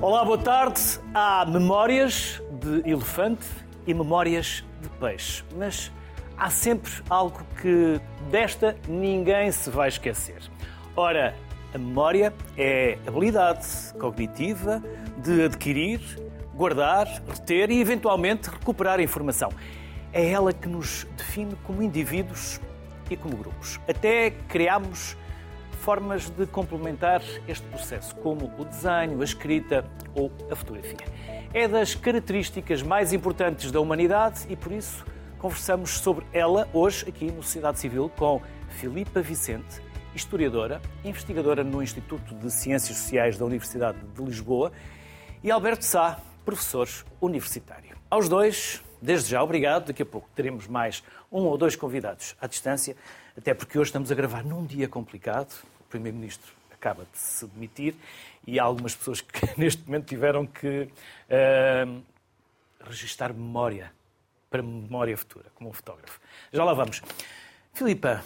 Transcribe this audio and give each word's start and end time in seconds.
Olá, 0.00 0.24
boa 0.24 0.38
tarde. 0.38 0.80
Há 1.12 1.44
memórias 1.44 2.40
de 2.52 2.88
elefante 2.88 3.44
e 3.84 3.92
memórias 3.92 4.64
de 4.80 4.88
peixe, 4.90 5.42
mas 5.56 5.90
há 6.36 6.48
sempre 6.48 6.92
algo 7.10 7.40
que 7.60 8.00
desta 8.30 8.76
ninguém 8.86 9.50
se 9.50 9.68
vai 9.70 9.88
esquecer. 9.88 10.40
Ora, 10.94 11.34
a 11.74 11.78
memória 11.78 12.32
é 12.56 12.96
habilidade 13.08 13.66
cognitiva 13.98 14.80
de 15.16 15.42
adquirir, 15.42 16.00
guardar, 16.54 17.08
reter 17.28 17.68
e 17.68 17.80
eventualmente 17.80 18.48
recuperar 18.50 19.00
a 19.00 19.02
informação. 19.02 19.50
É 20.12 20.30
ela 20.30 20.52
que 20.52 20.68
nos 20.68 21.08
define 21.16 21.56
como 21.64 21.82
indivíduos 21.82 22.60
e 23.10 23.16
como 23.16 23.36
grupos. 23.36 23.80
Até 23.88 24.30
criamos 24.46 25.16
formas 25.88 26.28
de 26.28 26.46
complementar 26.46 27.22
este 27.48 27.66
processo, 27.68 28.14
como 28.16 28.52
o 28.58 28.64
desenho, 28.66 29.22
a 29.22 29.24
escrita 29.24 29.86
ou 30.14 30.30
a 30.50 30.54
fotografia. 30.54 30.98
É 31.54 31.66
das 31.66 31.94
características 31.94 32.82
mais 32.82 33.14
importantes 33.14 33.72
da 33.72 33.80
humanidade 33.80 34.44
e 34.50 34.54
por 34.54 34.70
isso 34.70 35.02
conversamos 35.38 35.92
sobre 35.92 36.26
ela 36.30 36.68
hoje 36.74 37.08
aqui 37.08 37.32
no 37.32 37.42
Sociedade 37.42 37.78
Civil 37.78 38.12
com 38.18 38.42
Filipa 38.68 39.22
Vicente, 39.22 39.80
historiadora, 40.14 40.82
investigadora 41.02 41.64
no 41.64 41.82
Instituto 41.82 42.34
de 42.34 42.50
Ciências 42.50 42.98
Sociais 42.98 43.38
da 43.38 43.46
Universidade 43.46 43.96
de 44.14 44.22
Lisboa, 44.22 44.70
e 45.42 45.50
Alberto 45.50 45.86
Sá, 45.86 46.20
professor 46.44 46.86
universitário. 47.18 47.96
Aos 48.10 48.28
dois, 48.28 48.84
desde 49.00 49.30
já, 49.30 49.42
obrigado. 49.42 49.86
Daqui 49.86 50.02
a 50.02 50.06
pouco 50.06 50.28
teremos 50.34 50.66
mais 50.66 51.02
um 51.32 51.44
ou 51.44 51.56
dois 51.56 51.74
convidados 51.76 52.36
à 52.38 52.46
distância, 52.46 52.94
até 53.34 53.54
porque 53.54 53.78
hoje 53.78 53.88
estamos 53.88 54.12
a 54.12 54.14
gravar 54.14 54.44
num 54.44 54.66
dia 54.66 54.86
complicado 54.86 55.48
Primeiro-Ministro 55.88 56.52
acaba 56.72 57.04
de 57.12 57.18
se 57.18 57.46
demitir 57.46 57.94
e 58.46 58.58
há 58.58 58.62
algumas 58.62 58.94
pessoas 58.94 59.20
que 59.20 59.46
neste 59.58 59.84
momento 59.84 60.06
tiveram 60.06 60.46
que 60.46 60.88
uh, 61.28 62.02
registar 62.84 63.32
memória 63.34 63.92
para 64.48 64.62
memória 64.62 65.16
futura, 65.16 65.46
como 65.54 65.68
um 65.68 65.72
fotógrafo. 65.72 66.20
Já 66.52 66.64
lá 66.64 66.72
vamos. 66.72 67.02
Filipa, 67.74 68.22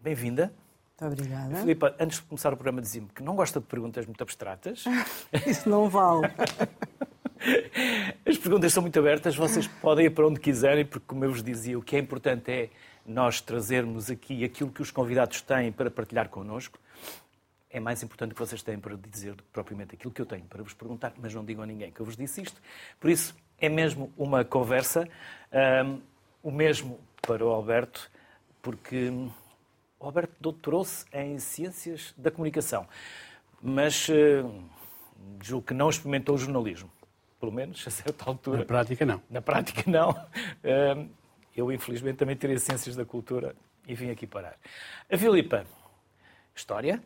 bem-vinda. 0.00 0.52
Muito 1.00 1.12
obrigada. 1.14 1.56
Filipa, 1.56 1.94
antes 1.98 2.18
de 2.18 2.24
começar 2.24 2.52
o 2.52 2.56
programa, 2.56 2.82
dizia-me 2.82 3.08
que 3.08 3.22
não 3.22 3.34
gosta 3.34 3.58
de 3.58 3.66
perguntas 3.66 4.04
muito 4.04 4.20
abstratas. 4.22 4.84
Isso 5.46 5.68
não 5.68 5.88
vale. 5.88 6.30
As 8.26 8.36
perguntas 8.36 8.72
são 8.72 8.82
muito 8.82 8.98
abertas, 8.98 9.34
vocês 9.34 9.66
podem 9.66 10.06
ir 10.06 10.10
para 10.10 10.26
onde 10.26 10.38
quiserem, 10.38 10.84
porque, 10.84 11.06
como 11.06 11.24
eu 11.24 11.30
vos 11.30 11.42
dizia, 11.42 11.78
o 11.78 11.82
que 11.82 11.96
é 11.96 11.98
importante 11.98 12.50
é 12.50 12.68
nós 13.10 13.40
trazermos 13.40 14.10
aqui 14.10 14.44
aquilo 14.44 14.70
que 14.70 14.80
os 14.80 14.90
convidados 14.90 15.40
têm 15.42 15.72
para 15.72 15.90
partilhar 15.90 16.28
connosco. 16.28 16.78
É 17.68 17.78
mais 17.78 18.02
importante 18.02 18.34
que 18.34 18.40
vocês 18.40 18.62
têm 18.62 18.78
para 18.78 18.96
dizer 18.96 19.34
do 19.34 19.42
que 19.42 19.48
propriamente 19.52 19.94
aquilo 19.94 20.12
que 20.12 20.20
eu 20.20 20.26
tenho 20.26 20.44
para 20.44 20.62
vos 20.62 20.74
perguntar, 20.74 21.12
mas 21.18 21.34
não 21.34 21.44
digam 21.44 21.62
a 21.62 21.66
ninguém 21.66 21.90
que 21.90 22.00
eu 22.00 22.06
vos 22.06 22.16
disse 22.16 22.42
isto. 22.42 22.60
Por 22.98 23.10
isso, 23.10 23.34
é 23.58 23.68
mesmo 23.68 24.12
uma 24.16 24.44
conversa, 24.44 25.08
um, 25.84 26.00
o 26.42 26.50
mesmo 26.50 26.98
para 27.20 27.44
o 27.44 27.48
Alberto, 27.48 28.10
porque 28.62 29.10
o 29.98 30.04
Alberto 30.06 30.34
doutorou-se 30.40 31.04
em 31.12 31.38
Ciências 31.38 32.14
da 32.16 32.30
Comunicação, 32.30 32.86
mas 33.62 34.08
uh, 34.08 34.64
julgo 35.42 35.66
que 35.66 35.74
não 35.74 35.90
experimentou 35.90 36.34
o 36.34 36.38
jornalismo, 36.38 36.90
pelo 37.38 37.52
menos 37.52 37.86
a 37.86 37.90
certa 37.90 38.24
altura. 38.24 38.58
Na 38.58 38.64
prática, 38.64 39.04
não. 39.04 39.22
Na 39.30 39.42
prática, 39.42 39.82
não. 39.88 40.10
Uh, 40.10 41.19
eu, 41.56 41.70
infelizmente, 41.72 42.16
também 42.16 42.36
tirei 42.36 42.58
Ciências 42.58 42.96
da 42.96 43.04
Cultura 43.04 43.54
e 43.86 43.94
vim 43.94 44.10
aqui 44.10 44.26
parar. 44.26 44.56
A 45.10 45.16
Filipa, 45.16 45.66
História. 46.54 47.02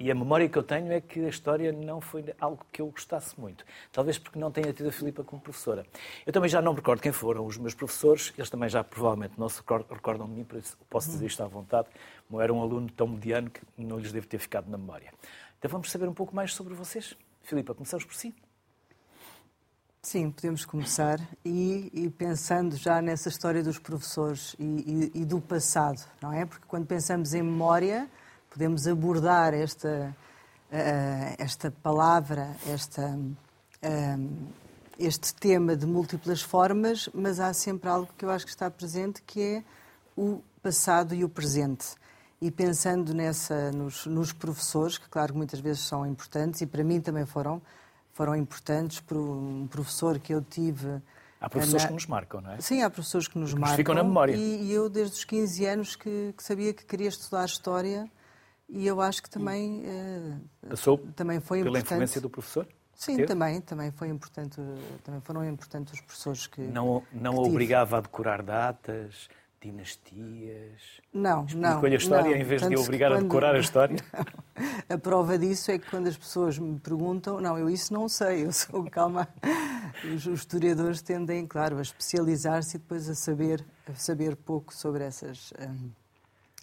E 0.00 0.10
a 0.10 0.14
memória 0.16 0.48
que 0.48 0.58
eu 0.58 0.64
tenho 0.64 0.90
é 0.90 1.00
que 1.00 1.24
a 1.24 1.28
história 1.28 1.70
não 1.70 2.00
foi 2.00 2.24
algo 2.40 2.66
que 2.72 2.82
eu 2.82 2.88
gostasse 2.88 3.38
muito. 3.38 3.64
Talvez 3.92 4.18
porque 4.18 4.36
não 4.36 4.50
tenha 4.50 4.72
tido 4.72 4.88
a 4.88 4.92
Filipa 4.92 5.22
como 5.22 5.40
professora. 5.40 5.86
Eu 6.26 6.32
também 6.32 6.50
já 6.50 6.60
não 6.60 6.72
me 6.72 6.78
recordo 6.78 7.00
quem 7.00 7.12
foram 7.12 7.46
os 7.46 7.56
meus 7.56 7.72
professores. 7.72 8.34
Eles 8.36 8.50
também 8.50 8.68
já 8.68 8.82
provavelmente 8.82 9.34
não 9.38 9.48
se 9.48 9.60
recordam 9.60 10.26
de 10.26 10.32
mim, 10.32 10.42
por 10.42 10.58
isso 10.58 10.76
posso 10.90 11.08
dizer 11.10 11.26
isto 11.26 11.40
à 11.40 11.46
vontade. 11.46 11.86
Eu 12.28 12.40
era 12.40 12.52
um 12.52 12.60
aluno 12.60 12.90
tão 12.90 13.06
mediano 13.06 13.48
que 13.48 13.60
não 13.78 14.00
lhes 14.00 14.10
deve 14.10 14.26
ter 14.26 14.38
ficado 14.38 14.68
na 14.68 14.76
memória. 14.76 15.12
Então 15.56 15.70
vamos 15.70 15.88
saber 15.88 16.08
um 16.08 16.14
pouco 16.14 16.34
mais 16.34 16.52
sobre 16.52 16.74
vocês. 16.74 17.16
Filipa, 17.42 17.72
começamos 17.72 18.04
por 18.04 18.14
si. 18.16 18.34
Sim, 20.08 20.30
podemos 20.30 20.64
começar 20.64 21.18
e, 21.44 21.90
e, 21.92 22.08
pensando 22.08 22.76
já 22.76 23.02
nessa 23.02 23.28
história 23.28 23.60
dos 23.60 23.76
professores 23.76 24.54
e, 24.56 25.10
e, 25.12 25.22
e, 25.22 25.24
do 25.24 25.40
passado, 25.40 26.00
não 26.22 26.32
é? 26.32 26.46
Porque 26.46 26.64
quando 26.68 26.86
pensamos 26.86 27.34
em 27.34 27.42
memória, 27.42 28.08
podemos 28.48 28.86
abordar 28.86 29.52
esta, 29.52 30.16
uh, 30.70 31.34
esta 31.38 31.72
palavra, 31.82 32.56
esta, 32.68 33.18
uh, 33.18 34.46
este 34.96 35.34
tema 35.34 35.74
de 35.74 35.86
múltiplas 35.86 36.40
formas, 36.40 37.08
mas 37.12 37.40
há 37.40 37.52
sempre 37.52 37.90
algo 37.90 38.08
que 38.16 38.24
eu 38.24 38.30
acho 38.30 38.44
que 38.44 38.52
está 38.52 38.70
presente, 38.70 39.20
que 39.22 39.42
é 39.42 39.64
o 40.16 40.40
passado 40.62 41.16
e 41.16 41.24
o 41.24 41.28
presente. 41.28 41.96
E 42.40 42.48
pensando 42.52 43.12
nessa, 43.12 43.72
nos, 43.72 44.06
nos 44.06 44.32
professores, 44.32 44.98
que 44.98 45.08
claro 45.08 45.32
que 45.32 45.36
muitas 45.36 45.58
vezes 45.58 45.82
são 45.82 46.06
importantes, 46.06 46.60
e 46.60 46.66
para 46.66 46.84
mim 46.84 47.00
também 47.00 47.26
foram, 47.26 47.60
foram 48.16 48.34
importantes 48.34 48.98
por 48.98 49.18
um 49.18 49.66
professor 49.66 50.18
que 50.18 50.32
eu 50.32 50.40
tive. 50.40 51.02
Há 51.38 51.50
professores 51.50 51.82
na... 51.82 51.88
que 51.88 51.94
nos 51.94 52.06
marcam, 52.06 52.40
não 52.40 52.52
é? 52.52 52.60
Sim, 52.62 52.80
há 52.80 52.88
professores 52.88 53.28
que 53.28 53.38
nos 53.38 53.52
que 53.52 53.60
marcam. 53.60 53.72
Nos 53.72 53.76
ficam 53.76 53.94
na 53.94 54.02
memória. 54.02 54.34
E, 54.34 54.62
e, 54.62 54.72
eu, 54.72 54.88
desde 54.88 55.16
os 55.16 55.24
15 55.24 55.66
anos, 55.66 55.96
que, 55.96 56.32
que, 56.34 56.42
sabia 56.42 56.72
que 56.72 56.82
queria 56.86 57.08
estudar 57.08 57.44
História 57.44 58.10
e 58.70 58.86
eu 58.86 59.02
acho 59.02 59.22
que 59.22 59.28
também, 59.28 59.84
uh, 59.84 60.68
Passou 60.70 60.96
também 61.14 61.40
foi 61.40 61.58
pela 61.58 61.78
importante. 61.78 61.92
influência 61.92 62.20
do 62.22 62.30
professor? 62.30 62.66
Sim, 62.94 63.26
também, 63.26 63.60
também 63.60 63.90
foi 63.90 64.08
importante, 64.08 64.58
também 65.04 65.20
foram 65.20 65.44
importantes 65.44 65.92
os 65.92 66.00
professores 66.00 66.46
que 66.46 66.62
Não, 66.62 67.02
não 67.12 67.34
que 67.34 67.50
obrigava 67.50 67.98
a 67.98 68.00
decorar 68.00 68.40
datas, 68.42 69.28
dinastias? 69.66 71.00
Não, 71.12 71.46
não. 71.54 71.82
a 71.82 71.88
história 71.88 72.30
não. 72.30 72.36
em 72.36 72.44
vez 72.44 72.62
Tanto 72.62 72.74
de 72.74 72.80
obrigar 72.80 73.10
quando... 73.10 73.18
a 73.18 73.22
decorar 73.22 73.54
a 73.54 73.58
história? 73.58 73.96
Não. 74.12 74.46
A 74.88 74.96
prova 74.96 75.38
disso 75.38 75.70
é 75.70 75.78
que 75.78 75.90
quando 75.90 76.06
as 76.06 76.16
pessoas 76.16 76.58
me 76.58 76.78
perguntam, 76.78 77.40
não, 77.40 77.58
eu 77.58 77.68
isso 77.68 77.92
não 77.92 78.08
sei, 78.08 78.46
eu 78.46 78.52
sou 78.52 78.84
calma. 78.88 79.28
Os 80.14 80.24
historiadores 80.24 81.02
tendem, 81.02 81.46
claro, 81.46 81.76
a 81.76 81.82
especializar-se 81.82 82.76
e 82.76 82.80
depois 82.80 83.08
a 83.08 83.14
saber, 83.14 83.62
a 83.86 83.94
saber 83.94 84.34
pouco 84.34 84.74
sobre 84.74 85.04
essas 85.04 85.52
hum, 85.60 85.90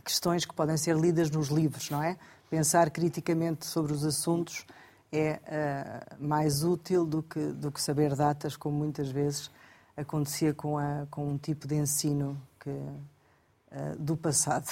questões 0.04 0.44
que 0.44 0.56
podem 0.56 0.76
ser 0.76 0.96
lidas 0.96 1.30
nos 1.30 1.50
livros, 1.50 1.90
não 1.92 2.02
é? 2.02 2.18
Pensar 2.50 2.90
criticamente 2.90 3.66
sobre 3.66 3.94
os 3.94 4.04
assuntos 4.04 4.66
é 5.12 5.40
uh, 5.44 6.26
mais 6.26 6.64
útil 6.64 7.06
do 7.06 7.22
que, 7.22 7.40
do 7.40 7.72
que 7.72 7.80
saber 7.80 8.16
datas, 8.16 8.56
como 8.56 8.78
muitas 8.78 9.10
vezes 9.12 9.52
acontecia 9.96 10.54
com, 10.54 10.78
a, 10.78 11.06
com 11.10 11.28
um 11.28 11.38
tipo 11.38 11.68
de 11.68 11.76
ensino 11.76 12.40
que, 12.64 12.70
uh, 12.70 13.96
do 14.00 14.16
passado. 14.16 14.68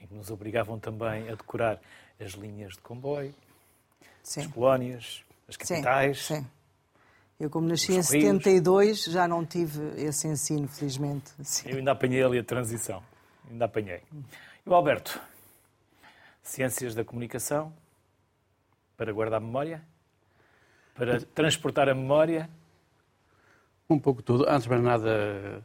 Em 0.00 0.06
que 0.06 0.14
nos 0.14 0.30
obrigavam 0.30 0.78
também 0.78 1.28
a 1.28 1.34
decorar 1.34 1.80
as 2.20 2.32
linhas 2.32 2.72
de 2.74 2.80
comboio, 2.80 3.34
sim. 4.22 4.40
as 4.40 4.46
colónias, 4.46 5.24
as 5.48 5.56
capitais. 5.56 6.24
Sim, 6.24 6.36
sim. 6.36 6.46
Eu, 7.38 7.48
como 7.48 7.68
nasci 7.68 7.92
em 7.92 8.02
72, 8.02 9.04
já 9.04 9.28
não 9.28 9.46
tive 9.46 9.80
esse 9.96 10.26
ensino, 10.26 10.66
felizmente. 10.66 11.30
Sim. 11.44 11.70
Eu 11.70 11.76
ainda 11.78 11.92
apanhei 11.92 12.22
ali 12.22 12.38
a 12.38 12.42
transição. 12.42 13.00
Ainda 13.48 13.66
apanhei. 13.66 14.02
E 14.66 14.68
o 14.68 14.74
Alberto? 14.74 15.20
Ciências 16.42 16.96
da 16.96 17.04
comunicação 17.04 17.72
para 18.96 19.12
guardar 19.12 19.40
a 19.40 19.44
memória? 19.44 19.80
Para 20.94 21.20
transportar 21.20 21.88
a 21.88 21.94
memória? 21.94 22.50
Um 23.88 24.00
pouco 24.00 24.20
tudo. 24.20 24.44
Antes 24.48 24.64
de 24.64 24.70
mais 24.70 24.82
nada, 24.82 25.64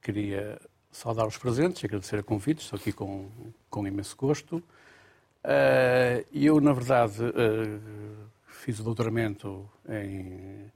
queria 0.00 0.60
saudar 0.98 1.28
os 1.28 1.38
presentes, 1.38 1.84
agradecer 1.84 2.18
a 2.18 2.22
convite, 2.24 2.60
estou 2.60 2.76
aqui 2.76 2.92
com, 2.92 3.28
com 3.70 3.86
imenso 3.86 4.16
gosto. 4.16 4.56
Uh, 4.56 6.26
eu, 6.32 6.60
na 6.60 6.72
verdade, 6.72 7.22
uh, 7.22 8.26
fiz 8.48 8.80
o 8.80 8.82
doutoramento 8.82 9.70
em, 9.88 10.72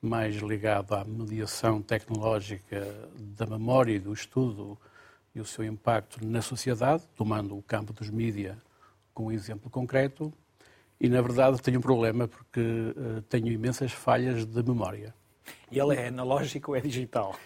mais 0.00 0.36
ligado 0.36 0.94
à 0.94 1.04
mediação 1.04 1.82
tecnológica 1.82 2.86
da 3.18 3.44
memória 3.44 3.92
e 3.92 3.98
do 3.98 4.14
estudo 4.14 4.78
e 5.34 5.40
o 5.40 5.44
seu 5.44 5.62
impacto 5.62 6.24
na 6.24 6.40
sociedade, 6.40 7.02
tomando 7.14 7.54
o 7.54 7.62
campo 7.62 7.92
dos 7.92 8.08
mídia 8.08 8.56
como 9.12 9.28
um 9.28 9.32
exemplo 9.32 9.68
concreto. 9.68 10.32
E, 10.98 11.06
na 11.06 11.20
verdade, 11.20 11.60
tenho 11.60 11.80
um 11.80 11.82
problema 11.82 12.26
porque 12.26 12.60
uh, 12.60 13.20
tenho 13.28 13.48
imensas 13.48 13.92
falhas 13.92 14.46
de 14.46 14.62
memória. 14.62 15.14
E 15.70 15.78
ela 15.78 15.94
é 15.94 16.08
analógica 16.08 16.70
ou 16.70 16.76
é 16.76 16.80
digital? 16.80 17.36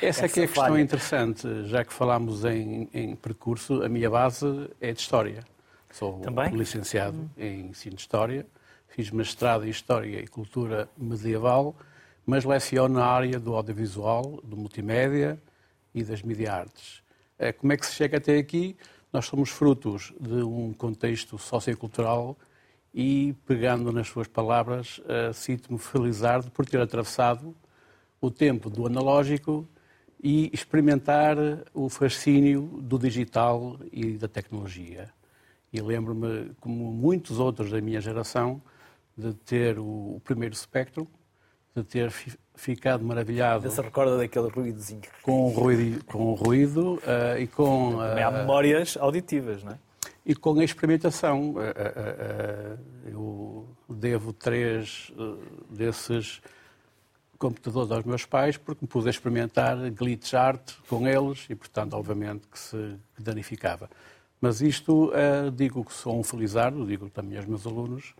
Essa, 0.00 0.26
é 0.26 0.28
que 0.28 0.40
é 0.40 0.44
a 0.44 0.46
questão 0.46 0.78
interessante, 0.78 1.64
já 1.64 1.84
que 1.84 1.92
falámos 1.92 2.44
em, 2.44 2.88
em, 2.92 3.16
percurso, 3.16 3.82
a 3.82 3.88
minha 3.88 4.08
base 4.08 4.70
é 4.80 4.92
de 4.92 5.00
História. 5.00 5.44
Sou 5.90 6.20
Também? 6.20 6.54
licenciado 6.54 7.18
hum. 7.18 7.28
em 7.36 7.60
Ensino 7.68 7.96
de 7.96 8.02
História, 8.02 8.46
fiz 8.88 9.10
mestrado 9.10 9.64
em 9.66 9.70
História 9.70 10.20
e 10.20 10.26
Cultura 10.26 10.88
Medieval, 10.96 11.74
mas 12.24 12.44
leciono 12.44 12.94
na 12.94 13.06
área 13.06 13.38
do 13.38 13.54
audiovisual, 13.54 14.40
do 14.44 14.56
multimédia 14.56 15.40
e 15.94 16.02
das 16.02 16.22
media 16.22 16.52
artes. 16.52 17.02
Eh, 17.38 17.52
como 17.52 17.72
é 17.72 17.76
que 17.76 17.86
se 17.86 17.94
chega 17.94 18.18
até 18.18 18.36
aqui? 18.36 18.76
Nós 19.12 19.26
somos 19.26 19.48
frutos 19.48 20.12
de 20.20 20.42
um 20.42 20.72
contexto 20.72 21.38
sociocultural 21.38 22.36
e, 22.92 23.34
pegando 23.46 23.92
nas 23.92 24.08
suas 24.08 24.26
palavras, 24.26 24.98
uh, 24.98 25.32
sinto-me 25.32 25.78
felizardo 25.78 26.50
por 26.50 26.66
ter 26.66 26.80
atravessado 26.80 27.54
o 28.20 28.30
tempo 28.30 28.68
do 28.68 28.86
analógico 28.86 29.68
e 30.22 30.50
experimentar 30.52 31.36
o 31.72 31.88
fascínio 31.88 32.62
do 32.82 32.98
digital 32.98 33.78
e 33.92 34.12
da 34.18 34.26
tecnologia. 34.26 35.10
E 35.72 35.80
lembro-me, 35.80 36.52
como 36.60 36.92
muitos 36.92 37.38
outros 37.38 37.70
da 37.70 37.80
minha 37.80 38.00
geração, 38.00 38.60
de 39.16 39.34
ter 39.34 39.78
o, 39.78 40.20
primeiro 40.24 40.54
espectro, 40.54 41.06
de 41.74 41.82
ter 41.84 42.10
ficado 42.54 43.04
maravilhado. 43.04 43.68
Você 43.68 43.82
recorda 43.82 44.16
daquele 44.16 44.48
ruídozinho? 44.48 45.02
Com 45.22 45.46
o 45.46 45.50
ruído, 45.50 46.04
com 46.04 46.32
o 46.32 46.34
ruído 46.34 46.94
uh, 46.94 47.38
e 47.38 47.46
com. 47.46 47.94
Uh, 47.94 47.98
Também 47.98 48.24
há 48.24 48.30
memórias 48.30 48.96
auditivas, 48.96 49.62
não 49.62 49.72
é? 49.72 49.78
E 50.24 50.34
com 50.34 50.58
a 50.58 50.64
experimentação. 50.64 51.50
Uh, 51.52 52.78
eu 53.06 53.68
devo 53.88 54.32
três 54.32 55.12
desses 55.70 56.40
computadores 57.38 57.90
aos 57.90 58.04
meus 58.04 58.24
pais 58.24 58.56
porque 58.56 58.84
me 58.84 58.88
pude 58.88 59.08
experimentar 59.08 59.76
glitch 59.90 60.34
art 60.34 60.72
com 60.88 61.06
eles 61.06 61.46
e, 61.48 61.54
portanto, 61.54 61.94
obviamente 61.94 62.46
que 62.48 62.58
se 62.58 62.96
danificava. 63.18 63.88
Mas 64.40 64.60
isto, 64.60 65.12
digo 65.54 65.84
que 65.84 65.92
sou 65.92 66.18
um 66.18 66.22
felizardo, 66.22 66.86
digo 66.86 67.10
também 67.10 67.36
aos 67.36 67.46
meus 67.46 67.66
alunos, 67.66 68.14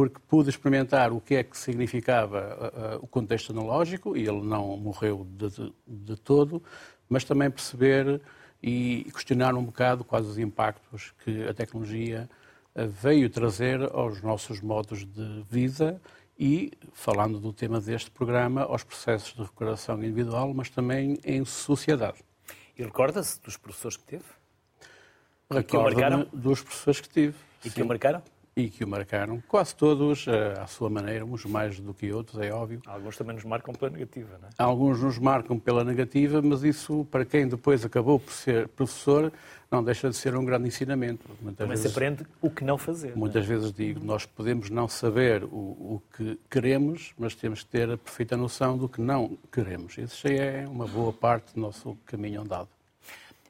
porque 0.00 0.18
pude 0.26 0.48
experimentar 0.48 1.12
o 1.12 1.20
que 1.20 1.34
é 1.34 1.42
que 1.42 1.58
significava 1.58 2.96
uh, 3.00 3.04
o 3.04 3.06
contexto 3.06 3.52
analógico, 3.52 4.16
e 4.16 4.20
ele 4.20 4.40
não 4.40 4.74
morreu 4.78 5.26
de, 5.28 5.50
de, 5.50 5.74
de, 5.86 6.16
todo, 6.16 6.62
mas 7.06 7.22
também 7.22 7.50
perceber 7.50 8.18
e 8.62 9.06
questionar 9.12 9.54
um 9.54 9.62
bocado 9.62 10.02
quais 10.02 10.26
os 10.26 10.38
impactos 10.38 11.12
que 11.22 11.46
a 11.46 11.52
tecnologia 11.52 12.30
uh, 12.74 12.88
veio 12.88 13.28
trazer 13.28 13.82
aos 13.92 14.22
nossos 14.22 14.62
modos 14.62 15.04
de 15.04 15.44
vida 15.50 16.00
e, 16.40 16.72
falando 16.94 17.38
do 17.38 17.52
tema 17.52 17.78
deste 17.78 18.10
programa, 18.10 18.62
aos 18.62 18.82
processos 18.82 19.34
de 19.34 19.42
recuperação 19.42 20.02
individual, 20.02 20.54
mas 20.54 20.70
também 20.70 21.18
em 21.22 21.44
sociedade. 21.44 22.24
E 22.78 22.82
recorda-se 22.82 23.38
dos 23.42 23.58
professores 23.58 23.98
que 23.98 24.04
teve? 24.04 24.24
Recordo-me 25.50 26.24
dos 26.32 26.62
professores 26.62 27.00
que 27.02 27.10
tive. 27.10 27.36
E 27.62 27.68
sim. 27.68 27.74
que 27.74 27.82
o 27.82 27.86
marcaram? 27.86 28.22
E 28.60 28.70
que 28.70 28.84
o 28.84 28.88
marcaram, 28.88 29.42
quase 29.48 29.74
todos 29.74 30.26
eh, 30.28 30.54
à 30.58 30.66
sua 30.66 30.90
maneira, 30.90 31.24
uns 31.24 31.44
mais 31.44 31.80
do 31.80 31.94
que 31.94 32.12
outros, 32.12 32.40
é 32.40 32.52
óbvio. 32.52 32.82
Alguns 32.86 33.16
também 33.16 33.34
nos 33.34 33.44
marcam 33.44 33.74
pela 33.74 33.90
negativa, 33.90 34.38
não 34.40 34.48
é? 34.48 34.50
Alguns 34.58 35.00
nos 35.00 35.18
marcam 35.18 35.58
pela 35.58 35.82
negativa, 35.82 36.42
mas 36.42 36.62
isso, 36.62 37.06
para 37.10 37.24
quem 37.24 37.48
depois 37.48 37.84
acabou 37.84 38.20
por 38.20 38.32
ser 38.32 38.68
professor, 38.68 39.32
não 39.70 39.82
deixa 39.82 40.10
de 40.10 40.16
ser 40.16 40.34
um 40.36 40.44
grande 40.44 40.68
ensinamento. 40.68 41.28
Muitas 41.40 41.58
também 41.58 41.76
vezes, 41.76 41.92
se 41.92 41.96
aprende 41.96 42.26
o 42.42 42.50
que 42.50 42.64
não 42.64 42.76
fazer. 42.76 43.16
Muitas 43.16 43.46
não 43.48 43.54
é? 43.54 43.58
vezes 43.58 43.72
digo, 43.72 44.04
nós 44.04 44.26
podemos 44.26 44.68
não 44.68 44.88
saber 44.88 45.44
o, 45.44 45.48
o, 45.48 46.02
que 46.16 46.38
queremos, 46.50 47.14
mas 47.16 47.34
temos 47.34 47.62
que 47.62 47.70
ter 47.70 47.90
a 47.90 47.96
perfeita 47.96 48.36
noção 48.36 48.76
do 48.76 48.88
que 48.88 49.00
não 49.00 49.38
queremos. 49.50 49.96
Isso 49.96 50.28
já 50.28 50.34
é 50.34 50.66
uma 50.66 50.86
boa 50.86 51.12
parte 51.12 51.54
do 51.54 51.60
nosso 51.60 51.96
caminho 52.04 52.42
andado. 52.42 52.68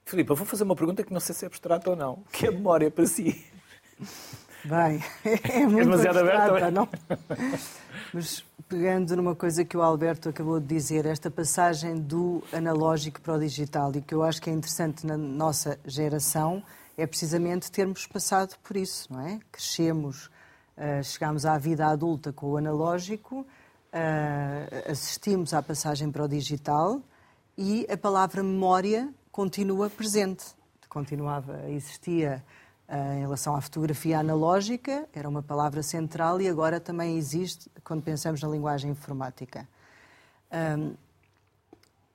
Filipe, 0.04 0.30
eu 0.30 0.36
vou 0.36 0.46
fazer 0.46 0.64
uma 0.64 0.76
pergunta 0.76 1.02
que 1.02 1.12
não 1.12 1.20
sei 1.20 1.34
se 1.34 1.44
é 1.44 1.46
abstrata 1.46 1.88
ou 1.88 1.96
não. 1.96 2.22
Que 2.32 2.46
é 2.46 2.50
memória 2.50 2.90
para 2.90 3.06
si? 3.06 3.44
Bem, 4.64 5.02
é 5.24 5.66
muito 5.66 5.80
é 5.80 5.84
demasiado 5.84 6.18
abstrata, 6.18 6.70
não? 6.70 6.88
Mas 8.12 8.44
pegando 8.68 9.16
numa 9.16 9.34
coisa 9.34 9.64
que 9.64 9.76
o 9.76 9.82
Alberto 9.82 10.28
acabou 10.28 10.60
de 10.60 10.66
dizer, 10.66 11.06
esta 11.06 11.30
passagem 11.30 11.96
do 11.96 12.42
analógico 12.52 13.20
para 13.20 13.34
o 13.34 13.38
digital 13.38 13.90
e 13.96 14.02
que 14.02 14.14
eu 14.14 14.22
acho 14.22 14.40
que 14.40 14.50
é 14.50 14.52
interessante 14.52 15.06
na 15.06 15.16
nossa 15.16 15.78
geração 15.86 16.62
é 16.96 17.06
precisamente 17.06 17.70
termos 17.70 18.06
passado 18.06 18.56
por 18.62 18.76
isso, 18.76 19.12
não 19.12 19.20
é? 19.26 19.40
Crescemos, 19.50 20.26
uh, 20.76 21.02
chegamos 21.02 21.46
à 21.46 21.56
vida 21.56 21.86
adulta 21.86 22.32
com 22.32 22.50
o 22.50 22.56
analógico, 22.58 23.40
uh, 23.40 24.90
assistimos 24.90 25.54
à 25.54 25.62
passagem 25.62 26.10
para 26.10 26.24
o 26.24 26.28
digital 26.28 27.00
e 27.56 27.86
a 27.90 27.96
palavra 27.96 28.42
memória 28.42 29.08
continua 29.32 29.88
presente. 29.88 30.44
Continuava, 30.88 31.70
existia 31.70 32.44
em 33.16 33.20
relação 33.20 33.54
à 33.54 33.60
fotografia 33.60 34.18
analógica, 34.18 35.08
era 35.12 35.28
uma 35.28 35.42
palavra 35.42 35.82
central 35.82 36.40
e 36.40 36.48
agora 36.48 36.80
também 36.80 37.16
existe 37.16 37.70
quando 37.84 38.02
pensamos 38.02 38.42
na 38.42 38.48
linguagem 38.48 38.90
informática. 38.90 39.68
Um, 40.52 40.94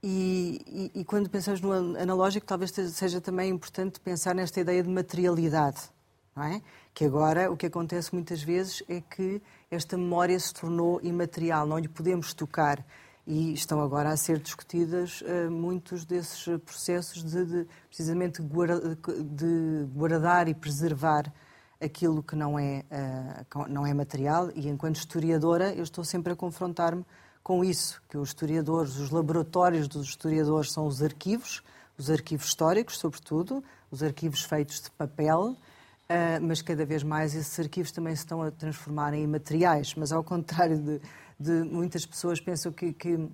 e, 0.04 0.92
e, 0.94 1.00
e, 1.00 1.06
quando 1.06 1.30
pensamos 1.30 1.62
no 1.62 1.72
analógico, 1.72 2.46
talvez 2.46 2.72
seja 2.72 3.20
também 3.20 3.50
importante 3.50 4.00
pensar 4.00 4.36
nesta 4.36 4.60
ideia 4.60 4.84
de 4.84 4.90
materialidade, 4.90 5.82
não 6.36 6.44
é? 6.44 6.62
Que 6.94 7.06
agora 7.06 7.50
o 7.50 7.58
que 7.58 7.66
acontece 7.66 8.14
muitas 8.14 8.44
vezes 8.44 8.84
é 8.88 9.02
que 9.02 9.42
esta 9.72 9.98
memória 9.98 10.40
se 10.40 10.54
tornou 10.54 11.00
imaterial, 11.02 11.66
não 11.66 11.80
lhe 11.80 11.88
podemos 11.88 12.36
tocar 12.36 12.86
e 13.28 13.54
estão 13.54 13.82
agora 13.82 14.10
a 14.10 14.18
ser 14.18 14.40
discutidas 14.40 15.22
uh, 15.22 15.50
muitos 15.50 16.06
desses 16.06 16.46
processos 16.64 17.24
de, 17.24 17.46
de 17.46 17.68
precisamente 17.88 18.42
de 18.42 19.88
guardar 19.94 20.48
e 20.48 20.54
preservar 20.54 21.32
aquilo 21.82 22.22
que 22.22 22.36
não 22.36 22.58
é, 22.58 22.84
uh, 22.92 23.68
não 23.68 23.86
é 23.86 23.94
material 23.94 24.52
e 24.56 24.70
enquanto 24.70 24.98
historiadora 24.98 25.74
eu 25.74 25.84
estou 25.84 26.04
sempre 26.04 26.34
a 26.34 26.36
confrontar-me 26.36 27.06
com 27.42 27.64
isso, 27.64 28.02
que 28.10 28.18
os 28.18 28.30
historiadores, 28.30 28.98
os 28.98 29.12
laboratórios 29.12 29.88
dos 29.88 30.08
historiadores 30.08 30.72
são 30.72 30.88
os 30.88 31.02
arquivos, 31.04 31.62
os 31.98 32.10
arquivos 32.10 32.48
históricos, 32.48 32.98
sobretudo, 32.98 33.64
os 33.92 34.02
arquivos 34.02 34.44
feitos 34.44 34.82
de 34.82 34.92
papel, 34.92 35.56
Uh, 36.06 36.38
mas 36.40 36.62
cada 36.62 36.86
vez 36.86 37.02
mais 37.02 37.34
esses 37.34 37.60
arquivos 37.60 37.92
também 37.92 38.16
se 38.16 38.22
estão 38.22 38.44
a 38.44 38.52
transformar 38.52 39.16
em 39.16 39.26
materiais. 39.26 39.96
Mas 39.96 40.12
ao 40.12 40.24
contrário 40.24 40.78
de, 40.78 41.02
de 41.40 41.64
muitas 41.64 42.06
pessoas 42.06 42.40
pensam 42.40 42.72
que, 42.72 42.94
que, 42.94 43.30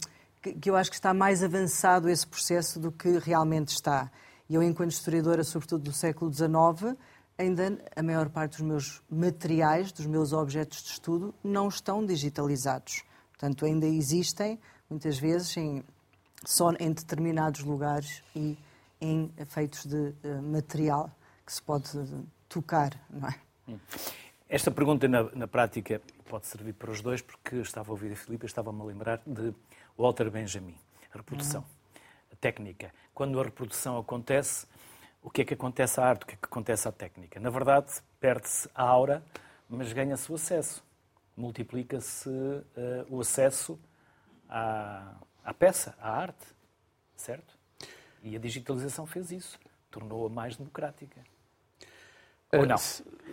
que 0.59 0.69
eu 0.69 0.75
acho 0.75 0.89
que 0.89 0.95
está 0.95 1.13
mais 1.13 1.43
avançado 1.43 2.09
esse 2.09 2.25
processo 2.25 2.79
do 2.79 2.91
que 2.91 3.17
realmente 3.19 3.69
está. 3.69 4.11
E 4.49 4.55
eu, 4.55 4.63
enquanto 4.63 4.91
historiadora, 4.91 5.43
sobretudo 5.43 5.83
do 5.83 5.93
século 5.93 6.33
XIX, 6.33 6.97
ainda 7.37 7.77
a 7.95 8.03
maior 8.03 8.29
parte 8.29 8.57
dos 8.57 8.61
meus 8.61 9.01
materiais, 9.09 9.91
dos 9.91 10.05
meus 10.05 10.33
objetos 10.33 10.83
de 10.83 10.89
estudo, 10.89 11.33
não 11.43 11.67
estão 11.67 12.05
digitalizados. 12.05 13.03
Portanto, 13.31 13.65
ainda 13.65 13.85
existem, 13.87 14.59
muitas 14.89 15.17
vezes, 15.17 15.55
em, 15.57 15.83
só 16.45 16.71
em 16.79 16.91
determinados 16.91 17.63
lugares 17.63 18.21
e 18.35 18.57
em 18.99 19.31
feitos 19.47 19.85
de 19.85 19.95
uh, 19.95 20.41
material 20.43 21.09
que 21.45 21.53
se 21.53 21.61
pode 21.61 21.89
tocar, 22.47 22.91
não 23.09 23.27
é? 23.27 23.35
Esta 24.53 24.69
pergunta, 24.69 25.07
na, 25.07 25.23
na, 25.33 25.47
prática, 25.47 26.01
pode 26.25 26.45
servir 26.45 26.73
para 26.73 26.91
os 26.91 27.01
dois, 27.01 27.21
porque 27.21 27.55
estava 27.55 27.89
a 27.89 27.93
ouvir 27.93 28.11
a 28.11 28.17
Filipe 28.17 28.43
e 28.43 28.47
estava-me 28.47 28.81
a 28.81 28.83
lembrar 28.83 29.21
de 29.25 29.55
Walter 29.97 30.29
Benjamin. 30.29 30.75
A 31.13 31.19
reprodução, 31.19 31.63
a 32.29 32.35
técnica. 32.35 32.93
Quando 33.13 33.39
a 33.39 33.43
reprodução 33.45 33.97
acontece, 33.97 34.67
o 35.23 35.29
que 35.29 35.43
é 35.43 35.45
que 35.45 35.53
acontece 35.53 36.01
à 36.01 36.03
arte? 36.03 36.23
O 36.23 36.25
que 36.25 36.33
é 36.33 36.35
que 36.35 36.43
acontece 36.43 36.85
à 36.85 36.91
técnica? 36.91 37.39
Na 37.39 37.49
verdade, 37.49 37.93
perde-se 38.19 38.69
a 38.75 38.83
aura, 38.83 39.23
mas 39.69 39.93
ganha-se 39.93 40.29
o 40.29 40.35
acesso. 40.35 40.83
Multiplica-se 41.37 42.27
uh, 42.27 42.61
o 43.09 43.21
acesso 43.21 43.79
à, 44.49 45.15
à 45.45 45.53
peça, 45.53 45.95
à 45.97 46.11
arte, 46.11 46.45
certo? 47.15 47.57
E 48.21 48.35
a 48.35 48.39
digitalização 48.39 49.05
fez 49.05 49.31
isso, 49.31 49.57
tornou-a 49.89 50.29
mais 50.29 50.57
democrática. 50.57 51.23
Ou 52.53 52.65
não? 52.65 52.77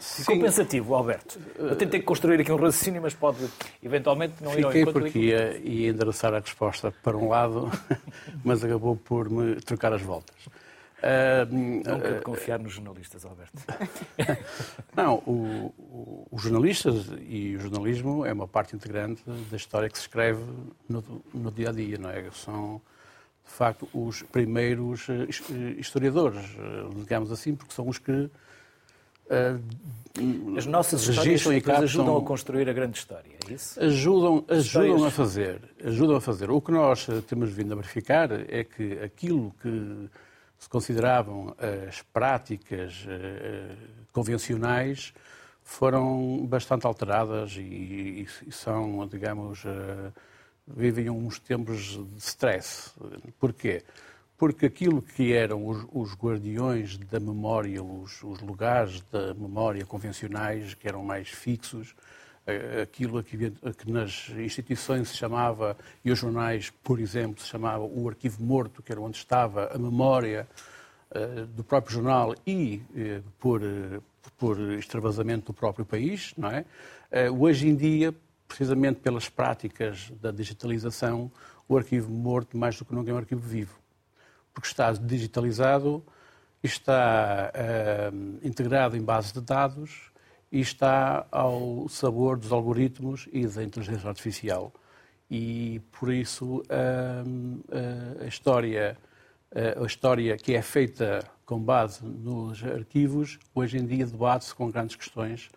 Ficou 0.00 0.36
Sim. 0.36 0.40
pensativo, 0.40 0.94
Alberto. 0.94 1.40
Eu 1.58 1.74
tentei 1.74 2.00
construir 2.00 2.40
aqui 2.40 2.52
um 2.52 2.56
raciocínio, 2.56 3.02
mas 3.02 3.14
pode 3.14 3.48
eventualmente 3.82 4.34
não 4.42 4.56
ir 4.56 4.64
ao 4.64 4.70
Fiquei 4.70 4.92
porque 4.92 5.18
ia, 5.18 5.58
ia 5.58 5.90
endereçar 5.90 6.32
a 6.34 6.38
resposta 6.38 6.92
para 7.02 7.16
um 7.16 7.28
lado, 7.28 7.68
mas 8.44 8.62
acabou 8.62 8.96
por 8.96 9.28
me 9.28 9.56
trocar 9.56 9.92
as 9.92 10.02
voltas. 10.02 10.36
Uh, 10.98 11.82
não 11.84 12.00
quero 12.00 12.22
confiar 12.22 12.58
nos 12.58 12.72
jornalistas, 12.72 13.24
Alberto. 13.24 13.58
não, 14.96 15.16
o, 15.26 15.72
o, 15.78 16.28
os 16.30 16.42
jornalistas 16.42 17.06
e 17.28 17.54
o 17.56 17.60
jornalismo 17.60 18.26
é 18.26 18.32
uma 18.32 18.48
parte 18.48 18.74
integrante 18.74 19.22
da 19.48 19.56
história 19.56 19.88
que 19.88 19.96
se 19.96 20.02
escreve 20.02 20.42
no, 20.88 21.04
no 21.32 21.52
dia 21.52 21.70
a 21.70 21.72
dia, 21.72 21.98
não 21.98 22.10
é? 22.10 22.24
São, 22.32 22.80
de 23.46 23.52
facto, 23.52 23.88
os 23.94 24.22
primeiros 24.22 25.08
eh, 25.08 25.26
historiadores, 25.78 26.44
eh, 26.58 26.88
digamos 26.96 27.30
assim, 27.30 27.54
porque 27.54 27.72
são 27.72 27.88
os 27.88 27.98
que 27.98 28.28
as 30.56 30.66
nossas 30.66 31.02
histórias 31.06 31.46
ajudam 31.82 32.16
a 32.16 32.22
construir 32.22 32.68
a 32.68 32.72
grande 32.72 32.98
história, 32.98 33.30
é 33.48 33.52
isso? 33.52 33.80
Ajudam, 33.80 34.44
ajudam 34.48 35.04
a 35.04 35.10
fazer, 35.10 35.60
ajudam 35.84 36.16
a 36.16 36.20
fazer. 36.20 36.50
O 36.50 36.60
que 36.60 36.72
nós 36.72 37.06
temos 37.26 37.50
vindo 37.50 37.72
a 37.72 37.76
verificar 37.76 38.30
é 38.32 38.64
que 38.64 38.92
aquilo 39.00 39.54
que 39.62 40.08
se 40.58 40.68
consideravam 40.68 41.54
as 41.88 42.02
práticas 42.02 43.04
uh, 43.04 43.76
convencionais 44.12 45.12
foram 45.62 46.44
bastante 46.46 46.86
alteradas 46.86 47.54
e, 47.56 48.26
e 48.46 48.52
são, 48.52 49.06
digamos, 49.06 49.64
vivem 50.66 51.10
uns 51.10 51.38
tempos 51.38 51.98
de 51.98 52.18
stress. 52.18 52.90
Porquê? 53.38 53.82
porque 53.82 53.84
aquilo 54.64 55.02
que 55.02 55.32
eram 55.32 55.66
os, 55.66 55.84
os 55.92 56.14
guardiões 56.14 56.96
da 56.96 57.18
memória, 57.18 57.82
os, 57.82 58.22
os, 58.22 58.40
lugares 58.40 59.00
da 59.10 59.34
memória 59.34 59.84
convencionais, 59.84 60.74
que 60.74 60.86
eram 60.86 61.02
mais 61.02 61.28
fixos, 61.28 61.94
aquilo 62.82 63.22
que, 63.22 63.50
que, 63.50 63.90
nas 63.90 64.30
instituições 64.30 65.08
se 65.08 65.16
chamava, 65.16 65.76
e 66.04 66.10
os 66.10 66.18
jornais, 66.18 66.70
por 66.82 66.98
exemplo, 66.98 67.42
se 67.42 67.48
chamava 67.48 67.84
o 67.84 68.08
arquivo 68.08 68.42
morto, 68.42 68.82
que 68.82 68.90
era 68.90 69.00
onde 69.00 69.18
estava 69.18 69.70
a 69.74 69.78
memória 69.78 70.48
uh, 71.10 71.46
do 71.46 71.62
próprio 71.62 71.94
jornal 71.94 72.34
e 72.46 72.82
uh, 72.90 73.22
por, 73.38 73.62
uh, 73.62 74.02
por 74.38 74.58
extravasamento 74.74 75.46
do 75.46 75.52
próprio 75.52 75.84
país, 75.84 76.32
não 76.36 76.50
é? 76.50 76.64
hoje 77.30 77.66
em 77.66 77.74
dia, 77.74 78.14
precisamente 78.46 79.00
pelas 79.00 79.28
práticas 79.30 80.12
da 80.20 80.30
digitalização, 80.30 81.30
o 81.66 81.76
arquivo 81.76 82.10
morto 82.10 82.56
mais 82.56 82.76
do 82.78 82.84
que 82.84 82.94
nunca 82.94 83.10
é 83.10 83.14
um 83.14 83.18
arquivo 83.18 83.40
vivo 83.40 83.78
porque 84.58 84.66
está 84.66 84.90
digitalizado, 84.90 86.04
está 86.64 87.52
uh, 87.54 88.38
integrado 88.44 88.96
em 88.96 89.00
bases 89.00 89.32
de 89.32 89.40
dados 89.40 90.10
e 90.50 90.58
está 90.58 91.24
ao 91.30 91.88
sabor 91.88 92.36
dos 92.36 92.50
algoritmos 92.50 93.28
e 93.32 93.46
da 93.46 93.62
inteligência 93.62 94.08
artificial. 94.08 94.72
E 95.30 95.80
por 95.92 96.12
isso 96.12 96.56
uh, 96.56 96.62
uh, 96.62 98.24
a 98.24 98.26
história 98.26 98.98
a 99.80 99.86
história 99.86 100.36
que 100.36 100.52
é 100.54 100.60
feita 100.60 101.24
com 101.46 101.58
base 101.58 102.04
nos 102.04 102.62
arquivos, 102.62 103.38
hoje 103.54 103.78
em 103.78 103.86
dia 103.86 104.04
debate-se 104.04 104.54
com 104.54 104.70
grandes 104.70 104.94
questões 104.94 105.48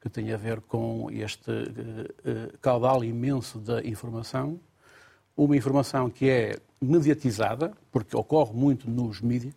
que 0.00 0.08
têm 0.08 0.32
a 0.32 0.36
ver 0.36 0.60
com 0.60 1.10
este 1.10 1.50
caudal 2.62 3.02
imenso 3.02 3.58
de 3.58 3.80
informação 3.88 4.60
uma 5.44 5.56
informação 5.56 6.10
que 6.10 6.28
é 6.28 6.56
mediatizada, 6.80 7.72
porque 7.90 8.16
ocorre 8.16 8.52
muito 8.52 8.88
nos 8.88 9.20
mídias, 9.20 9.54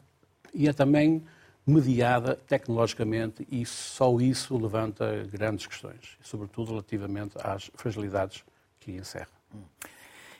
e 0.53 0.68
é 0.68 0.74
também 0.74 1.24
mediada 1.65 2.36
tecnologicamente 2.36 3.48
e 3.50 3.65
só 3.65 4.20
isso 4.20 4.58
levanta 4.58 5.24
grandes 5.32 5.65
questões, 5.65 6.18
sobretudo 6.22 6.72
relativamente 6.72 7.38
às 7.42 7.72
fragilidades 7.75 8.44
que 8.80 8.92
encerra. 8.92 9.32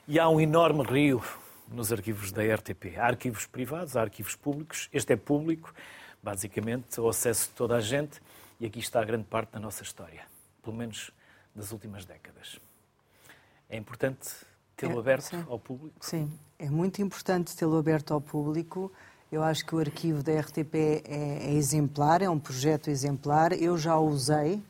E 0.06 0.20
há 0.20 0.28
um 0.28 0.40
enorme 0.40 0.84
rio 0.84 1.24
nos 1.70 1.94
arquivos 1.94 2.32
da 2.32 2.44
RTP. 2.44 2.98
Há 2.98 3.06
arquivos 3.06 3.46
privados, 3.46 3.96
há 3.96 4.02
arquivos 4.02 4.36
públicos. 4.36 4.90
Este 4.92 5.14
é 5.14 5.16
público, 5.16 5.74
basicamente, 6.22 7.00
o 7.00 7.08
acesso 7.08 7.50
de 7.50 7.56
toda 7.56 7.78
a 7.78 7.82
gente. 7.82 8.22
E 8.60 8.66
aqui 8.66 8.80
está 8.80 9.02
a 9.02 9.06
grande 9.06 9.26
parte 9.26 9.52
da 9.52 9.60
nossa 9.60 9.82
história, 9.82 10.22
pelo 10.62 10.76
menos 10.76 11.12
das 11.56 11.72
últimas 11.72 12.06
décadas. 12.06 12.60
É 13.70 13.78
importante 13.78 14.30
tê-lo 14.76 14.98
é, 14.98 15.00
aberto 15.00 15.46
ao 15.50 15.60
público? 15.60 15.96
Sim, 16.02 16.32
é 16.60 16.70
muito 16.70 17.02
importante 17.02 17.56
tê-lo 17.56 17.78
aberto 17.78 18.14
ao 18.14 18.22
público. 18.22 18.92
Eu 19.32 19.42
acho 19.42 19.66
que 19.66 19.76
o 19.76 19.80
arquivo 19.80 20.22
da 20.22 20.40
RTP 20.40 20.76
é, 20.76 21.48
é 21.48 21.54
exemplar, 21.54 22.22
é 22.22 22.30
um 22.30 22.40
projeto 22.40 22.90
exemplar. 22.90 23.52
Eu 23.54 23.78
já 23.78 23.98
o 23.98 24.08
usei 24.08 24.62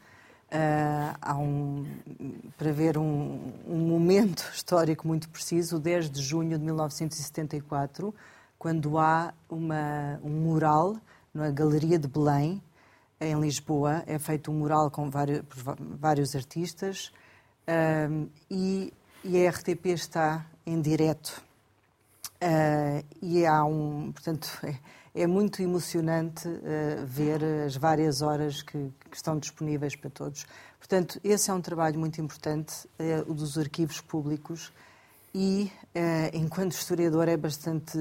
uh, 0.54 1.40
um, 1.40 1.86
para 2.58 2.72
ver 2.72 2.98
um, 2.98 3.52
um, 3.68 3.80
momento 3.80 4.50
histórico 4.56 5.08
muito 5.08 5.28
preciso, 5.30 5.80
10 5.80 6.10
de 6.10 6.22
junho 6.22 6.58
de 6.58 6.64
1974, 6.64 8.14
quando 8.58 8.98
há 8.98 9.34
uma, 9.50 10.20
um 10.24 10.30
mural 10.30 10.96
na 11.34 11.52
Galeria 11.52 12.00
de 12.00 12.08
Belém, 12.08 12.62
em 13.20 13.40
Lisboa. 13.40 14.04
É 14.06 14.18
feito 14.20 14.52
um 14.52 14.56
mural 14.56 14.90
com 14.90 15.10
vários, 15.10 15.42
vários 16.00 16.36
artistas. 16.36 17.12
Uh, 17.68 18.30
e 18.50 18.94
e 19.24 19.48
a 19.48 19.50
RTP 19.50 19.88
está 19.88 20.46
em 20.66 20.82
direto. 20.82 21.42
Uh, 22.42 23.06
e 23.22 23.46
há 23.46 23.64
um, 23.64 24.12
portanto, 24.12 24.50
é, 24.64 25.24
é 25.24 25.28
muito 25.28 25.62
emocionante 25.62 26.48
uh, 26.48 27.06
ver 27.06 27.42
as 27.66 27.78
várias 27.78 28.22
horas 28.22 28.62
que, 28.62 28.92
que, 29.10 29.16
estão 29.16 29.40
disponíveis 29.40 29.96
para 29.96 30.10
todos. 30.10 30.46
Portanto, 30.78 31.20
esse 31.24 31.50
é 31.50 31.54
um 31.54 31.62
trabalho 31.62 31.98
muito 31.98 32.20
importante, 32.20 32.86
uh, 33.00 33.32
o 33.32 33.34
dos 33.34 33.58
arquivos 33.58 34.02
públicos, 34.02 34.74
e 35.34 35.72
enquanto 36.32 36.74
historiador 36.74 37.28
é 37.28 37.36
bastante 37.36 37.98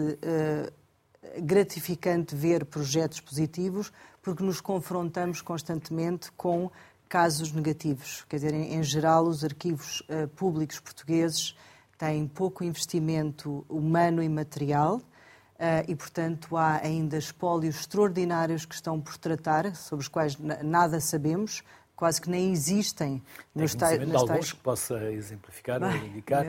gratificante 1.40 2.34
ver 2.36 2.66
projetos 2.66 3.20
positivos, 3.20 3.90
porque 4.20 4.42
nos 4.42 4.60
confrontamos 4.60 5.40
constantemente 5.40 6.30
com 6.32 6.70
casos 7.12 7.52
negativos. 7.52 8.24
Quer 8.26 8.36
dizer, 8.36 8.54
em, 8.54 8.74
em 8.74 8.82
geral, 8.82 9.24
os 9.24 9.44
arquivos 9.44 10.00
uh, 10.08 10.26
públicos 10.28 10.80
portugueses 10.80 11.54
têm 11.98 12.26
pouco 12.26 12.64
investimento 12.64 13.66
humano 13.68 14.22
e 14.22 14.28
material. 14.30 14.96
Uh, 14.96 15.84
e, 15.86 15.94
portanto, 15.94 16.56
há 16.56 16.80
ainda 16.82 17.18
espólios 17.18 17.80
extraordinários 17.80 18.64
que 18.64 18.74
estão 18.74 18.98
por 18.98 19.18
tratar, 19.18 19.76
sobre 19.76 20.04
os 20.04 20.08
quais 20.08 20.38
nada 20.38 21.00
sabemos, 21.00 21.62
quase 21.94 22.18
que 22.18 22.30
nem 22.30 22.50
existem 22.50 23.22
nos 23.54 23.74
tais. 23.74 23.98
Tem 23.98 24.10
alguns 24.10 24.28
tais... 24.28 24.52
que 24.52 24.60
possa 24.60 25.12
exemplificar 25.12 25.82
ou 25.82 25.90
indicar? 25.90 26.46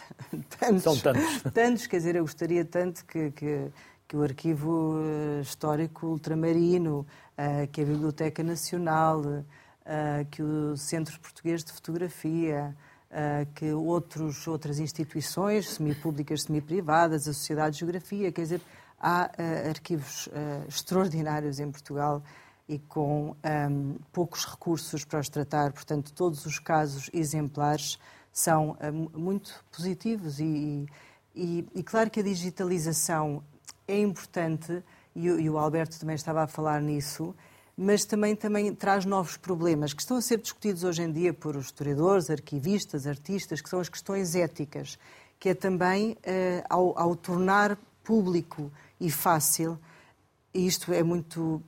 tantos, 0.58 0.82
São 0.82 0.96
tantos. 0.96 1.42
Tantos, 1.52 1.86
quer 1.86 1.98
dizer, 1.98 2.16
eu 2.16 2.22
gostaria 2.22 2.64
tanto 2.64 3.04
que, 3.04 3.32
que, 3.32 3.70
que 4.08 4.16
o 4.16 4.22
Arquivo 4.22 4.98
eh, 4.98 5.42
Histórico 5.42 6.06
Ultramarino, 6.06 7.06
que 7.70 7.82
a 7.82 7.84
Biblioteca 7.84 8.42
Nacional, 8.42 9.44
que 10.30 10.42
o 10.42 10.76
Centro 10.76 11.18
Português 11.20 11.62
de 11.62 11.72
Fotografia, 11.72 12.76
uh, 13.10 13.46
que 13.54 13.72
outros, 13.72 14.46
outras 14.46 14.78
instituições, 14.78 15.70
semipúblicas, 15.70 16.42
semiprivadas, 16.42 17.28
a 17.28 17.32
Sociedade 17.32 17.74
de 17.74 17.80
Geografia, 17.80 18.32
quer 18.32 18.42
dizer, 18.42 18.60
há 18.98 19.30
uh, 19.30 19.68
arquivos 19.68 20.28
extraordinários 20.68 21.60
em 21.60 21.70
Portugal 21.70 22.22
e 22.68 22.80
com 22.80 23.36
poucos 24.12 24.44
recursos 24.44 25.04
para 25.04 25.20
os 25.20 25.28
tratar, 25.28 25.72
portanto, 25.72 26.12
todos 26.12 26.44
os 26.46 26.58
casos 26.58 27.08
exemplares 27.12 27.96
são 28.32 28.76
muito 29.14 29.64
positivos 29.70 30.40
e, 30.40 30.84
e, 31.32 31.64
e, 31.72 31.82
claro 31.84 32.10
que 32.10 32.18
a 32.18 32.22
digitalização 32.24 33.40
é 33.86 34.00
importante, 34.00 34.82
e, 35.14 35.26
e 35.26 35.48
o 35.48 35.56
Alberto 35.58 36.00
também 36.00 36.16
estava 36.16 36.42
a 36.42 36.48
falar 36.48 36.82
nisso, 36.82 37.36
mas 37.76 38.04
também, 38.04 38.34
também 38.34 38.74
traz 38.74 39.04
novos 39.04 39.36
problemas 39.36 39.92
que 39.92 40.00
estão 40.00 40.16
a 40.16 40.22
ser 40.22 40.38
discutidos 40.38 40.82
hoje 40.82 41.02
em 41.02 41.12
dia 41.12 41.34
por 41.34 41.56
historiadores, 41.56 42.30
arquivistas, 42.30 43.06
artistas, 43.06 43.60
que 43.60 43.68
são 43.68 43.80
as 43.80 43.88
questões 43.88 44.34
éticas, 44.34 44.98
que 45.38 45.50
é 45.50 45.54
também 45.54 46.16
eh, 46.22 46.64
ao, 46.70 46.98
ao 46.98 47.14
tornar 47.14 47.76
público 48.02 48.72
e 48.98 49.10
fácil 49.10 49.78
e 50.56 50.66
isto 50.66 50.90
é 50.90 51.02
muito, 51.02 51.62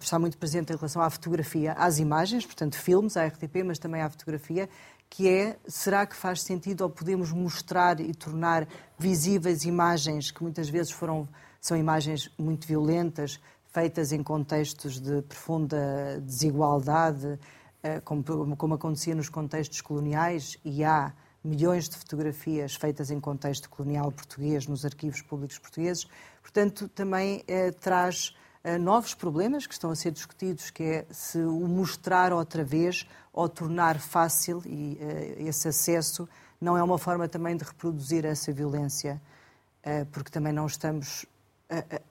está 0.00 0.18
muito 0.18 0.38
presente 0.38 0.72
em 0.72 0.76
relação 0.76 1.02
à 1.02 1.10
fotografia, 1.10 1.74
às 1.74 1.98
imagens, 1.98 2.46
portanto, 2.46 2.74
filmes, 2.74 3.14
à 3.14 3.26
RTP, 3.26 3.62
mas 3.62 3.78
também 3.78 4.00
à 4.00 4.08
fotografia, 4.08 4.66
que 5.10 5.28
é, 5.28 5.58
será 5.68 6.06
que 6.06 6.16
faz 6.16 6.40
sentido 6.40 6.80
ou 6.80 6.88
podemos 6.88 7.32
mostrar 7.32 8.00
e 8.00 8.14
tornar 8.14 8.66
visíveis 8.98 9.64
imagens 9.64 10.30
que 10.30 10.42
muitas 10.42 10.70
vezes 10.70 10.90
foram, 10.90 11.28
são 11.60 11.76
imagens 11.76 12.30
muito 12.38 12.66
violentas, 12.66 13.38
feitas 13.70 14.12
em 14.12 14.22
contextos 14.22 15.00
de 15.00 15.22
profunda 15.22 16.20
desigualdade, 16.24 17.38
eh, 17.82 18.00
como, 18.00 18.74
acontecia 18.74 19.14
nos 19.14 19.28
contextos 19.28 19.80
coloniais, 19.80 20.58
e 20.64 20.84
há 20.84 21.12
milhões 21.42 21.88
de 21.88 21.96
fotografias 21.96 22.74
feitas 22.74 23.10
em 23.10 23.18
contexto 23.18 23.70
colonial 23.70 24.12
português 24.12 24.66
nos 24.66 24.84
arquivos 24.84 25.22
públicos 25.22 25.58
portugueses. 25.58 26.06
Portanto, 26.42 26.88
também 26.88 27.42
eh, 27.46 27.70
traz 27.70 28.36
eh, 28.64 28.76
novos 28.76 29.14
problemas 29.14 29.66
que 29.66 29.72
estão 29.72 29.90
a 29.90 29.96
ser 29.96 30.10
discutidos, 30.10 30.70
que 30.70 30.82
é 30.82 31.06
se 31.10 31.38
o 31.38 31.66
mostrar 31.68 32.32
outra 32.32 32.64
vez 32.64 33.06
ou 33.32 33.48
tornar 33.48 34.00
fácil 34.00 34.60
esse 35.38 35.68
acesso 35.68 36.28
não 36.60 36.76
é 36.76 36.82
uma 36.82 36.98
forma 36.98 37.28
também 37.28 37.56
de 37.56 37.64
reproduzir 37.64 38.26
essa 38.26 38.52
violência, 38.52 39.22
porque 40.12 40.30
também 40.30 40.52
não 40.52 40.66
estamos 40.66 41.24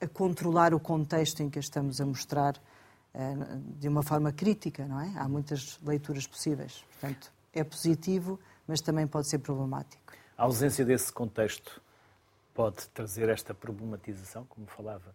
a, 0.01 0.07
controlar 0.07 0.73
o 0.73 0.79
contexto 0.79 1.41
em 1.41 1.49
que 1.49 1.59
a 1.59 1.61
estamos 1.61 1.99
a 1.99 2.05
mostrar 2.05 2.55
uh, 2.57 3.59
de 3.79 3.87
uma 3.87 4.03
forma 4.03 4.31
crítica, 4.31 4.85
não 4.85 4.99
é? 4.99 5.11
Há 5.15 5.27
muitas 5.27 5.79
leituras 5.83 6.27
possíveis. 6.27 6.83
Portanto, 6.91 7.31
é 7.53 7.63
positivo, 7.63 8.39
mas 8.67 8.81
também 8.81 9.07
pode 9.07 9.27
ser 9.27 9.39
problemático. 9.39 10.13
A 10.37 10.43
ausência 10.43 10.85
desse 10.85 11.11
contexto 11.11 11.81
pode 12.53 12.87
trazer 12.89 13.29
esta 13.29 13.53
problematização, 13.53 14.45
como 14.45 14.67
falava? 14.67 15.13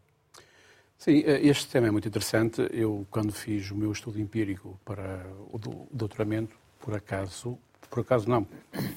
Sim, 0.98 1.22
eh, 1.26 1.46
este 1.46 1.68
tema 1.68 1.88
é 1.88 1.90
muito 1.90 2.08
interessante. 2.08 2.66
Eu, 2.72 3.06
quando 3.10 3.32
fiz 3.32 3.70
o 3.70 3.76
meu 3.76 3.92
estudo 3.92 4.20
empírico 4.20 4.78
para 4.84 5.26
o 5.52 5.58
doutoramento, 5.92 6.56
por 6.80 6.94
acaso, 6.94 7.58
por 7.94 8.00
acaso 8.00 8.28
não, 8.28 8.44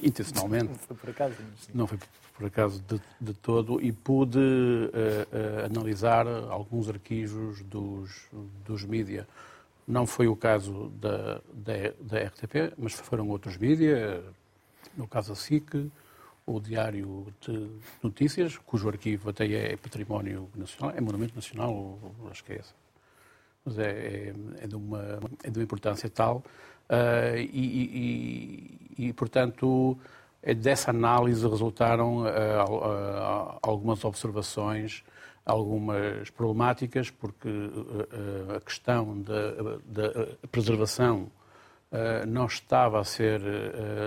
intencionalmente. 0.02 0.70
Não 0.70 0.76
foi 0.76 0.98
por 0.98 1.10
acaso. 1.12 1.36
Sim. 1.60 1.72
Não 1.72 1.86
foi 1.86 2.00
por 2.36 2.48
acaso 2.48 2.82
de, 2.82 3.00
de 3.22 3.34
todo 3.36 3.80
e 3.80 3.92
pude 3.92 4.40
uh, 4.40 4.42
uh, 4.42 5.66
analisar 5.66 6.26
alguns 6.28 6.90
arquivos 6.90 7.62
dos, 7.62 8.28
dos 8.66 8.84
mídia. 8.84 9.28
Não 9.88 10.08
foi 10.08 10.28
o 10.28 10.36
caso 10.36 10.90
da, 11.00 11.42
da, 11.54 11.74
da, 12.02 12.28
RTP, 12.28 12.74
mas 12.76 12.94
foram 12.94 13.30
outros 13.30 13.56
mídia, 13.56 14.24
no 14.98 15.08
caso 15.08 15.32
a 15.32 15.36
SIC, 15.36 15.92
o 16.44 16.60
Diário 16.60 17.28
de 17.40 17.70
Notícias, 18.02 18.58
cujo 18.58 18.90
arquivo 18.90 19.30
até 19.30 19.46
é 19.46 19.78
património 19.78 20.50
nacional, 20.56 20.98
é 20.98 21.00
monumento 21.00 21.36
nacional, 21.36 22.00
acho 22.32 22.44
que 22.44 22.54
é 22.54 22.56
essa. 22.58 22.74
Mas 23.64 23.78
é, 23.78 23.92
é, 23.92 24.34
é 24.64 24.68
de, 24.68 24.76
uma, 24.76 25.20
é 25.44 25.50
de 25.52 25.60
uma 25.60 25.64
importância 25.64 26.10
tal. 26.10 26.44
Uh, 26.90 27.38
e, 27.38 28.78
e, 28.98 29.08
e, 29.08 29.14
portanto, 29.14 29.98
é 30.42 30.54
dessa 30.54 30.92
análise 30.92 31.46
resultaram 31.48 32.20
uh, 32.20 32.26
uh, 32.26 33.60
algumas 33.62 34.04
observações, 34.06 35.04
algumas 35.46 36.30
problemáticas, 36.30 37.10
porque 37.10 37.50
a 38.54 38.60
questão 38.60 39.22
da, 39.22 39.52
da 39.86 40.28
preservação 40.52 41.32
não 42.28 42.48
estava 42.48 43.00
a 43.00 43.04
ser, 43.06 43.40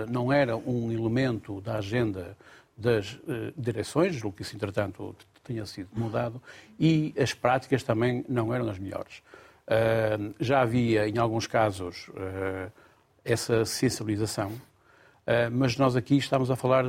não 0.07 0.31
era 0.31 0.55
um 0.55 0.91
elemento 0.91 1.59
da 1.59 1.77
agenda 1.77 2.37
das 2.77 3.19
direções, 3.57 4.23
o 4.23 4.31
que 4.31 4.43
isso, 4.43 4.55
entretanto, 4.55 5.15
tinha 5.43 5.65
sido 5.65 5.89
mudado, 5.95 6.39
e 6.79 7.11
as 7.19 7.33
práticas 7.33 7.81
também 7.81 8.23
não 8.29 8.53
eram 8.53 8.69
as 8.69 8.77
melhores. 8.77 9.23
Já 10.39 10.61
havia, 10.61 11.07
em 11.07 11.17
alguns 11.17 11.47
casos, 11.47 12.09
essa 13.23 13.65
sensibilização, 13.65 14.51
eh, 15.25 15.49
mas 15.49 15.77
nós 15.77 15.95
aqui 15.95 16.17
estamos 16.17 16.49
a 16.49 16.55
falar 16.55 16.83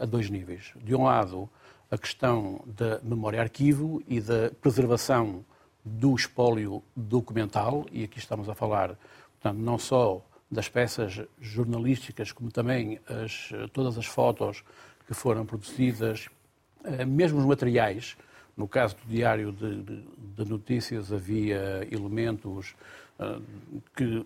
a 0.00 0.04
dois 0.04 0.28
níveis. 0.28 0.72
De 0.76 0.94
um 0.94 1.04
lado, 1.04 1.48
a 1.90 1.96
questão 1.96 2.62
da 2.66 3.00
memória-arquivo 3.02 4.02
e 4.06 4.20
da 4.20 4.50
preservação 4.60 5.44
do 5.84 6.14
espólio 6.14 6.82
documental, 6.94 7.86
e 7.90 8.04
aqui 8.04 8.18
estamos 8.18 8.48
a 8.48 8.54
falar, 8.54 8.96
portanto, 9.40 9.58
não 9.58 9.78
só 9.78 10.24
das 10.50 10.68
peças 10.68 11.20
jornalísticas, 11.40 12.32
como 12.32 12.50
também 12.50 13.00
as, 13.08 13.50
todas 13.72 13.98
as 13.98 14.06
fotos 14.06 14.62
que 15.06 15.14
foram 15.14 15.44
produzidas, 15.44 16.28
mesmo 17.06 17.38
os 17.38 17.46
materiais. 17.46 18.16
No 18.56 18.68
caso 18.68 18.96
do 18.96 19.10
Diário 19.10 19.52
de, 19.52 19.82
de, 19.82 20.04
de 20.36 20.44
Notícias, 20.48 21.12
havia 21.12 21.86
elementos 21.90 22.74
que 23.96 24.24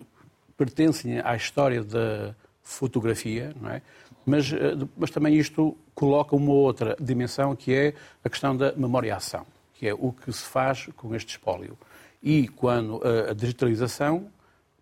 pertencem 0.57 1.19
à 1.19 1.35
história 1.35 1.83
da 1.83 2.35
fotografia, 2.63 3.53
não 3.59 3.69
é? 3.69 3.81
Mas, 4.25 4.51
eh, 4.51 4.75
mas 4.97 5.09
também 5.09 5.35
isto 5.35 5.75
coloca 5.95 6.35
uma 6.35 6.51
outra 6.51 6.95
dimensão 6.99 7.55
que 7.55 7.73
é 7.73 7.93
a 8.23 8.29
questão 8.29 8.55
da 8.55 8.73
memória-ação, 8.73 9.45
que 9.73 9.87
é 9.87 9.93
o 9.93 10.11
que 10.11 10.31
se 10.31 10.43
faz 10.43 10.87
com 10.95 11.15
este 11.15 11.29
espólio. 11.29 11.77
E 12.21 12.47
quando 12.47 13.01
a 13.29 13.33
digitalização 13.33 14.29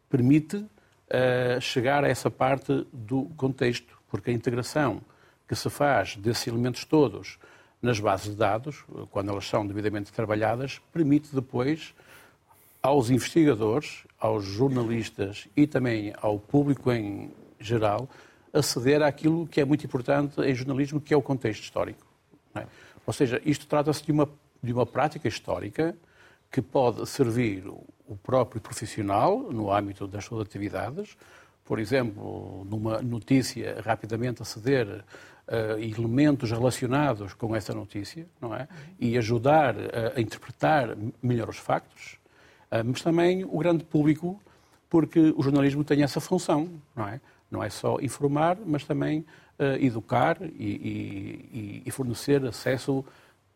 permite 0.10 0.58
uh, 0.58 1.62
chegar 1.62 2.04
a 2.04 2.08
essa 2.08 2.32
parte 2.32 2.88
do 2.92 3.26
contexto, 3.38 3.98
porque 4.10 4.32
a 4.32 4.34
integração 4.34 5.02
que 5.48 5.56
se 5.56 5.70
faz 5.70 6.16
desses 6.16 6.48
elementos 6.48 6.84
todos 6.84 7.38
nas 7.82 8.00
bases 8.00 8.32
de 8.32 8.36
dados, 8.36 8.84
quando 9.12 9.30
elas 9.30 9.48
são 9.48 9.66
devidamente 9.66 10.12
trabalhadas, 10.12 10.82
permite 10.92 11.34
depois 11.34 11.94
aos 12.82 13.10
investigadores, 13.10 14.04
aos 14.20 14.46
jornalistas 14.46 15.48
e 15.56 15.68
também 15.68 16.14
ao 16.22 16.40
público 16.40 16.92
em 16.92 17.32
geral 17.60 18.10
aceder 18.54 19.02
àquilo 19.04 19.48
que 19.48 19.62
é 19.62 19.66
muito 19.66 19.86
importante 19.86 20.42
em 20.42 20.56
jornalismo, 20.56 21.00
que 21.00 21.14
é 21.14 21.18
o 21.18 21.22
contexto 21.22 21.64
histórico. 21.64 22.06
É? 22.56 22.66
Ou 23.06 23.14
seja, 23.14 23.42
isto 23.46 23.68
trata-se 23.68 24.04
de 24.04 24.12
uma, 24.12 24.28
de 24.62 24.74
uma 24.74 24.86
prática 24.86 25.28
histórica 25.28 25.96
que 26.52 26.62
pode 26.62 27.06
servir 27.08 27.68
o 27.68 28.16
próprio 28.16 28.62
profissional 28.62 29.40
no 29.52 29.72
âmbito 29.72 30.08
das 30.08 30.24
suas 30.24 30.42
atividades, 30.42 31.18
por 31.66 31.80
exemplo, 31.80 32.66
numa 32.70 33.02
notícia, 33.02 33.82
rapidamente 33.82 34.42
aceder 34.42 35.04
uh, 35.48 35.80
elementos 35.80 36.52
relacionados 36.52 37.34
com 37.34 37.56
essa 37.56 37.74
notícia, 37.74 38.26
não 38.42 38.54
é? 38.54 38.68
E 39.00 39.18
ajudar 39.18 39.76
a, 39.78 40.18
a 40.18 40.22
interpretar 40.22 40.96
melhor 41.22 41.50
os 41.50 41.58
factos, 41.58 42.18
uh, 42.72 42.84
mas 42.86 43.02
também 43.02 43.44
o 43.46 43.58
grande 43.58 43.84
público, 43.84 44.40
porque 44.90 45.34
o 45.36 45.42
jornalismo 45.42 45.84
tem 45.84 46.04
essa 46.04 46.20
função, 46.20 46.70
não 46.96 47.08
é? 47.08 47.20
Não 47.50 47.64
é 47.64 47.70
só 47.70 47.98
informar, 48.02 48.58
mas 48.66 48.84
também 48.84 49.26
educar 49.80 50.38
e, 50.42 50.52
e, 50.54 51.84
e, 51.84 51.92
fornecer 51.92 52.46
acesso 52.46 53.04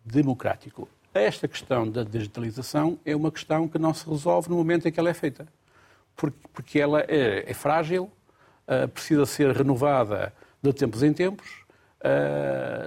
democrático. 0.03 0.89
Esta 1.13 1.47
questão 1.47 1.87
da 1.87 2.03
digitalização 2.03 2.97
é 3.05 3.15
uma 3.15 3.31
questão 3.31 3.67
que 3.67 3.77
não 3.77 3.93
se 3.93 4.09
resolve 4.09 4.49
no 4.49 4.55
momento 4.55 4.87
em 4.87 4.91
que 4.91 4.99
ela 4.99 5.09
é 5.09 5.13
feita, 5.13 5.45
porque, 6.53 6.79
ela 6.79 7.01
é, 7.01 7.43
é 7.45 7.53
frágil, 7.53 8.09
precisa 8.93 9.27
ser 9.27 9.55
renovada 9.55 10.33
de 10.61 10.71
tempos 10.73 11.01
em 11.01 11.11
tempos, 11.11 11.60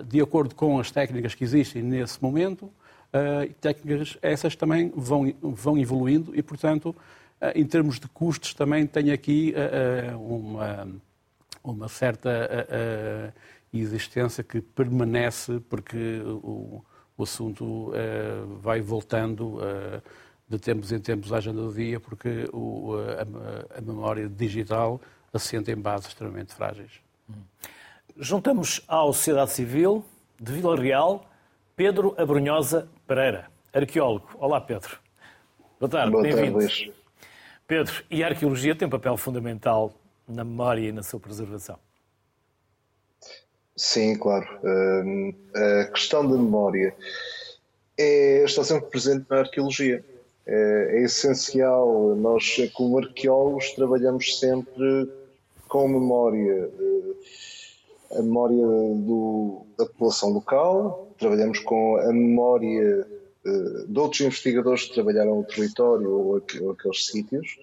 de 0.07 0.21
acordo 0.21 0.55
com 0.55 0.79
as 0.79 0.91
técnicas 0.91 1.35
que 1.35 1.45
existem 1.45 1.83
nesse 1.83 2.23
momento, 2.23 2.65
uh, 2.65 3.53
técnicas 3.61 4.19
essas 4.21 4.57
também 4.57 4.93
vão, 4.95 5.33
vão 5.41 5.79
evoluindo 5.79 6.35
e, 6.35 6.43
portanto, 6.43 6.95
ah, 7.41 7.53
em 7.55 7.67
termos 7.67 8.01
de 8.01 8.09
custos, 8.09 8.55
também 8.55 8.87
tem 8.87 9.13
aqui 9.13 9.55
ah, 9.57 10.13
ah, 10.13 10.17
uma, 10.17 10.89
uma 11.63 11.89
certa 11.89 12.31
existência 13.73 14.43
que 14.43 14.61
permanece, 14.61 15.61
porque 15.69 16.21
o, 16.25 16.83
o 17.17 17.23
assunto 17.23 17.93
vai 18.61 18.81
voltando 18.81 19.59
de 20.49 20.59
tempos 20.59 20.93
em 20.93 21.01
tempos 21.01 21.33
à 21.33 21.39
agenda 21.39 21.61
do 21.61 21.73
dia, 21.73 21.99
porque 21.99 22.49
o, 22.53 22.95
a, 22.95 23.79
a, 23.79 23.81
memória 23.81 24.29
digital 24.29 25.01
assenta 25.33 25.73
em 25.73 25.77
bases 25.77 26.09
extremamente 26.09 26.55
frágeis. 26.55 26.93
Juntamos 28.17 28.81
à 28.87 28.99
sociedade 29.07 29.51
civil 29.51 30.05
de 30.41 30.53
Vila 30.53 30.77
Real 30.81 31.29
Pedro 31.75 32.15
Abrunhosa 32.17 32.89
Pereira, 33.09 33.51
arqueólogo. 33.73 34.29
Olá, 34.39 34.61
Pedro. 34.61 34.99
Boa 35.81 35.91
tarde, 35.91 36.23
bem-vindo. 36.23 36.61
Pedro, 37.67 38.05
e 38.09 38.23
a 38.23 38.29
arqueologia 38.29 38.77
tem 38.77 38.87
um 38.87 38.91
papel 38.91 39.17
fundamental 39.17 39.93
na 40.29 40.45
memória 40.45 40.89
e 40.89 40.93
na 40.93 41.03
sua 41.03 41.19
preservação? 41.19 41.77
Sim, 43.77 44.17
claro. 44.17 44.47
Hum, 44.63 45.35
a 45.53 45.85
questão 45.87 46.25
da 46.25 46.37
memória 46.37 46.95
é, 47.99 48.45
está 48.45 48.63
sempre 48.63 48.91
presente 48.91 49.27
na 49.29 49.41
arqueologia. 49.41 50.05
É, 50.47 50.99
é 50.99 51.03
essencial. 51.03 52.15
Nós, 52.15 52.59
como 52.75 52.97
arqueólogos, 52.97 53.73
trabalhamos 53.73 54.39
sempre 54.39 55.11
com 55.67 55.89
memória. 55.89 56.71
A 58.15 58.23
memória 58.23 58.57
do, 58.57 59.67
da 59.77 59.87
população 59.87 60.31
local, 60.31 61.15
trabalhamos 61.19 61.59
com 61.61 61.97
a 61.97 62.13
memória 62.13 63.07
eh, 63.47 63.85
de 63.87 63.99
outros 63.99 64.21
investigadores 64.23 64.85
que 64.85 64.95
trabalharam 64.95 65.37
no 65.37 65.45
território 65.45 66.11
ou, 66.11 66.37
aqueles 66.37 67.07
sítios 67.07 67.59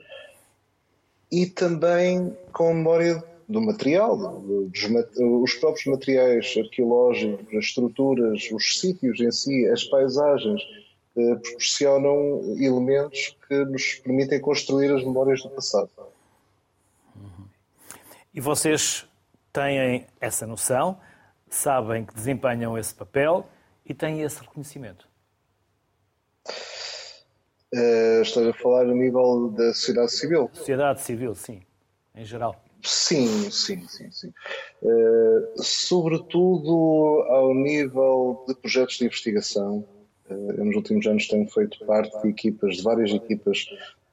e 1.31 1.47
também 1.47 2.35
com 2.53 2.69
a 2.69 2.73
memória 2.73 3.23
do 3.47 3.61
material, 3.61 4.15
dos, 4.41 4.83
os 5.17 5.53
próprios 5.55 5.85
materiais 5.87 6.53
arqueológicos, 6.57 7.47
as 7.49 7.65
estruturas, 7.65 8.49
os 8.51 8.79
sítios 8.79 9.19
em 9.19 9.31
si, 9.31 9.67
as 9.67 9.83
paisagens, 9.85 10.61
eh, 11.17 11.35
proporcionam 11.35 12.55
elementos 12.57 13.35
que 13.47 13.65
nos 13.65 13.95
permitem 13.95 14.39
construir 14.39 14.91
as 14.93 15.03
memórias 15.03 15.41
do 15.41 15.49
passado. 15.49 15.89
E 18.33 18.39
vocês 18.39 19.05
têm 19.51 20.07
essa 20.19 20.47
noção, 20.47 20.99
sabem 21.49 22.05
que 22.05 22.13
desempenham 22.13 22.77
esse 22.77 22.93
papel 22.93 23.47
e 23.85 23.93
têm 23.93 24.21
esse 24.21 24.41
reconhecimento. 24.41 25.07
Uh, 27.73 28.21
estás 28.21 28.47
a 28.47 28.53
falar 28.53 28.81
a 28.81 28.93
nível 28.93 29.49
da 29.49 29.73
sociedade 29.73 30.11
civil? 30.11 30.49
Sociedade 30.53 31.01
civil, 31.01 31.33
sim, 31.33 31.61
em 32.13 32.25
geral. 32.25 32.61
Sim, 32.83 33.49
sim, 33.51 33.87
sim, 33.87 34.11
sim. 34.11 34.33
Uh, 34.81 35.63
sobretudo 35.63 37.23
ao 37.29 37.53
nível 37.53 38.43
de 38.47 38.55
projetos 38.55 38.97
de 38.97 39.05
investigação. 39.05 39.85
Uh, 40.29 40.51
eu 40.57 40.65
nos 40.65 40.75
últimos 40.75 41.05
anos 41.05 41.27
tenho 41.27 41.47
feito 41.47 41.85
parte 41.85 42.19
de 42.21 42.29
equipas, 42.29 42.77
de 42.77 42.83
várias 42.83 43.11
equipas, 43.11 43.67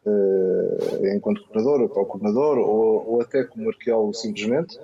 uh, 0.05 1.07
enquanto 1.15 1.43
coordenador 1.45 1.81
ou 1.81 1.89
co-coordenador, 1.89 2.59
ou, 2.59 3.11
ou, 3.11 3.21
até 3.23 3.43
como 3.45 3.71
arqueólogo 3.71 4.15
simplesmente, 4.15 4.79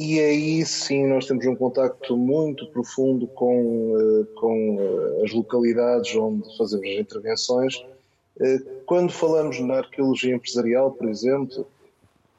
e 0.00 0.18
aí 0.18 0.64
sim 0.64 1.06
nós 1.06 1.26
temos 1.26 1.44
um 1.44 1.54
contacto 1.54 2.16
muito 2.16 2.66
profundo 2.68 3.26
com, 3.26 3.94
eh, 4.00 4.34
com 4.34 4.78
eh, 4.80 5.24
as 5.26 5.32
localidades 5.34 6.16
onde 6.16 6.56
fazemos 6.56 6.88
as 6.88 7.00
intervenções. 7.00 7.84
Eh, 8.40 8.60
quando 8.86 9.12
falamos 9.12 9.60
na 9.60 9.74
arqueologia 9.74 10.34
empresarial, 10.34 10.90
por 10.92 11.06
exemplo, 11.06 11.66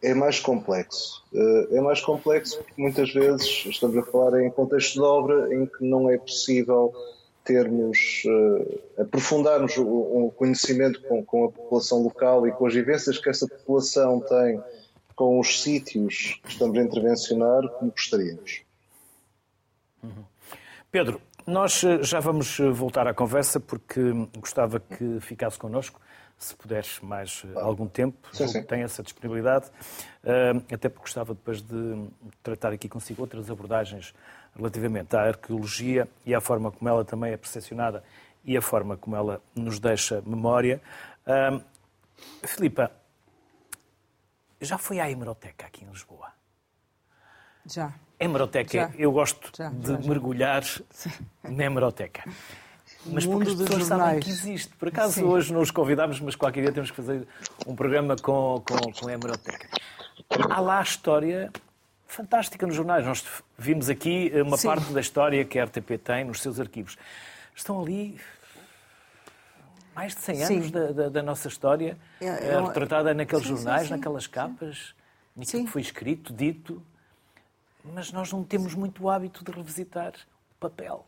é 0.02 0.12
mais 0.16 0.40
complexo. 0.40 1.24
É 1.70 1.80
mais 1.80 2.02
complexo 2.02 2.58
porque 2.58 2.82
muitas 2.82 3.14
vezes 3.14 3.68
estamos 3.68 3.96
a 3.96 4.02
falar 4.02 4.42
em 4.42 4.50
contexto 4.50 4.94
de 4.96 5.02
obra 5.02 5.54
em 5.54 5.68
que 5.68 5.86
não 5.86 6.10
é 6.10 6.18
possível 6.18 6.92
termos, 7.46 8.24
aprofundarmos 8.98 9.78
o 9.78 10.34
conhecimento 10.36 11.00
com 11.28 11.46
a 11.46 11.52
população 11.52 12.02
local 12.02 12.48
e 12.48 12.52
com 12.52 12.66
as 12.66 12.74
vivências 12.74 13.20
que 13.20 13.30
essa 13.30 13.48
população 13.48 14.20
tem 14.22 14.60
com 15.22 15.40
os 15.40 15.62
sítios 15.62 16.40
que 16.42 16.50
estamos 16.50 16.76
a 16.80 16.82
intervencionar 16.82 17.62
como 17.78 17.92
gostaríamos. 17.92 18.64
Uhum. 20.02 20.26
Pedro, 20.90 21.22
nós 21.46 21.84
eh, 21.84 22.02
já 22.02 22.20
vamos 22.20 22.60
eh, 22.60 22.72
voltar 22.72 23.08
à 23.08 23.14
conversa 23.14 23.60
porque 23.60 24.02
gostava 24.40 24.80
que 24.80 25.20
ficasse 25.20 25.60
connosco, 25.60 26.02
se 26.40 26.56
puderes 26.56 27.00
mais 27.02 27.44
eh, 27.46 27.60
algum 27.60 27.88
tempo, 27.88 28.18
sim, 28.34 28.48
sim. 28.48 28.64
tem 28.64 28.82
essa 28.82 29.04
disponibilidade, 29.04 29.68
até 30.74 30.90
porque 30.90 31.04
gostava 31.04 31.36
depois 31.36 31.62
de 31.62 32.08
tratar 32.42 32.74
aqui 32.74 32.90
consigo 32.90 33.22
outras 33.22 33.48
abordagens 33.52 34.16
relativamente 34.56 35.16
à 35.16 35.22
arqueologia 35.22 36.08
e 36.26 36.34
à 36.34 36.42
forma 36.42 36.72
como 36.72 36.90
ela 36.90 37.06
também 37.06 37.32
é 37.32 37.38
percepcionada 37.38 38.04
e 38.44 38.58
a 38.58 38.62
forma 38.62 38.98
como 38.98 39.16
ela 39.16 39.40
nos 39.56 39.80
deixa 39.80 40.24
memória. 40.26 40.82
Filipa, 42.44 42.92
já 44.62 44.78
foi 44.78 45.00
à 45.00 45.10
hemeroteca 45.10 45.66
aqui 45.66 45.84
em 45.84 45.90
Lisboa? 45.90 46.28
Já. 47.66 47.94
Hemeroteca, 48.20 48.72
já. 48.72 48.92
eu 48.98 49.12
gosto 49.12 49.52
já, 49.58 49.70
de 49.70 49.88
já, 49.88 49.98
mergulhar 50.00 50.64
na 51.44 51.64
hemeroteca. 51.64 52.24
Mas 53.06 53.26
poucas 53.26 53.56
pessoas 53.56 53.86
sabem 53.86 54.20
que 54.20 54.30
existe. 54.30 54.76
Por 54.76 54.90
acaso 54.90 55.14
Sim. 55.14 55.24
hoje 55.24 55.52
não 55.52 55.62
os 55.62 55.72
convidámos, 55.72 56.20
mas 56.20 56.36
qualquer 56.36 56.62
dia 56.62 56.72
temos 56.72 56.92
que 56.92 56.98
fazer 56.98 57.28
um 57.66 57.76
programa 57.76 58.16
com, 58.16 58.64
com, 58.66 58.92
com 58.92 59.08
a 59.08 59.12
hemeroteca. 59.12 59.68
Há 60.50 60.60
lá 60.60 60.80
a 60.80 60.84
história 60.84 61.52
fantástica 62.08 62.68
nos 62.68 62.76
jornais. 62.76 63.06
Nós 63.06 63.24
vimos 63.58 63.90
aqui 63.90 64.32
uma 64.46 64.58
Sim. 64.58 64.68
parte 64.68 64.94
da 64.94 65.02
história 65.02 65.44
que 65.44 65.58
a 65.58 65.66
RTP 65.66 65.98
tem 66.04 66.26
nos 66.26 66.42
seus 66.42 66.60
arquivos. 66.60 66.98
Estão 67.56 67.82
ali 67.82 68.20
mais 69.96 70.16
de 70.16 70.22
100 70.22 70.44
anos 70.44 70.72
da, 70.72 70.92
da, 70.92 71.10
da, 71.10 71.24
nossa 71.24 71.48
história, 71.48 71.98
é, 72.20 72.60
retratada 72.62 73.14
naqueles 73.14 73.46
sim, 73.46 73.56
jornais, 73.56 73.84
sim, 73.84 73.88
sim, 73.88 73.94
naquelas 73.96 74.28
capas, 74.28 74.96
naquilo 75.36 75.66
que 75.66 75.72
foi 75.72 75.82
escrito, 75.82 76.34
dito. 76.34 76.82
Mas 77.84 78.12
nós 78.12 78.32
não 78.32 78.44
temos 78.44 78.76
muito 78.76 79.10
hábito 79.10 79.44
de 79.44 79.52
revisitar 79.52 80.14
o 80.52 80.60
papel. 80.60 81.06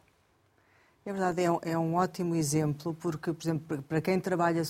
É 1.06 1.12
verdade, 1.12 1.44
é 1.44 1.52
um, 1.52 1.60
é 1.62 1.78
um, 1.78 1.96
ótimo 1.96 2.34
exemplo, 2.34 2.94
porque, 2.94 3.34
por 3.34 3.44
exemplo, 3.44 3.84
para 3.84 4.00
quem 4.00 4.20
trabalha 4.20 4.62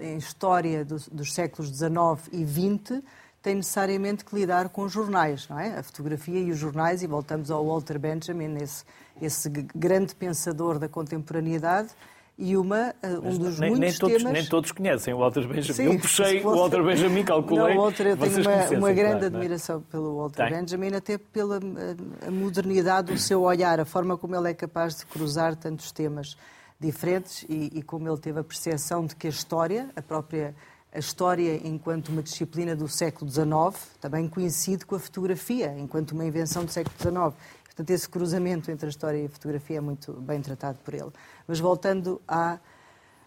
em 0.00 0.16
história 0.16 0.84
dos, 0.84 1.08
dos 1.08 1.32
séculos 1.32 1.70
XIX 1.70 2.28
e 2.32 2.44
XX, 2.44 3.02
tem 3.40 3.54
necessariamente 3.54 4.24
que 4.24 4.34
lidar 4.34 4.68
com 4.70 4.82
os 4.82 4.90
jornais, 4.90 5.48
não 5.48 5.56
é? 5.56 5.78
A 5.78 5.82
fotografia 5.84 6.40
e 6.40 6.50
os 6.50 6.58
jornais, 6.58 7.00
e 7.00 7.06
voltamos 7.06 7.48
ao 7.48 7.64
Walter 7.64 7.96
Benjamin, 7.96 8.56
esse, 8.56 8.84
esse 9.22 9.48
grande 9.48 10.16
pensador 10.16 10.80
da 10.80 10.88
contemporaneidade, 10.88 11.90
e 12.38 12.54
uma, 12.54 12.94
eh, 13.02 13.18
um 13.22 13.38
dos 13.38 13.58
nem, 13.58 13.70
muitos 13.70 13.78
nem 13.78 13.98
todos, 13.98 14.16
temas... 14.18 14.32
Nem 14.32 14.46
todos 14.46 14.72
conhecem 14.72 15.14
o 15.14 15.18
Walter 15.18 15.46
Benjamin. 15.46 15.72
Sim, 15.72 15.84
eu 15.84 15.98
puxei 15.98 16.44
o 16.44 16.54
Walter 16.54 16.82
Benjamin, 16.82 17.24
calculei. 17.24 17.74
Não, 17.74 17.82
Walter, 17.82 18.06
eu 18.08 18.16
tenho 18.16 18.40
uma, 18.42 18.78
uma 18.78 18.92
grande 18.92 19.20
claro, 19.20 19.24
é? 19.24 19.26
admiração 19.26 19.80
pelo 19.80 20.16
Walter 20.18 20.48
Tem. 20.48 20.60
Benjamin, 20.60 20.94
até 20.94 21.16
pela 21.16 21.56
eh, 21.56 22.26
a 22.26 22.30
modernidade 22.30 23.12
do 23.12 23.18
seu 23.18 23.42
olhar, 23.42 23.80
a 23.80 23.86
forma 23.86 24.18
como 24.18 24.36
ele 24.36 24.50
é 24.50 24.54
capaz 24.54 24.96
de 24.96 25.06
cruzar 25.06 25.56
tantos 25.56 25.90
temas 25.92 26.36
diferentes 26.78 27.46
e, 27.48 27.70
e 27.74 27.82
como 27.82 28.06
ele 28.06 28.18
teve 28.18 28.38
a 28.38 28.44
percepção 28.44 29.06
de 29.06 29.16
que 29.16 29.26
a 29.26 29.30
história, 29.30 29.88
a 29.96 30.02
própria 30.02 30.54
a 30.96 30.98
história 30.98 31.60
enquanto 31.62 32.08
uma 32.08 32.22
disciplina 32.22 32.74
do 32.74 32.88
século 32.88 33.30
XIX, 33.30 33.46
também 34.00 34.26
coincide 34.28 34.86
com 34.86 34.94
a 34.94 34.98
fotografia, 34.98 35.74
enquanto 35.78 36.12
uma 36.12 36.24
invenção 36.24 36.64
do 36.64 36.72
século 36.72 36.94
XIX. 36.98 37.34
Portanto, 37.76 37.90
esse 37.90 38.08
cruzamento 38.08 38.70
entre 38.70 38.86
a 38.86 38.88
história 38.88 39.18
e 39.18 39.26
a 39.26 39.28
fotografia 39.28 39.76
é 39.76 39.80
muito 39.82 40.14
bem 40.14 40.40
tratado 40.40 40.78
por 40.82 40.94
ele. 40.94 41.10
Mas 41.46 41.60
voltando 41.60 42.22
à, 42.26 42.58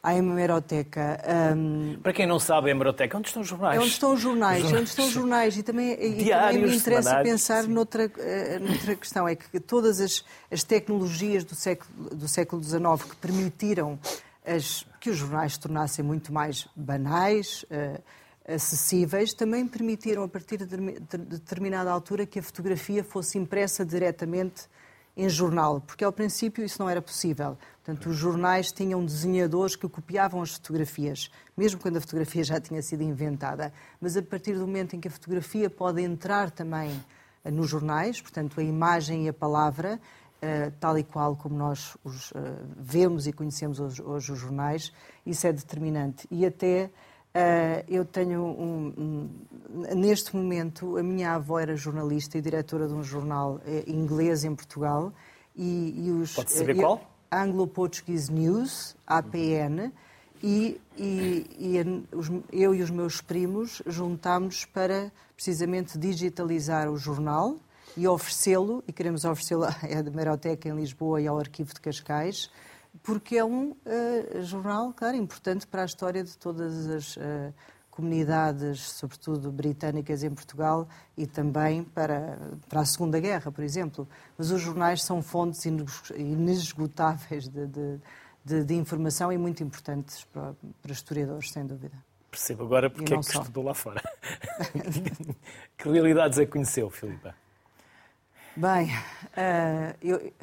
à 0.02 0.16
hemeroteca. 0.16 1.20
Um... 1.56 2.00
Para 2.02 2.12
quem 2.12 2.26
não 2.26 2.40
sabe, 2.40 2.70
a 2.70 2.72
hemeroteca, 2.72 3.16
onde 3.16 3.28
estão 3.28 3.44
os 3.44 3.48
jornais? 3.48 3.78
É 3.78 3.80
onde 3.80 3.92
estão 3.92 4.12
os 4.12 4.20
jornais, 4.20 4.62
jornais. 4.64 4.82
onde 4.82 4.90
estão 4.90 5.06
os 5.06 5.12
jornais. 5.12 5.56
E 5.56 5.62
também, 5.62 5.92
e 5.92 6.30
também 6.30 6.58
me 6.64 6.76
interessa 6.76 7.04
semanários, 7.04 7.32
pensar 7.32 7.68
noutra, 7.68 8.08
uh, 8.08 8.68
noutra 8.68 8.96
questão, 8.96 9.28
é 9.28 9.36
que 9.36 9.60
todas 9.60 10.00
as, 10.00 10.26
as 10.52 10.64
tecnologias 10.64 11.44
do 11.44 11.54
século, 11.54 12.10
do 12.10 12.28
século 12.28 12.64
XIX 12.64 13.04
que 13.08 13.16
permitiram 13.18 14.00
as, 14.44 14.84
que 15.00 15.12
os 15.12 15.18
jornais 15.18 15.54
se 15.54 15.60
tornassem 15.60 16.04
muito 16.04 16.34
mais 16.34 16.68
banais, 16.76 17.64
uh, 17.70 18.02
acessíveis, 18.48 19.34
também 19.34 19.68
permitiram, 19.68 20.24
a 20.24 20.28
partir 20.28 20.58
de 20.58 20.78
determinada 21.18 21.92
altura, 21.92 22.26
que 22.26 22.40
a 22.40 22.44
fotografia 22.44 23.04
fosse 23.04 23.38
impressa 23.38 23.86
diretamente 23.86 24.68
em 25.16 25.28
jornal, 25.28 25.82
porque 25.82 26.04
ao 26.04 26.14
princípio 26.14 26.64
isso 26.64 26.82
não 26.82 26.90
era 26.90 27.02
possível. 27.02 27.58
Portanto, 27.84 28.10
os 28.10 28.16
jornais 28.16 28.72
tinham 28.72 29.04
desenhadores 29.04 29.76
que 29.76 29.88
copiavam 29.88 30.42
as 30.42 30.54
fotografias, 30.54 31.30
mesmo 31.58 31.80
quando 31.80 31.98
a 31.98 32.02
fotografia 32.02 32.44
já 32.44 32.60
tinha 32.60 32.82
sido 32.82 33.04
inventada. 33.04 33.74
Mas 34.00 34.16
a 34.16 34.22
partir 34.22 34.54
do 34.54 34.62
momento 34.62 34.96
em 34.96 35.00
que 35.00 35.10
a 35.10 35.12
fotografia 35.12 35.70
pode 35.70 36.02
entrar 36.02 36.52
também 36.52 36.92
eh, 37.44 37.52
nos 37.52 37.70
jornais, 37.70 38.22
portanto, 38.22 38.60
a 38.60 38.64
imagem 38.64 39.26
e 39.26 39.30
a 39.30 39.34
palavra, 39.34 40.00
eh, 40.42 40.72
tal 40.80 40.98
e 40.98 41.04
qual 41.04 41.36
como 41.36 41.58
nós 41.58 41.98
os 42.02 42.32
eh, 42.34 42.40
vemos 42.78 43.28
e 43.28 43.34
conhecemos 43.34 43.80
hoje, 43.80 44.02
hoje 44.02 44.32
os 44.32 44.40
jornais, 44.40 44.94
isso 45.26 45.46
é 45.46 45.52
determinante. 45.52 46.28
E 46.32 46.46
até 46.46 46.90
Uh, 47.30 47.86
eu 47.88 48.04
tenho 48.04 48.42
um, 48.42 48.94
um, 48.98 49.96
neste 49.96 50.36
momento 50.36 50.98
a 50.98 51.04
minha 51.04 51.36
avó 51.36 51.60
era 51.60 51.76
jornalista 51.76 52.40
e 52.40 52.42
diretora 52.42 52.88
de 52.88 52.94
um 52.94 53.04
jornal 53.04 53.62
uh, 53.68 53.90
inglês 53.90 54.44
em 54.44 54.56
Portugal 54.56 55.14
e, 55.56 56.08
e 56.08 56.12
os 56.12 56.34
pode 56.34 56.52
saber 56.52 56.76
uh, 56.78 56.80
qual? 56.80 57.02
Anglo 57.32 57.68
Portuguese 57.68 58.34
News 58.34 58.96
APN 59.06 59.92
e, 60.42 60.82
e, 60.98 61.46
e 61.60 62.16
os, 62.16 62.32
eu 62.52 62.74
e 62.74 62.82
os 62.82 62.90
meus 62.90 63.22
primos 63.22 63.84
juntámos 63.86 64.66
para 64.66 65.12
precisamente 65.36 66.00
digitalizar 66.00 66.90
o 66.90 66.98
jornal 66.98 67.58
e 67.96 68.08
oferecê-lo 68.08 68.84
e 68.88 68.92
queremos 68.92 69.24
oferecê-lo 69.24 69.66
à 69.70 69.76
Hemeroteca 69.84 70.68
em 70.68 70.76
Lisboa 70.76 71.22
e 71.22 71.28
ao 71.28 71.38
Arquivo 71.38 71.76
de 71.76 71.80
Cascais 71.80 72.50
porque 73.04 73.38
é 73.38 73.46
um 73.46 73.72
uh, 73.72 74.44
jornal, 74.44 74.94
claro, 74.94 75.16
importante 75.16 75.66
para 75.66 75.84
a 75.84 75.86
história 75.86 76.24
de 76.24 76.38
todas 76.38 76.88
as 76.88 77.18
uh, 77.18 77.54
comunidades, 77.90 78.92
sobretudo 78.92 79.52
britânicas 79.52 80.24
em 80.24 80.32
Portugal 80.32 80.88
e 81.18 81.28
também 81.28 81.84
para, 81.84 82.38
para 82.68 82.82
a 82.82 82.86
Segunda 82.86 83.20
Guerra, 83.20 83.52
por 83.52 83.64
exemplo. 83.64 84.08
Mas 84.38 84.52
os 84.52 84.62
jornais 84.62 85.04
são 85.04 85.22
fontes 85.22 85.66
inesgotáveis 86.16 87.48
de, 87.48 87.68
de, 87.68 88.00
de, 88.44 88.64
de 88.64 88.74
informação 88.76 89.32
e 89.32 89.38
muito 89.38 89.64
importantes 89.64 90.24
para, 90.26 90.54
para 90.82 90.92
historiadores, 90.92 91.52
sem 91.52 91.66
dúvida. 91.66 91.98
Percebo 92.32 92.64
agora 92.64 92.90
porque 92.90 93.14
é 93.14 93.18
que 93.18 93.24
só. 93.24 93.42
estudou 93.42 93.64
lá 93.64 93.74
fora. 93.74 94.02
que 95.78 95.90
realidades 95.90 96.38
é 96.38 96.46
que 96.46 96.52
conheceu, 96.52 96.90
Filipa? 96.90 97.36
Bem, 98.56 98.88
uh, 98.88 99.96
eu 100.02 100.34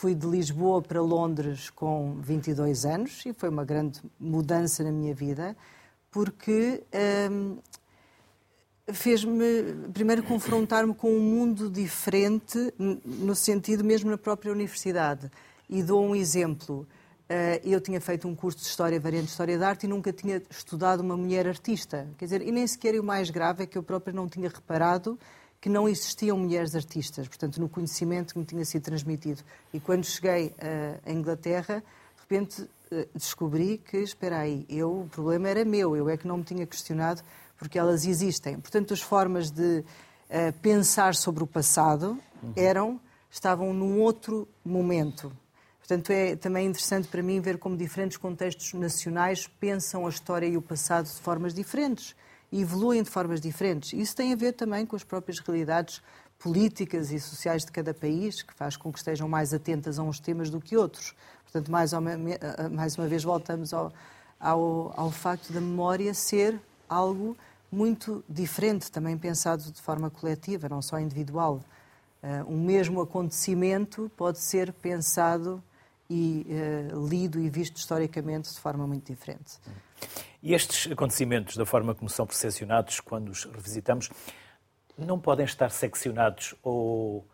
Fui 0.00 0.14
de 0.14 0.26
Lisboa 0.26 0.80
para 0.80 1.02
Londres 1.02 1.68
com 1.68 2.14
22 2.22 2.86
anos 2.86 3.22
e 3.26 3.34
foi 3.34 3.50
uma 3.50 3.66
grande 3.66 4.00
mudança 4.18 4.82
na 4.82 4.90
minha 4.90 5.12
vida, 5.12 5.54
porque 6.10 6.82
hum, 7.30 7.58
fez-me, 8.90 9.90
primeiro, 9.92 10.22
confrontar-me 10.22 10.94
com 10.94 11.12
um 11.12 11.20
mundo 11.20 11.68
diferente, 11.68 12.72
no 12.78 13.34
sentido 13.34 13.84
mesmo 13.84 14.10
na 14.10 14.16
própria 14.16 14.50
universidade. 14.50 15.30
E 15.68 15.82
dou 15.82 16.02
um 16.02 16.16
exemplo. 16.16 16.88
Eh, 17.28 17.60
eu 17.62 17.78
tinha 17.78 18.00
feito 18.00 18.26
um 18.26 18.34
curso 18.34 18.60
de 18.60 18.64
História, 18.64 18.98
variante 18.98 19.26
de 19.26 19.32
História 19.32 19.58
da 19.58 19.68
Arte, 19.68 19.84
e 19.84 19.86
nunca 19.86 20.14
tinha 20.14 20.40
estudado 20.48 21.00
uma 21.00 21.14
mulher 21.14 21.46
artista. 21.46 22.08
Quer 22.16 22.24
dizer, 22.24 22.40
e 22.40 22.50
nem 22.50 22.66
sequer 22.66 22.98
o 22.98 23.04
mais 23.04 23.28
grave 23.28 23.64
é 23.64 23.66
que 23.66 23.76
eu 23.76 23.82
própria 23.82 24.14
não 24.14 24.26
tinha 24.26 24.48
reparado 24.48 25.18
que 25.60 25.68
não 25.68 25.88
existiam 25.88 26.38
mulheres 26.38 26.74
artistas, 26.74 27.28
portanto, 27.28 27.60
no 27.60 27.68
conhecimento 27.68 28.32
que 28.32 28.38
me 28.38 28.46
tinha 28.46 28.64
sido 28.64 28.82
transmitido. 28.82 29.42
E 29.74 29.78
quando 29.78 30.04
cheguei 30.04 30.54
à 31.04 31.12
Inglaterra, 31.12 31.84
de 32.16 32.20
repente 32.22 32.66
eh, 32.90 33.06
descobri 33.14 33.78
que, 33.78 33.98
espera 33.98 34.38
aí, 34.38 34.64
eu, 34.68 35.02
o 35.02 35.08
problema 35.08 35.48
era 35.48 35.64
meu, 35.64 35.94
eu 35.94 36.08
é 36.08 36.16
que 36.16 36.26
não 36.26 36.38
me 36.38 36.44
tinha 36.44 36.66
questionado 36.66 37.22
porque 37.56 37.78
elas 37.78 38.06
existem. 38.06 38.58
Portanto, 38.58 38.94
as 38.94 39.02
formas 39.02 39.50
de 39.50 39.84
uh, 40.30 40.52
pensar 40.62 41.14
sobre 41.14 41.44
o 41.44 41.46
passado 41.46 42.18
eram, 42.56 42.98
estavam 43.30 43.74
num 43.74 44.00
outro 44.00 44.48
momento. 44.64 45.30
Portanto, 45.78 46.10
é 46.10 46.36
também 46.36 46.66
interessante 46.66 47.06
para 47.06 47.22
mim 47.22 47.38
ver 47.38 47.58
como 47.58 47.76
diferentes 47.76 48.16
contextos 48.16 48.72
nacionais 48.72 49.46
pensam 49.46 50.06
a 50.06 50.08
história 50.08 50.46
e 50.46 50.56
o 50.56 50.62
passado 50.62 51.04
de 51.04 51.20
formas 51.20 51.52
diferentes 51.52 52.16
evoluem 52.52 53.02
de 53.02 53.10
formas 53.10 53.40
diferentes. 53.40 53.92
Isso 53.92 54.16
tem 54.16 54.32
a 54.32 54.36
ver 54.36 54.52
também 54.52 54.84
com 54.84 54.96
as 54.96 55.04
próprias 55.04 55.38
realidades 55.38 56.02
políticas 56.38 57.12
e 57.12 57.20
sociais 57.20 57.64
de 57.64 57.70
cada 57.70 57.92
país, 57.92 58.42
que 58.42 58.54
faz 58.54 58.76
com 58.76 58.90
que 58.90 58.98
estejam 58.98 59.28
mais 59.28 59.52
atentas 59.52 59.98
a 59.98 60.02
uns 60.02 60.18
temas 60.18 60.50
do 60.50 60.60
que 60.60 60.76
outros. 60.76 61.14
Portanto, 61.44 61.70
mais 61.70 61.92
uma, 61.92 62.12
mais 62.70 62.96
uma 62.96 63.06
vez 63.06 63.22
voltamos 63.22 63.74
ao, 63.74 63.92
ao, 64.38 64.92
ao 64.96 65.10
facto 65.10 65.52
da 65.52 65.60
memória 65.60 66.14
ser 66.14 66.58
algo 66.88 67.36
muito 67.70 68.24
diferente, 68.28 68.90
também 68.90 69.16
pensado 69.16 69.70
de 69.70 69.80
forma 69.80 70.10
coletiva, 70.10 70.68
não 70.68 70.82
só 70.82 70.98
individual. 70.98 71.60
Uh, 72.22 72.52
um 72.52 72.64
mesmo 72.64 73.00
acontecimento 73.00 74.10
pode 74.16 74.38
ser 74.40 74.72
pensado 74.72 75.62
e 76.08 76.46
uh, 76.92 77.08
lido 77.08 77.40
e 77.40 77.48
visto 77.48 77.76
historicamente 77.76 78.52
de 78.52 78.58
forma 78.58 78.86
muito 78.86 79.06
diferente. 79.12 79.58
E 80.42 80.54
estes 80.54 80.90
acontecimentos, 80.90 81.56
da 81.56 81.66
forma 81.66 81.94
como 81.94 82.08
são 82.08 82.26
percepcionados 82.26 83.00
quando 83.00 83.28
os 83.28 83.44
revisitamos, 83.44 84.10
não 84.96 85.18
podem 85.18 85.44
estar 85.44 85.70
seccionados 85.70 86.54
ou 86.62 87.26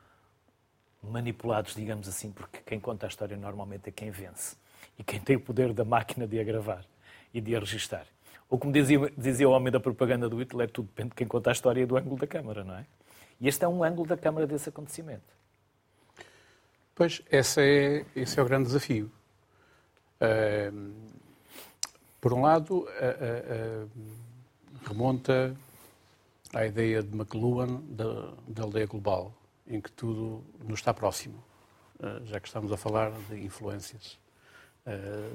manipulados, 1.03 1.75
digamos 1.75 2.09
assim, 2.09 2.33
porque 2.33 2.59
quem 2.65 2.81
conta 2.81 3.07
a 3.07 3.09
história 3.09 3.37
normalmente 3.37 3.89
é 3.89 3.93
quem 3.93 4.11
vence 4.11 4.57
e 4.99 5.05
quem 5.05 5.21
tem 5.21 5.37
o 5.37 5.41
poder 5.41 5.73
da 5.73 5.85
máquina 5.85 6.27
de 6.27 6.39
a 6.41 6.45
gravar 6.45 6.85
e 7.33 7.41
de 7.41 7.55
a 7.55 7.61
registar. 7.61 8.07
Ou 8.49 8.59
como 8.59 8.73
dizia, 8.73 8.99
dizia 9.17 9.49
o 9.49 9.53
homem 9.53 9.73
da 9.73 9.81
propaganda 9.81 10.29
do 10.29 10.39
Hitler, 10.39 10.71
tudo 10.71 10.87
depende 10.87 11.11
de 11.11 11.15
quem 11.17 11.27
conta 11.27 11.51
a 11.51 11.53
história 11.53 11.83
e 11.83 11.87
do 11.87 11.97
ângulo 11.97 12.17
da 12.17 12.27
câmara, 12.27 12.65
não 12.65 12.77
é? 12.77 12.87
E 13.41 13.49
este 13.49 13.65
é 13.65 13.69
um 13.69 13.85
ângulo 13.85 14.09
da 14.09 14.17
câmara 14.17 14.47
desse 14.47 14.69
acontecimento. 14.69 15.37
Pois, 16.95 17.21
esse 17.31 17.61
é, 17.61 18.07
esse 18.17 18.39
é 18.39 18.43
o 18.43 18.47
grande 18.47 18.65
desafio. 18.67 19.11
Por 22.27 22.33
um 22.33 22.41
lado, 22.41 22.79
uh, 22.79 23.85
uh, 23.85 23.91
remonta 24.85 25.57
à 26.53 26.67
ideia 26.67 27.01
de 27.01 27.17
McLuhan 27.17 27.81
da, 27.89 28.33
da 28.49 28.65
aldeia 28.65 28.85
global, 28.85 29.33
em 29.65 29.81
que 29.81 29.93
tudo 29.93 30.43
nos 30.59 30.81
está 30.81 30.93
próximo, 30.93 31.41
já 32.25 32.41
que 32.41 32.49
estamos 32.49 32.73
a 32.73 32.77
falar 32.77 33.13
de 33.31 33.45
influências 33.45 34.19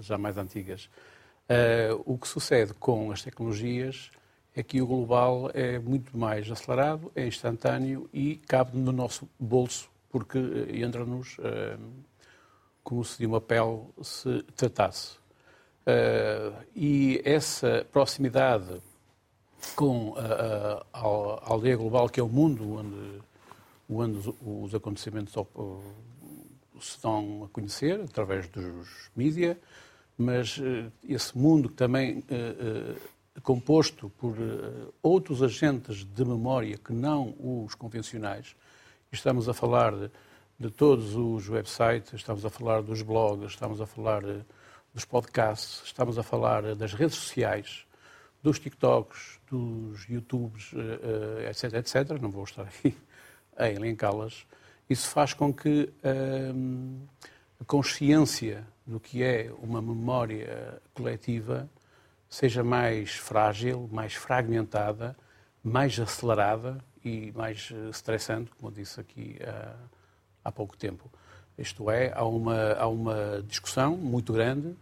já 0.01 0.17
mais 0.17 0.37
antigas. 0.37 0.89
o 2.05 2.17
que 2.17 2.27
sucede 2.27 2.73
com 2.73 3.09
as 3.09 3.21
tecnologias 3.21 4.11
é 4.53 4.61
que 4.61 4.81
o 4.81 4.85
global 4.85 5.49
é 5.53 5.79
muito 5.79 6.17
mais 6.17 6.51
acelerado, 6.51 7.09
é 7.15 7.25
instantâneo 7.25 8.09
e 8.11 8.35
cabe 8.35 8.77
no 8.77 8.91
nosso 8.91 9.29
bolso, 9.39 9.89
porque 10.09 10.39
entra-nos 10.73 11.37
como 12.83 13.05
se 13.05 13.17
de 13.17 13.25
uma 13.25 13.39
pele 13.39 13.81
se 14.01 14.43
tratasse. 14.57 15.20
Uh, 15.81 16.63
e 16.75 17.21
essa 17.25 17.85
proximidade 17.91 18.79
com 19.75 20.13
a, 20.15 20.21
a, 20.21 20.99
a, 20.99 21.51
aldeia 21.51 21.75
global, 21.75 22.07
que 22.07 22.19
é 22.19 22.23
o 22.23 22.29
mundo 22.29 22.75
onde, 22.75 23.21
onde 23.89 24.35
os 24.45 24.75
acontecimentos 24.75 25.33
se 26.79 27.01
dão 27.01 27.45
a 27.45 27.49
conhecer, 27.49 27.99
através 28.01 28.47
dos 28.47 29.09
mídias, 29.15 29.57
mas 30.17 30.59
esse 31.07 31.35
mundo 31.35 31.67
também 31.69 32.19
uh, 32.19 33.41
composto 33.41 34.11
por 34.19 34.35
outros 35.01 35.41
agentes 35.41 36.03
de 36.03 36.25
memória 36.25 36.77
que 36.77 36.93
não 36.93 37.33
os 37.39 37.73
convencionais, 37.73 38.55
estamos 39.11 39.49
a 39.49 39.53
falar 39.53 39.95
de, 39.95 40.11
de 40.59 40.69
todos 40.69 41.15
os 41.15 41.49
websites, 41.49 42.13
estamos 42.13 42.45
a 42.45 42.51
falar 42.51 42.83
dos 42.83 43.01
blogs, 43.01 43.51
estamos 43.51 43.81
a 43.81 43.87
falar 43.87 44.21
dos 44.93 45.05
podcasts, 45.05 45.81
estamos 45.85 46.17
a 46.17 46.23
falar 46.23 46.75
das 46.75 46.93
redes 46.93 47.15
sociais, 47.15 47.85
dos 48.43 48.59
TikToks, 48.59 49.39
dos 49.49 50.07
YouTubes, 50.09 50.71
etc, 51.47 51.73
etc. 51.75 52.21
Não 52.21 52.29
vou 52.29 52.43
estar 52.43 52.63
aqui 52.63 52.97
a 53.55 53.69
elencá-las. 53.69 54.45
Isso 54.89 55.07
faz 55.09 55.33
com 55.33 55.53
que 55.53 55.89
hum, 56.53 57.05
a 57.59 57.63
consciência 57.63 58.67
do 58.85 58.99
que 58.99 59.23
é 59.23 59.51
uma 59.61 59.81
memória 59.81 60.81
coletiva 60.93 61.69
seja 62.29 62.63
mais 62.63 63.11
frágil, 63.11 63.87
mais 63.91 64.13
fragmentada, 64.15 65.15
mais 65.63 65.99
acelerada 65.99 66.83
e 67.05 67.31
mais 67.33 67.71
estressante, 67.89 68.51
como 68.51 68.69
eu 68.69 68.75
disse 68.75 68.99
aqui 68.99 69.37
há, 69.45 69.75
há 70.45 70.51
pouco 70.51 70.75
tempo. 70.75 71.09
Isto 71.57 71.91
é, 71.91 72.11
há 72.13 72.25
uma, 72.25 72.73
há 72.73 72.87
uma 72.87 73.43
discussão 73.47 73.95
muito 73.95 74.33
grande 74.33 74.75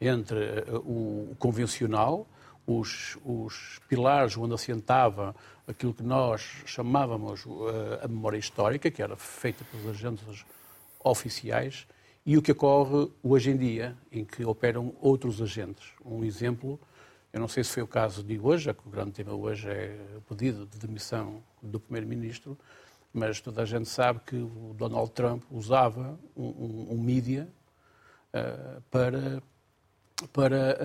entre 0.00 0.38
eh, 0.38 0.64
o 0.74 1.34
convencional, 1.38 2.26
os, 2.66 3.16
os 3.24 3.80
pilares 3.88 4.36
onde 4.36 4.54
assentava 4.54 5.34
aquilo 5.66 5.94
que 5.94 6.02
nós 6.02 6.62
chamávamos 6.64 7.44
eh, 7.46 8.04
a 8.04 8.08
memória 8.08 8.38
histórica, 8.38 8.90
que 8.90 9.02
era 9.02 9.16
feita 9.16 9.64
pelos 9.70 9.88
agentes 9.88 10.44
oficiais, 11.02 11.86
e 12.24 12.36
o 12.36 12.42
que 12.42 12.52
ocorre 12.52 13.08
hoje 13.22 13.50
em 13.50 13.56
dia, 13.56 13.96
em 14.10 14.24
que 14.24 14.44
operam 14.44 14.94
outros 15.00 15.40
agentes. 15.40 15.92
Um 16.04 16.24
exemplo, 16.24 16.78
eu 17.32 17.38
não 17.38 17.46
sei 17.46 17.62
se 17.62 17.70
foi 17.70 17.84
o 17.84 17.86
caso 17.86 18.22
de 18.22 18.38
hoje, 18.38 18.64
já 18.64 18.74
que 18.74 18.86
o 18.86 18.90
grande 18.90 19.12
tema 19.12 19.32
hoje 19.32 19.68
é 19.68 19.96
o 20.16 20.20
pedido 20.22 20.66
de 20.66 20.78
demissão 20.78 21.40
do 21.62 21.78
Primeiro-Ministro, 21.78 22.58
mas 23.12 23.40
toda 23.40 23.62
a 23.62 23.64
gente 23.64 23.88
sabe 23.88 24.20
que 24.26 24.36
o 24.36 24.74
Donald 24.76 25.10
Trump 25.12 25.44
usava 25.50 26.18
um, 26.36 26.44
um, 26.44 26.86
um 26.90 26.98
mídia 26.98 27.48
uh, 28.34 28.82
para, 28.90 29.42
para 30.32 30.76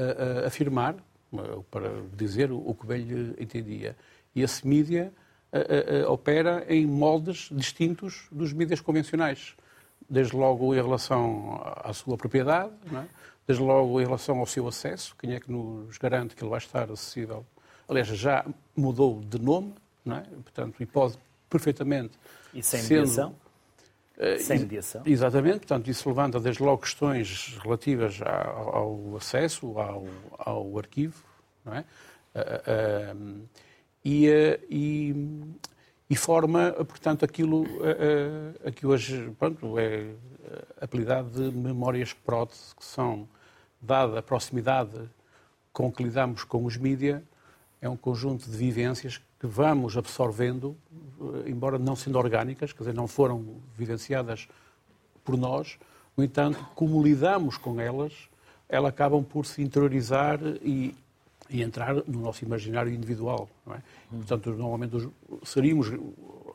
uh, 0.44 0.48
afirmar, 0.48 0.96
uh, 1.32 1.64
para 1.70 1.90
dizer 2.14 2.52
o, 2.52 2.76
que 2.76 2.94
lhe 2.94 3.36
entendia. 3.40 3.96
E 4.36 4.42
esse 4.42 4.66
mídia 4.68 5.12
opera 6.08 6.66
em 6.70 6.86
moldes 6.86 7.50
distintos 7.52 8.28
dos 8.32 8.54
mídias 8.54 8.80
convencionais. 8.80 9.54
Desde 10.10 10.34
logo 10.34 10.74
em 10.74 10.78
relação 10.78 11.62
à 11.84 11.92
sua 11.92 12.16
propriedade, 12.16 12.72
é? 12.94 13.04
desde 13.46 13.62
logo 13.62 14.00
em 14.00 14.06
relação 14.06 14.40
ao 14.40 14.46
seu 14.46 14.66
acesso, 14.66 15.14
quem 15.20 15.34
é 15.34 15.40
que 15.42 15.52
nos 15.52 15.98
garante 15.98 16.38
que 16.38 16.42
ele 16.44 16.50
vai 16.50 16.60
estar 16.60 16.90
acessível. 16.90 17.46
Aliás, 17.90 18.08
já 18.08 18.46
mudou 18.74 19.20
de 19.20 19.38
nome, 19.42 19.74
é? 20.08 20.22
portanto, 20.42 20.82
e 20.82 20.86
pode 20.86 21.18
perfeitamente. 21.50 22.18
E 22.54 22.64
sem 22.64 22.82
mediação? 22.84 23.36
Uh, 24.22 24.40
sem 24.40 24.60
mediação. 24.60 25.02
Exatamente, 25.04 25.60
portanto, 25.60 25.90
isso 25.90 26.08
levanta 26.08 26.40
desde 26.40 26.62
logo 26.62 26.84
questões 26.84 27.58
relativas 27.64 28.20
ao, 28.22 29.18
acesso, 29.18 29.80
ao, 29.80 30.06
ao, 30.38 30.78
arquivo, 30.78 31.24
não 31.66 31.74
é? 31.74 31.86
Uh, 32.36 33.16
uh, 33.16 33.48
e, 34.06 34.28
e, 34.70 35.16
e, 36.10 36.16
forma, 36.16 36.72
portanto, 36.72 37.26
aquilo 37.26 37.66
a 38.66 38.72
que 38.72 38.86
hoje 38.86 39.32
pronto, 39.38 39.78
é 39.78 40.14
apelidado 40.80 41.30
de 41.30 41.56
memórias 41.56 42.14
prótese, 42.14 42.76
que 42.76 42.84
são, 42.84 43.28
dada 43.82 44.20
a 44.20 44.22
proximidade 44.22 45.10
com 45.74 45.92
que 45.92 46.04
lidamos 46.04 46.44
com 46.44 46.66
os 46.66 46.78
mídias, 46.78 47.22
é 47.82 47.90
um 47.90 47.98
conjunto 47.98 48.50
de 48.50 48.56
vivências 48.56 49.20
que 49.42 49.48
vamos 49.48 49.98
absorvendo, 49.98 50.78
eh, 50.94 51.50
embora 51.50 51.80
não 51.80 51.96
sendo 51.96 52.20
orgânicas, 52.20 52.72
quer 52.72 52.84
dizer, 52.84 52.94
não 52.94 53.08
foram 53.08 53.44
vivenciadas 53.76 54.48
por 55.26 55.36
nós, 55.36 55.80
no 56.16 56.24
entanto, 56.24 56.64
como 56.76 57.02
lidamos 57.02 57.58
com 57.58 57.82
elas, 57.82 58.14
elas 58.70 58.90
acabam 58.90 59.24
por 59.24 59.48
se 59.48 59.64
interiorizar 59.64 60.40
e, 60.62 60.96
e 61.50 61.64
entrar 61.64 61.96
no 62.08 62.22
nosso 62.22 62.46
imaginário 62.46 62.94
individual. 62.94 63.50
É? 63.72 63.80
Portanto, 64.12 64.52
normalmente 64.52 65.10
seríamos, 65.44 65.88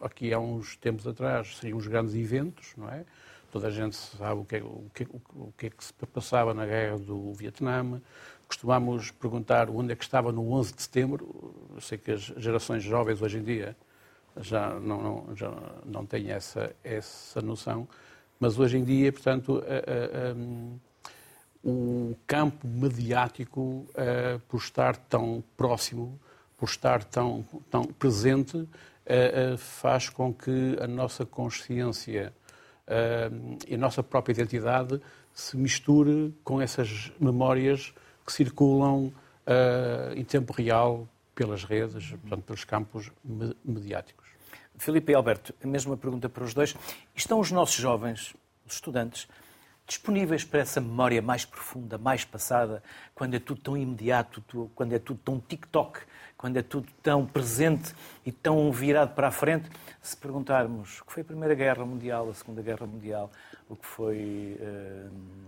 aqui 0.01 0.33
há 0.33 0.39
uns 0.39 0.77
tempos 0.77 1.09
atrás, 1.09 1.57
seriam 1.57 1.79
os 1.79 1.89
grandes 1.89 2.15
eventos, 2.15 2.73
não 2.77 2.89
é? 2.89 3.05
Toda 3.51 3.67
a 3.67 3.71
gente 3.71 3.97
sabe 3.97 4.41
o 4.41 4.45
que, 4.45 4.57
é, 4.57 4.63
o 4.63 4.85
que, 4.95 5.09
o 5.35 5.53
que 5.59 5.67
é 5.67 5.71
que 5.71 5.85
se 5.85 5.93
passava 5.93 6.55
na 6.55 6.65
guerra 6.65 6.99
do 6.99 7.33
Vietnã, 7.33 8.01
costumamos 8.49 9.11
perguntar 9.11 9.69
onde 9.71 9.93
é 9.93 9.97
que 9.97 10.05
estava 10.05 10.31
no 10.33 10.53
11 10.53 10.75
de 10.75 10.83
setembro. 10.83 11.55
Eu 11.75 11.81
sei 11.81 11.99
que 11.99 12.13
as 12.13 12.21
gerações 12.21 12.83
jovens 12.83 13.21
hoje 13.21 13.39
em 13.39 13.43
dia 13.43 13.77
já 14.41 14.79
não, 14.81 15.03
não, 15.03 15.37
já 15.37 15.53
não 15.85 16.07
têm 16.07 16.31
essa, 16.31 16.75
essa 16.85 17.41
noção, 17.41 17.89
mas 18.39 18.59
hoje 18.59 18.79
em 18.79 18.85
dia, 18.85 19.13
portanto, 19.13 19.63
a, 19.67 19.75
a, 19.75 20.31
a, 20.31 20.35
o 21.65 22.17
campo 22.27 22.67
mediático, 22.69 23.87
por 24.47 24.59
estar 24.59 24.97
tão 24.97 25.43
próximo, 25.57 26.21
por 26.57 26.69
estar 26.69 27.03
tão, 27.03 27.45
tão 27.71 27.85
presente, 27.85 28.69
faz 29.59 30.09
com 30.09 30.33
que 30.33 30.77
a 30.81 30.87
nossa 30.87 31.25
consciência 31.27 32.33
e 33.67 33.75
a 33.75 33.79
nossa 33.79 34.03
própria 34.03 34.33
identidade 34.33 35.01
se 35.33 35.57
misture 35.57 36.33
com 36.45 36.61
essas 36.61 37.11
memórias 37.19 37.93
que 38.27 38.33
circulam 38.33 39.07
uh, 39.47 40.13
em 40.15 40.25
tempo 40.25 40.53
real 40.53 41.09
pelas 41.35 41.65
redes, 41.65 42.11
portanto, 42.11 42.43
pelos 42.43 42.65
campos 42.65 43.13
mediáticos. 43.65 44.27
Filipe 44.79 45.13
e 45.13 45.15
Alberto, 45.15 45.55
a 45.63 45.67
mesma 45.67 45.97
pergunta 45.97 46.29
para 46.29 46.45
os 46.45 46.53
dois. 46.53 46.75
Estão 47.15 47.39
os 47.39 47.51
nossos 47.51 47.77
jovens, 47.77 48.35
os 48.67 48.75
estudantes, 48.75 49.29
disponíveis 49.87 50.45
para 50.45 50.61
essa 50.61 50.81
memória 50.81 51.23
mais 51.23 51.45
profunda, 51.45 51.97
mais 51.97 52.25
passada, 52.25 52.83
quando 53.15 53.35
é 53.35 53.39
tudo 53.39 53.61
tão 53.61 53.77
imediato, 53.77 54.43
quando 54.75 54.93
é 54.93 54.99
tudo 54.99 55.21
tão 55.25 55.39
TikTok, 55.39 56.01
quando 56.37 56.57
é 56.57 56.63
tudo 56.63 56.89
tão 57.03 57.25
presente 57.25 57.95
e 58.25 58.33
tão 58.33 58.71
virado 58.73 59.15
para 59.15 59.29
a 59.29 59.31
frente? 59.31 59.71
Se 60.03 60.17
perguntarmos 60.17 61.01
o 61.01 61.05
que 61.05 61.13
foi 61.13 61.23
a 61.23 61.25
Primeira 61.25 61.55
Guerra 61.55 61.85
Mundial, 61.85 62.29
a 62.29 62.35
Segunda 62.35 62.61
Guerra 62.63 62.87
Mundial, 62.87 63.31
o 63.69 63.77
que 63.77 63.87
foi 63.87 64.59
uh, 64.61 65.47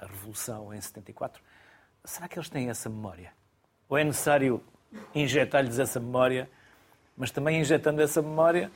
a 0.00 0.06
Revolução 0.06 0.72
em 0.72 0.80
74, 0.80 1.42
será 2.04 2.28
que 2.28 2.38
eles 2.38 2.48
têm 2.48 2.68
essa 2.68 2.88
memória? 2.88 3.32
Ou 3.88 3.98
é 3.98 4.04
necessário 4.04 4.62
injetar-lhes 5.14 5.78
essa 5.78 6.00
memória, 6.00 6.50
mas 7.16 7.30
também 7.30 7.60
injetando 7.60 8.00
essa 8.00 8.22
memória, 8.22 8.70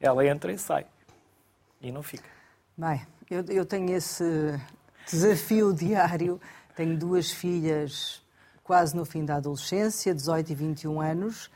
ela 0.00 0.26
entra 0.26 0.52
e 0.52 0.58
sai. 0.58 0.86
E 1.80 1.90
não 1.90 2.02
fica. 2.02 2.28
Bem, 2.76 3.06
eu, 3.30 3.44
eu 3.48 3.66
tenho 3.66 3.90
esse 3.94 4.24
desafio 5.10 5.72
diário. 5.72 6.40
Tenho 6.76 6.96
duas 6.96 7.30
filhas 7.30 8.22
quase 8.70 8.94
no 8.94 9.04
fim 9.04 9.24
da 9.24 9.34
adolescência, 9.34 10.14
18 10.14 10.52
e 10.52 10.54
21 10.54 11.00
anos, 11.00 11.50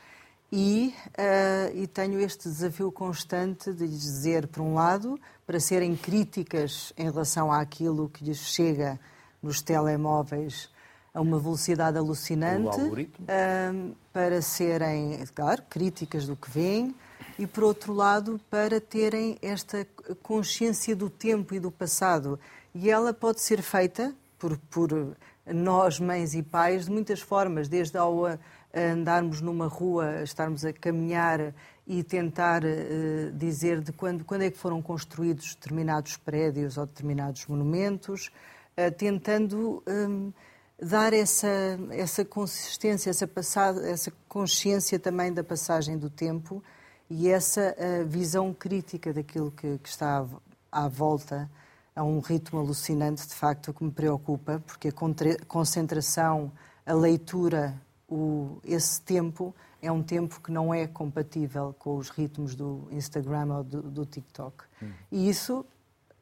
e, 0.51 0.93
uh, 1.11 1.77
e, 1.77 1.87
tenho 1.87 2.21
este 2.21 2.49
desafio 2.49 2.91
constante 2.91 3.73
de 3.73 3.87
lhes 3.87 4.01
dizer, 4.01 4.49
por 4.49 4.63
um 4.63 4.75
lado, 4.75 5.17
para 5.47 5.61
serem 5.61 5.95
críticas 5.95 6.93
em 6.99 7.05
relação 7.05 7.53
àquilo 7.53 8.09
que 8.09 8.25
lhes 8.25 8.39
chega 8.39 8.99
nos 9.41 9.63
telemóveis 9.63 10.69
a 11.15 11.21
uma 11.21 11.39
velocidade 11.39 11.97
alucinante, 11.97 12.77
uh, 12.77 13.97
para 14.13 14.43
serem, 14.43 15.25
claro, 15.33 15.63
críticas 15.71 16.27
do 16.27 16.35
que 16.35 16.51
vêm, 16.51 16.95
e, 17.39 17.47
por 17.47 17.65
outro 17.65 17.93
lado, 17.93 18.41
para 18.51 18.81
terem 18.81 19.39
esta 19.41 19.87
consciência 20.23 20.95
do 20.95 21.09
tempo 21.09 21.55
e 21.55 21.61
do 21.61 21.71
passado. 21.71 22.39
E 22.75 22.91
ela 22.91 23.15
pode 23.15 23.41
ser 23.41 23.63
feita 23.63 24.13
por, 24.39 24.59
por 24.71 25.17
nós, 25.47 26.01
mães 26.01 26.35
e 26.35 26.43
pais, 26.43 26.87
de 26.87 26.91
muitas 26.91 27.21
formas, 27.21 27.69
desde 27.69 27.97
ao 27.97 28.27
andarmos 28.75 29.41
numa 29.41 29.67
rua, 29.67 30.23
estarmos 30.23 30.65
a 30.65 30.73
caminhar 30.73 31.55
e 31.87 32.03
tentar 32.03 32.63
uh, 32.65 33.31
dizer 33.33 33.81
de 33.81 33.93
quando, 33.93 34.25
quando 34.25 34.43
é 34.43 34.51
que 34.51 34.59
foram 34.59 34.83
construídos 34.83 35.55
determinados 35.55 36.17
prédios 36.17 36.77
ou 36.77 36.87
determinados 36.87 37.47
monumentos, 37.47 38.31
uh, 38.77 38.91
tentando 38.97 39.83
um, 39.87 40.33
dar 40.81 41.13
essa, 41.13 41.49
essa 41.91 42.25
consistência, 42.25 43.11
essa, 43.11 43.27
passada, 43.27 43.89
essa 43.89 44.13
consciência 44.29 44.99
também 44.99 45.33
da 45.33 45.45
passagem 45.45 45.97
do 45.97 46.11
tempo 46.11 46.63
e 47.09 47.29
essa 47.29 47.75
uh, 47.79 48.07
visão 48.07 48.53
crítica 48.53 49.13
daquilo 49.13 49.51
que, 49.51 49.79
que 49.79 49.89
está 49.89 50.27
à, 50.73 50.85
à 50.85 50.89
volta 50.89 51.51
a 51.95 52.03
um 52.03 52.19
ritmo 52.19 52.59
alucinante, 52.59 53.27
de 53.27 53.35
facto, 53.35 53.73
que 53.73 53.85
me 53.85 53.91
preocupa, 53.91 54.61
porque 54.67 54.89
a 54.89 55.45
concentração, 55.47 56.51
a 56.85 56.93
leitura, 56.93 57.81
o, 58.09 58.59
esse 58.65 59.01
tempo 59.01 59.55
é 59.81 59.93
um 59.93 60.03
tempo 60.03 60.41
que 60.41 60.51
não 60.51 60.75
é 60.75 60.87
compatível 60.87 61.75
com 61.79 61.97
os 61.97 62.09
ritmos 62.09 62.55
do 62.55 62.89
Instagram 62.91 63.55
ou 63.55 63.65
do, 63.65 63.83
do 63.83 64.07
TikTok. 64.07 64.65
Hum. 64.83 64.91
E 65.13 65.29
isso, 65.29 65.65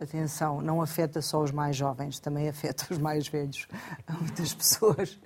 atenção, 0.03 0.61
não 0.61 0.83
afeta 0.83 1.21
só 1.23 1.43
os 1.43 1.51
mais 1.51 1.77
jovens, 1.77 2.19
também 2.19 2.49
afeta 2.49 2.87
os 2.91 2.99
mais 2.99 3.29
velhos. 3.29 3.67
Há 4.07 4.13
muitas 4.13 4.55
pessoas, 4.55 5.19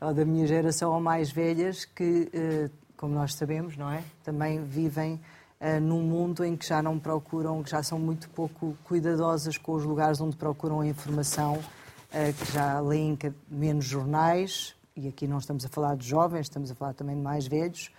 ou 0.00 0.14
da 0.14 0.24
minha 0.24 0.46
geração 0.46 0.92
ou 0.92 1.00
mais 1.00 1.30
velhas, 1.30 1.84
que, 1.84 2.30
eh, 2.32 2.70
como 2.96 3.14
nós 3.14 3.34
sabemos, 3.34 3.76
não 3.76 3.90
é? 3.90 4.02
Também 4.24 4.64
vivem 4.64 5.20
uh, 5.60 5.80
num 5.80 6.02
mundo 6.02 6.44
em 6.44 6.56
que 6.56 6.66
já 6.66 6.82
não 6.82 6.98
procuram, 6.98 7.62
que 7.62 7.70
já 7.70 7.82
são 7.82 7.98
muito 7.98 8.28
pouco 8.30 8.76
cuidadosas 8.84 9.58
com 9.58 9.72
os 9.72 9.84
lugares 9.84 10.20
onde 10.20 10.36
procuram 10.36 10.80
a 10.80 10.86
informação, 10.86 11.54
uh, 11.56 12.32
que 12.38 12.52
já 12.52 12.80
leem 12.80 13.18
menos 13.48 13.84
jornais, 13.84 14.74
e 14.96 15.08
aqui 15.08 15.26
não 15.26 15.38
estamos 15.38 15.64
a 15.64 15.68
falar 15.68 15.96
de 15.96 16.08
jovens, 16.08 16.42
estamos 16.42 16.70
a 16.70 16.74
falar 16.74 16.94
também 16.94 17.16
de 17.16 17.22
mais 17.22 17.46
velhos, 17.46 17.90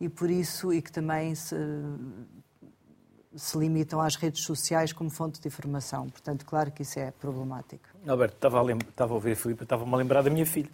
e 0.00 0.08
por 0.08 0.30
isso, 0.30 0.72
e 0.72 0.80
que 0.80 0.92
também 0.92 1.34
se, 1.34 1.56
se 3.36 3.58
limitam 3.58 4.00
às 4.00 4.16
redes 4.16 4.42
sociais 4.42 4.92
como 4.92 5.10
fonte 5.10 5.40
de 5.40 5.46
informação. 5.46 6.08
Portanto, 6.08 6.44
claro 6.44 6.72
que 6.72 6.82
isso 6.82 6.98
é 6.98 7.10
problemático. 7.10 7.84
Alberto, 8.06 8.36
estava 8.36 8.60
a, 8.60 8.72
estava 8.72 9.12
a 9.12 9.14
ouvir 9.14 9.32
a 9.32 9.36
Filipe, 9.36 9.62
estava-me 9.62 9.92
a 9.92 9.96
lembrar 9.96 10.22
da 10.22 10.30
minha 10.30 10.46
filha, 10.46 10.70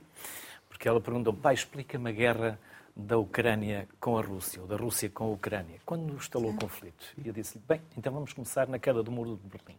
porque 0.69 0.89
ela 0.89 1.01
perguntou 1.01 1.33
pai, 1.35 1.55
explica-me 1.55 2.11
a 2.11 2.13
guerra 2.13 2.59
da 2.95 3.19
Ucrânia 3.19 3.89
com 3.99 4.17
a 4.19 4.23
Rússia, 4.23 4.61
ou 4.61 4.69
da 4.69 4.77
Rússia 4.77 5.09
com 5.11 5.25
a 5.25 5.29
Ucrânia, 5.29 5.81
quando 5.85 6.17
estalou 6.17 6.51
o 6.51 6.57
conflito. 6.57 7.05
E 7.19 7.27
eu 7.27 7.33
disse-lhe, 7.33 7.65
bem, 7.67 7.81
então 7.97 8.13
vamos 8.13 8.33
começar 8.33 8.69
na 8.69 8.79
queda 8.79 9.03
do 9.03 9.11
muro 9.11 9.39
de 9.43 9.49
Berlim. 9.49 9.79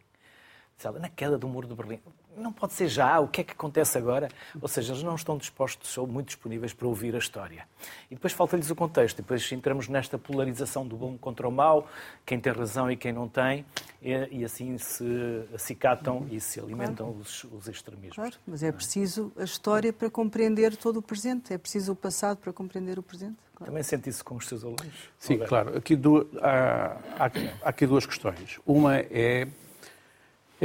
Disse 0.76 0.88
ela, 0.88 1.00
na 1.00 1.10
queda 1.10 1.38
do 1.38 1.48
muro 1.48 1.68
de 1.68 1.76
Berlim 1.76 2.00
não 2.38 2.52
pode 2.52 2.74
ser 2.74 2.88
já, 2.88 3.20
o 3.20 3.28
que 3.28 3.42
é 3.42 3.44
que 3.44 3.54
acontece 3.54 3.98
agora? 3.98 4.30
Ou 4.62 4.68
seja, 4.68 4.94
eles 4.94 5.04
não 5.04 5.16
estão 5.16 5.38
dispostos 5.38 5.98
ou 5.98 6.08
muito 6.08 6.28
disponíveis 6.28 6.74
para 6.74 6.88
ouvir 6.88 7.16
a 7.16 7.18
história. 7.18 7.68
E 8.10 8.16
depois 8.16 8.34
falta-lhes 8.34 8.70
o 8.70 8.76
contexto, 8.76 9.20
e 9.20 9.22
depois 9.22 9.52
entramos 9.52 9.88
nesta 9.88 10.18
polarização 10.18 10.86
do 10.86 10.96
bom 10.96 11.18
contra 11.18 11.48
o 11.48 11.52
mau, 11.52 11.88
quem 12.26 12.40
tem 12.40 12.52
razão 12.52 12.92
e 12.92 12.96
quem 12.96 13.12
não 13.12 13.28
tem, 13.28 13.66
e, 14.02 14.40
e 14.40 14.46
assim 14.46 14.78
se 14.78 15.48
acicatam 15.54 16.28
e 16.32 16.40
se 16.40 16.60
alimentam 16.60 17.08
claro. 17.08 17.22
os, 17.22 17.44
os, 17.46 17.68
extremismos. 17.68 18.16
Claro, 18.16 18.36
mas 18.46 18.64
é 18.64 18.72
preciso 18.72 19.32
a 19.38 19.44
história 19.44 19.94
para 19.94 20.10
compreender 20.10 20.76
todo 20.76 20.98
o 20.98 21.02
presente, 21.02 21.54
é 21.54 21.58
preciso 21.58 21.94
o 21.94 21.96
passado 21.96 22.38
para 22.38 22.52
compreender 22.52 23.00
o 23.00 23.04
presente. 23.04 23.38
Claro. 23.56 23.72
Também 23.72 23.84
sente 23.84 24.10
isso 24.10 24.26
com 24.26 24.36
os 24.36 24.48
seus 24.48 24.64
alunos? 24.64 25.12
Sim, 25.18 25.38
claro. 25.40 25.78
Aqui 25.78 25.96
do, 25.96 26.28
há, 26.42 26.98
há, 27.18 27.26
há 27.62 27.70
aqui 27.70 27.86
duas 27.86 28.06
questões. 28.06 28.60
Uma 28.66 28.98
é 28.98 29.48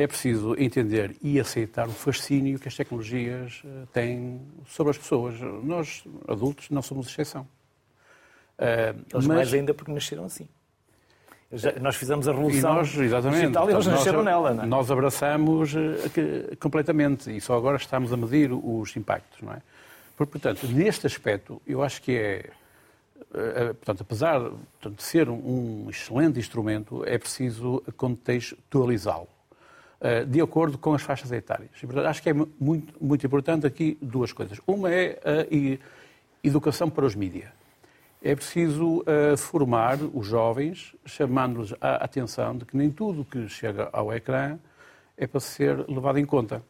é 0.00 0.06
preciso 0.06 0.54
entender 0.58 1.16
e 1.22 1.40
aceitar 1.40 1.88
o 1.88 1.92
fascínio 1.92 2.58
que 2.58 2.68
as 2.68 2.74
tecnologias 2.76 3.62
eh, 3.64 3.68
têm 3.92 4.40
sobre 4.66 4.90
as 4.90 4.98
pessoas. 4.98 5.34
Nós, 5.62 6.04
adultos, 6.26 6.70
não 6.70 6.82
somos 6.82 7.08
exceção. 7.08 7.42
Uh, 8.58 8.90
eles 9.12 9.26
mas... 9.26 9.26
mais 9.26 9.54
ainda 9.54 9.72
porque 9.72 9.92
nasceram 9.92 10.24
assim. 10.24 10.48
Já, 11.52 11.72
nós 11.80 11.96
fizemos 11.96 12.28
a 12.28 12.32
revolução 12.32 12.72
e 12.72 12.74
nós, 12.74 12.98
exatamente, 12.98 13.40
digital 13.40 13.70
e 13.70 13.72
eles 13.72 13.87
nasceram 13.87 14.22
nela. 14.22 14.52
Não 14.54 14.64
é? 14.64 14.66
Nós 14.66 14.90
abraçamos 14.90 15.74
uh, 15.74 16.56
completamente 16.58 17.34
e 17.34 17.40
só 17.40 17.56
agora 17.56 17.76
estamos 17.76 18.12
a 18.12 18.16
medir 18.16 18.52
os 18.52 18.96
impactos. 18.96 19.40
Não 19.40 19.52
é? 19.52 19.62
Portanto, 20.16 20.66
neste 20.66 21.06
aspecto, 21.06 21.62
eu 21.66 21.82
acho 21.82 22.02
que 22.02 22.16
é 22.16 22.50
portanto, 23.74 24.00
apesar 24.02 24.40
de 24.80 25.02
ser 25.02 25.28
um 25.28 25.87
excelente 25.90 26.38
instrumento, 26.38 27.04
é 27.06 27.18
preciso 27.18 27.82
contextualizá-lo. 27.96 29.28
Eh, 30.00 30.24
de 30.24 30.40
acordo 30.40 30.78
com 30.78 30.94
as 30.94 31.02
faixas 31.02 31.32
etárias. 31.32 31.70
E, 31.82 31.87
portanto, 31.87 32.06
acho 32.06 32.22
que 32.22 32.30
é 32.30 32.32
muito, 32.32 32.94
muito 33.00 33.26
importante 33.26 33.66
aqui 33.66 33.98
duas 34.00 34.32
coisas. 34.32 34.61
Uma 34.64 34.92
é 34.92 35.18
a 35.24 36.46
educação 36.46 36.88
para 36.88 37.04
os 37.04 37.16
mídias. 37.16 37.50
É 38.22 38.34
preciso 38.34 39.00
uh, 39.00 39.37
formar 39.37 39.98
os 40.14 40.26
jovens, 40.26 40.94
chamando-lhes 41.04 41.72
a 41.80 41.96
atenção 41.96 42.56
de 42.56 42.64
que 42.64 42.76
nem 42.76 42.90
tudo 42.90 43.24
que 43.24 43.48
chega 43.48 43.88
ao 43.92 44.12
ecrã 44.12 44.58
é 45.16 45.26
para 45.26 45.40
ser 45.40 45.84
levado 45.88 46.18
em 46.18 46.24
conta. 46.24 46.62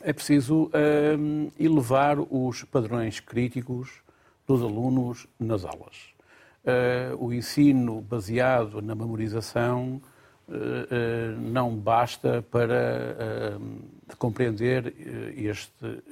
É 0.00 0.12
preciso 0.12 0.64
uh, 0.64 1.52
elevar 1.58 2.18
os 2.18 2.64
padrões 2.64 3.20
críticos 3.20 3.90
dos 4.46 4.60
alunos 4.60 5.28
nas 5.38 5.64
aulas. 5.64 6.14
Uh, 6.64 7.24
o 7.24 7.32
ensino 7.32 8.00
baseado 8.00 8.82
na 8.82 8.94
memorização 8.94 10.00
eh, 10.00 10.06
eh, 10.06 10.09
não 11.38 11.74
basta 11.74 12.42
para 12.50 12.74
eh, 12.74 13.58
compreender 14.18 14.94
este 15.36 16.02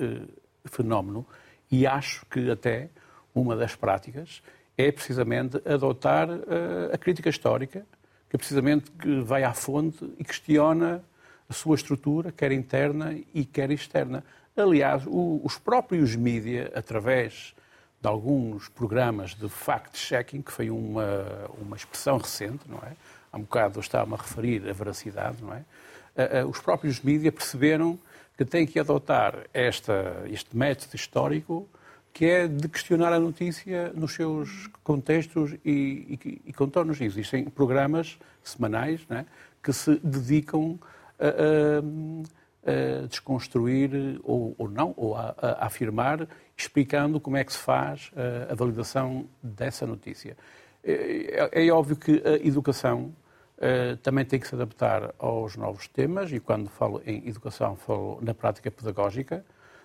fenómeno 0.65 1.27
e 1.71 1.87
acho 1.87 2.25
que 2.27 2.51
até 2.51 2.89
uma 3.35 3.57
das 3.57 3.75
práticas 3.75 4.43
é 4.77 4.93
precisamente 4.93 5.61
adotar 5.69 6.29
a 6.93 6.97
crítica 6.97 7.29
histórica, 7.29 7.85
que 8.31 8.37
é 8.37 8.39
precisamente 8.39 8.91
que 8.93 9.21
vai 9.21 9.43
à 9.43 9.53
fonte 9.53 10.09
e 10.19 10.25
questiona 10.25 11.03
a 11.49 11.53
sua 11.53 11.75
estrutura, 11.75 12.31
quer 12.31 12.53
interna 12.53 13.19
e 13.35 13.45
quer 13.45 13.71
externa. 13.71 14.25
Aliás, 14.57 15.03
os 15.07 15.59
próprios 15.59 16.15
mídia, 16.15 16.71
através 16.75 17.55
de 18.01 18.09
alguns 18.09 18.69
programas 18.69 19.35
de 19.35 19.49
fact-checking, 19.49 20.43
que 20.43 20.53
foi 20.53 20.71
uma, 20.71 21.25
uma 21.59 21.77
expressão 21.77 22.19
recente, 22.19 22.69
não 22.69 22.79
é? 22.79 22.93
Há 23.33 23.37
um 23.37 23.43
bocado 23.43 23.81
estava-me 23.81 24.15
a 24.15 24.17
referir 24.17 24.69
a 24.69 24.73
veracidade, 24.73 25.43
não 25.43 25.53
é? 25.53 25.65
Eh, 26.17 26.39
eh, 26.41 26.45
os 26.45 26.61
próprios 26.61 27.01
mídias 27.01 27.33
perceberam 27.33 27.99
que 28.37 28.45
têm 28.45 28.67
que 28.67 28.79
adotar 28.79 29.35
esta, 29.53 30.25
este 30.27 30.57
método 30.57 30.95
histórico 30.95 31.69
que 32.13 32.27
é 32.27 32.49
de 32.49 32.69
questionar 32.69 33.13
a 33.13 33.21
notícia 33.21 33.93
nos 33.95 34.15
seus 34.15 34.69
contextos 34.83 35.55
e, 35.65 36.19
e, 36.25 36.43
e 36.47 36.53
contornos. 36.53 37.01
Existem 37.01 37.45
programas 37.45 38.19
semanais 38.43 39.07
é? 39.11 39.25
que 39.63 39.73
se 39.73 40.01
dedicam 40.03 40.79
a, 41.19 41.27
a, 41.29 43.03
a 43.03 43.07
desconstruir 43.07 44.21
ou, 44.25 44.55
ou, 44.59 44.69
não, 44.69 44.95
ou 44.97 45.15
a, 45.15 45.35
a, 45.41 45.67
afirmar, 45.67 46.27
explicando 46.57 47.21
como 47.21 47.37
é 47.37 47.45
que 47.45 47.53
se 47.53 47.59
faz 47.61 48.11
a, 48.17 48.53
a 48.53 48.55
validação 48.57 49.29
dessa 49.41 49.87
notícia. 49.87 50.37
É, 50.83 51.49
é, 51.53 51.67
é 51.67 51.71
óbvio 51.71 51.97
que 51.97 52.23
a 52.25 52.35
educação 52.45 53.13
uh, 53.59 53.97
também 53.99 54.25
tem 54.25 54.41
que 54.41 54.49
se 54.49 54.55
adaptar 54.55 55.15
aos 55.19 55.57
novos 55.57 55.87
temas, 55.89 56.33
e 56.33 56.41
quando 56.41 56.69
falo 56.69 57.03
em 57.05 57.29
educação, 57.29 57.77
falo 57.77 58.19
na 58.23 58.35
prática 58.35 58.71
pedagógica. 58.71 59.45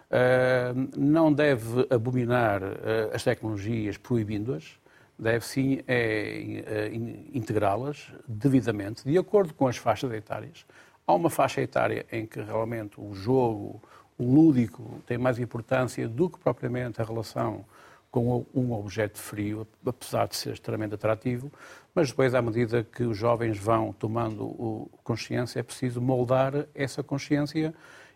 Uh, 0.09 0.89
não 0.97 1.33
deve 1.33 1.87
abominar 1.89 2.61
uh, 2.63 2.75
as 3.13 3.23
tecnologias 3.23 3.97
proibindo-as, 3.97 4.79
deve 5.17 5.45
sim 5.45 5.79
é, 5.87 6.91
integrá-las 7.33 8.11
devidamente, 8.27 9.03
de 9.03 9.17
acordo 9.17 9.53
com 9.53 9.67
as 9.67 9.77
faixas 9.77 10.11
etárias. 10.11 10.65
Há 11.05 11.13
uma 11.13 11.29
faixa 11.29 11.61
etária 11.61 12.05
em 12.11 12.25
que 12.25 12.41
realmente 12.41 12.99
o 12.99 13.13
jogo, 13.13 13.81
o 14.17 14.23
lúdico, 14.23 15.01
tem 15.05 15.17
mais 15.17 15.37
importância 15.37 16.07
do 16.07 16.29
que 16.29 16.39
propriamente 16.39 17.01
a 17.01 17.05
relação 17.05 17.63
com 18.09 18.45
um 18.53 18.71
objeto 18.73 19.17
frio, 19.17 19.67
apesar 19.85 20.27
de 20.27 20.35
ser 20.35 20.53
extremamente 20.53 20.93
atrativo, 20.93 21.51
mas 21.95 22.09
depois, 22.09 22.33
à 22.33 22.41
medida 22.41 22.83
que 22.83 23.03
os 23.03 23.17
jovens 23.17 23.57
vão 23.57 23.93
tomando 23.93 24.89
consciência, 25.03 25.59
é 25.59 25.63
preciso 25.63 26.01
moldar 26.01 26.65
essa 26.73 27.03
consciência 27.03 27.73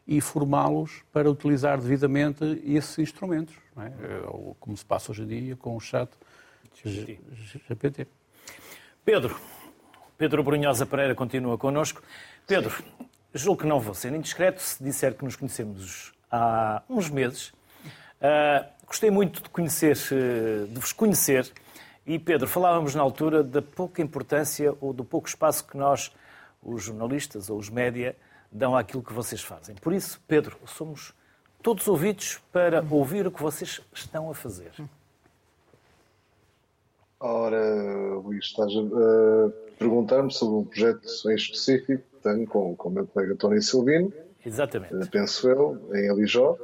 e 0.08 0.22
formá-los 0.22 1.04
para 1.12 1.30
utilizar 1.30 1.80
devidamente 1.80 2.44
esses 2.66 2.98
instrumentos, 2.98 3.56
é? 3.78 3.92
como 4.60 4.76
se 4.76 4.86
passa 4.86 5.12
hoje 5.12 5.24
em 5.24 5.28
dia 5.28 5.56
com 5.56 5.76
o 5.76 5.80
chat 5.80 6.10
GPT. 6.84 8.08
Pedro, 9.04 9.40
Pedro 10.18 10.44
Brunhosa 10.44 10.86
Pereira 10.86 11.14
continua 11.14 11.58
connosco. 11.58 12.02
Pedro, 12.46 12.84
julgo 13.34 13.62
que 13.62 13.68
não 13.68 13.80
vou 13.80 13.94
ser 13.94 14.14
indiscreto 14.14 14.62
se 14.62 14.84
disser 14.84 15.14
que 15.16 15.24
nos 15.24 15.36
conhecemos 15.36 16.14
há 16.32 16.82
uns 16.90 17.10
meses. 17.10 17.50
Uh, 18.20 18.66
gostei 18.86 19.12
muito 19.12 19.44
de 19.44 19.50
conhecer, 19.50 19.96
de 19.96 20.80
vos 20.80 20.94
conhecer. 20.94 21.52
E 22.08 22.18
Pedro, 22.18 22.48
falávamos 22.48 22.96
na 22.96 23.02
altura 23.02 23.44
da 23.44 23.62
pouca 23.62 24.02
importância 24.02 24.74
ou 24.80 24.94
do 24.94 25.04
pouco 25.04 25.28
espaço 25.28 25.68
que 25.68 25.76
nós, 25.76 26.10
os 26.64 26.84
jornalistas 26.84 27.50
ou 27.50 27.60
os 27.60 27.70
média, 27.70 28.16
dão 28.50 28.78
àquilo 28.78 29.04
que 29.04 29.12
vocês 29.12 29.42
fazem. 29.42 29.76
Por 29.76 29.92
isso, 29.92 30.22
Pedro, 30.26 30.58
somos 30.66 31.14
todos 31.62 31.86
ouvidos 31.86 32.40
para 32.50 32.82
ouvir 32.90 33.28
o 33.28 33.32
que 33.32 33.44
vocês 33.44 33.82
estão 33.94 34.30
a 34.30 34.34
fazer. 34.34 34.72
Ora, 37.20 38.16
Luís, 38.24 38.46
estás 38.46 38.72
a 38.72 39.52
perguntar-me 39.78 40.32
sobre 40.32 40.56
um 40.60 40.64
projeto 40.64 41.06
em 41.30 41.36
específico 41.36 42.04
que 42.10 42.24
tenho 42.24 42.48
com, 42.48 42.74
com 42.74 42.88
o 42.88 42.92
meu 42.94 43.06
colega 43.06 43.36
Tony 43.36 43.62
Silvino. 43.62 44.14
Exatamente. 44.46 44.96
Eh, 44.96 45.06
penso 45.12 45.50
eu, 45.50 45.78
em 45.94 46.10
Alijó. 46.10 46.58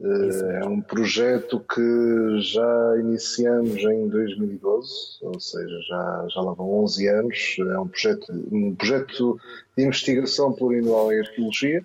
Eh, 0.00 0.60
é 0.62 0.64
um 0.64 0.80
projeto 0.80 1.58
que 1.60 2.40
já 2.40 2.96
iniciamos 3.00 3.82
em 3.82 4.08
2012, 4.08 5.18
ou 5.22 5.40
seja, 5.40 5.80
já, 5.88 6.26
já 6.30 6.40
lá 6.40 6.52
vão 6.52 6.84
11 6.84 7.08
anos. 7.08 7.56
É 7.58 7.78
um 7.78 7.88
projeto, 7.88 8.32
um 8.52 8.74
projeto 8.74 9.40
de 9.76 9.84
investigação 9.84 10.52
plurianual 10.52 11.12
em 11.12 11.20
arqueologia. 11.20 11.84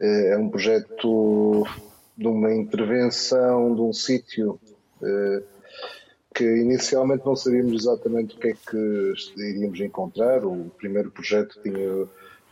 Eh, 0.00 0.30
é 0.32 0.38
um 0.38 0.48
projeto 0.48 1.66
de 2.16 2.26
uma 2.26 2.52
intervenção 2.54 3.74
de 3.74 3.80
um 3.80 3.92
sítio 3.92 4.58
que 6.34 6.44
inicialmente 6.44 7.24
não 7.24 7.36
sabíamos 7.36 7.82
exatamente 7.82 8.36
o 8.36 8.38
que 8.38 8.48
é 8.48 8.54
que 8.54 9.12
iríamos 9.36 9.80
encontrar. 9.80 10.44
O 10.44 10.70
primeiro 10.78 11.10
projeto 11.10 11.60
tinha 11.62 12.08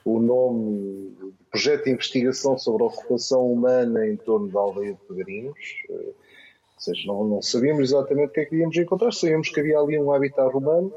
o 0.06 0.20
nome 0.20 1.10
de 1.10 1.32
Projeto 1.50 1.84
de 1.84 1.90
Investigação 1.90 2.56
sobre 2.56 2.84
a 2.84 2.86
Ocupação 2.86 3.52
Humana 3.52 4.06
em 4.06 4.16
torno 4.16 4.48
da 4.48 4.60
aldeia 4.60 4.92
de 4.92 5.00
Pegarinhos. 5.00 5.58
Eh, 5.90 5.94
ou 5.94 6.80
seja, 6.80 7.08
não, 7.08 7.24
não 7.24 7.42
sabíamos 7.42 7.90
exatamente 7.90 8.28
o 8.28 8.32
que 8.32 8.40
é 8.40 8.44
que 8.44 8.54
iríamos 8.54 8.76
encontrar, 8.76 9.12
sabíamos 9.12 9.48
que 9.48 9.58
havia 9.58 9.78
ali 9.78 9.98
um 9.98 10.12
habitat 10.12 10.52
romano 10.52 10.94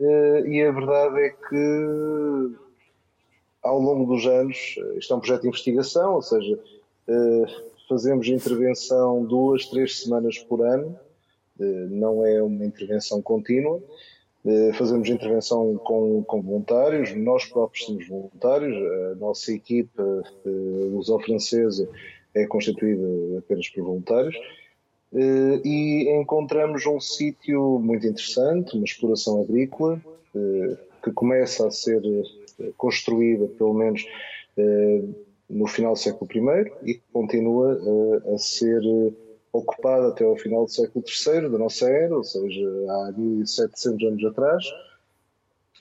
eh, 0.00 0.42
e 0.46 0.62
a 0.62 0.72
verdade 0.72 1.20
é 1.20 1.30
que 1.30 2.56
ao 3.62 3.78
longo 3.78 4.14
dos 4.14 4.24
anos, 4.26 4.76
eh, 4.78 4.98
isto 4.98 5.12
é 5.12 5.16
um 5.16 5.20
projeto 5.20 5.42
de 5.42 5.48
investigação, 5.48 6.14
ou 6.14 6.22
seja, 6.22 6.58
fazemos 7.86 8.26
intervenção 8.28 9.22
duas, 9.22 9.66
três 9.66 10.00
semanas 10.00 10.38
por 10.38 10.64
ano 10.64 10.98
não 11.90 12.26
é 12.26 12.42
uma 12.42 12.64
intervenção 12.64 13.20
contínua. 13.22 13.80
Fazemos 14.76 15.08
intervenção 15.08 15.74
com, 15.76 16.22
com 16.22 16.42
voluntários, 16.42 17.14
nós 17.16 17.46
próprios 17.46 17.86
somos 17.86 18.06
voluntários, 18.06 18.76
a 19.12 19.14
nossa 19.14 19.50
equipa 19.52 20.22
luso-francesa 20.44 21.88
é 22.34 22.46
constituída 22.46 23.38
apenas 23.38 23.70
por 23.70 23.84
voluntários 23.84 24.36
e 25.64 26.10
encontramos 26.10 26.84
um 26.84 27.00
sítio 27.00 27.78
muito 27.78 28.06
interessante, 28.06 28.76
uma 28.76 28.84
exploração 28.84 29.40
agrícola 29.40 29.98
que 31.02 31.10
começa 31.12 31.66
a 31.66 31.70
ser 31.70 32.02
construída, 32.76 33.46
pelo 33.46 33.72
menos 33.72 34.04
no 35.48 35.66
final 35.66 35.94
do 35.94 35.98
século 35.98 36.28
I, 36.30 36.72
e 36.82 36.94
que 36.94 37.02
continua 37.12 37.80
a 38.34 38.36
ser 38.36 38.82
ocupada 39.54 40.08
até 40.08 40.24
ao 40.24 40.36
final 40.36 40.64
do 40.64 40.70
século 40.70 41.04
III 41.06 41.48
da 41.48 41.58
nossa 41.58 41.88
era, 41.88 42.14
ou 42.14 42.24
seja, 42.24 42.68
há 42.88 43.12
1700 43.16 44.08
anos 44.08 44.24
atrás, 44.24 44.64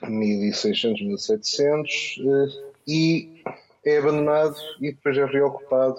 1600, 0.04 1.02
1700, 1.02 2.20
eh, 2.20 2.74
e 2.88 3.44
é 3.84 3.98
abandonado 3.98 4.56
e 4.80 4.92
depois 4.92 5.18
é 5.18 5.26
reocupado 5.26 5.98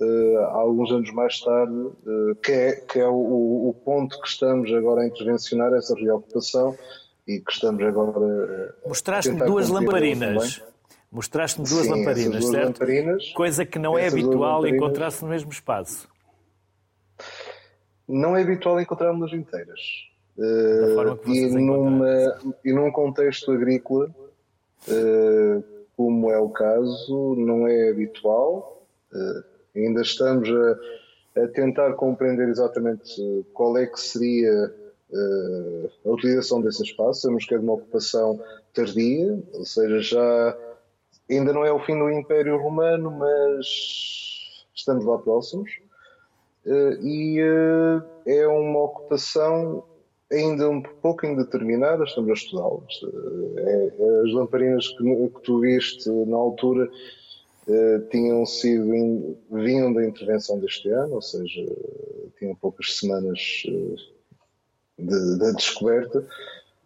uh, 0.00 0.38
alguns 0.52 0.92
anos 0.92 1.10
mais 1.12 1.40
tarde, 1.40 1.72
uh, 1.72 2.34
que 2.42 2.52
é, 2.52 2.72
que 2.76 3.00
é 3.00 3.08
o, 3.08 3.68
o, 3.68 3.76
ponto 3.84 4.20
que 4.20 4.28
estamos 4.28 4.72
agora 4.72 5.02
a 5.02 5.06
intervencionar, 5.06 5.72
essa 5.72 5.94
reocupação, 5.94 6.76
e 7.26 7.40
que 7.40 7.50
estamos 7.50 7.82
agora 7.82 8.10
uh, 8.10 8.88
Mostraste-me 8.88 9.44
duas 9.44 9.68
lamparinas. 9.68 10.62
Mostraste-me 11.10 11.66
duas 11.66 11.86
Sim, 11.86 11.90
lamparinas, 11.90 12.40
duas 12.40 12.54
certo? 12.54 12.80
Lamparinas, 12.80 13.28
Coisa 13.30 13.64
que 13.64 13.78
não 13.78 13.98
é 13.98 14.06
habitual 14.06 14.66
encontrar-se 14.66 15.22
no 15.22 15.30
mesmo 15.30 15.50
espaço 15.50 16.08
não 18.08 18.36
é 18.36 18.42
habitual 18.42 18.80
encontrarmos 18.80 19.32
inteiras. 19.32 19.80
Uh, 20.38 21.32
e, 21.32 21.46
numa, 21.48 22.38
e 22.64 22.72
num 22.72 22.90
contexto 22.90 23.52
agrícola, 23.52 24.14
uh, 24.88 25.64
como 25.96 26.30
é 26.30 26.38
o 26.38 26.50
caso, 26.50 27.34
não 27.36 27.66
é 27.66 27.90
habitual. 27.90 28.84
Uh, 29.12 29.44
ainda 29.74 30.02
estamos 30.02 30.48
a, 30.48 31.42
a, 31.42 31.48
tentar 31.48 31.94
compreender 31.94 32.48
exatamente 32.48 33.46
qual 33.54 33.76
é 33.78 33.86
que 33.86 34.00
seria 34.00 34.72
a 36.04 36.10
utilização 36.10 36.60
desse 36.60 36.82
espaço. 36.82 37.22
Sabemos 37.22 37.46
que 37.46 37.54
é 37.54 37.58
de 37.58 37.64
uma 37.64 37.74
ocupação 37.74 38.40
tardia, 38.74 39.38
ou 39.54 39.64
seja, 39.64 40.00
já 40.00 40.58
ainda 41.30 41.52
não 41.52 41.64
é 41.64 41.72
o 41.72 41.80
fim 41.80 41.96
do 41.98 42.10
Império 42.10 42.58
Romano, 42.58 43.10
mas 43.10 43.66
estamos 44.74 45.04
lá 45.04 45.16
próximos. 45.18 45.70
Eh, 46.66 46.98
e 47.00 47.40
eh, 47.40 48.40
é 48.40 48.48
uma 48.48 48.80
ocupação 48.82 49.84
ainda 50.30 50.68
um 50.68 50.82
pouco 50.82 51.24
indeterminada, 51.24 52.02
estamos 52.02 52.30
a 52.30 52.32
estudá-las. 52.34 53.00
Eh, 53.04 53.94
é, 53.98 54.20
as 54.24 54.32
lamparinas 54.32 54.88
que, 54.88 55.28
que, 55.28 55.42
tu 55.42 55.60
viste 55.60 56.10
na 56.10 56.36
altura 56.36 56.90
tinham 58.12 58.46
sido 58.46 59.36
vinham 59.50 59.92
da 59.92 60.06
intervenção 60.06 60.56
deste 60.60 60.88
ano, 60.88 61.16
ou 61.16 61.22
seja, 61.22 61.66
tinham 62.38 62.54
poucas 62.54 62.96
semanas 62.96 63.64
da 64.96 65.50
de 65.50 65.56
descoberta 65.56 66.24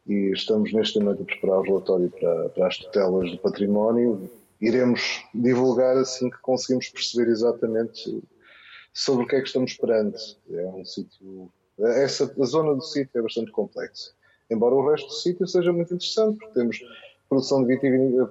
e 0.07 0.33
estamos 0.33 0.73
neste 0.73 0.99
momento 0.99 1.23
a 1.23 1.27
preparar 1.27 1.59
o 1.59 1.63
relatório 1.65 2.11
para, 2.19 2.49
para 2.49 2.67
as 2.67 2.79
tutelas 2.79 3.31
do 3.31 3.37
património. 3.39 4.31
Iremos 4.59 5.23
divulgar 5.35 5.99
assim 5.99 6.31
que 6.31 6.39
conseguimos 6.39 6.89
perceber 6.89 7.31
exatamente 7.31 8.23
sobre 8.93 9.25
o 9.25 9.29
que 9.29 9.37
é 9.37 9.41
que 9.41 9.47
estamos 9.47 9.75
perante. 9.75 10.39
É 10.51 10.67
um 10.67 10.85
sítio. 10.85 11.51
Essa, 11.79 12.33
a 12.39 12.45
zona 12.45 12.75
do 12.75 12.83
sítio 12.83 13.19
é 13.19 13.23
bastante 13.23 13.51
complexa. 13.51 14.13
Embora 14.51 14.75
o 14.75 14.89
resto 14.91 15.07
do 15.07 15.15
sítio 15.15 15.47
seja 15.47 15.73
muito 15.73 15.95
interessante, 15.95 16.39
porque 16.39 16.55
temos 16.55 16.81
produção 17.29 17.65
de, 17.65 17.77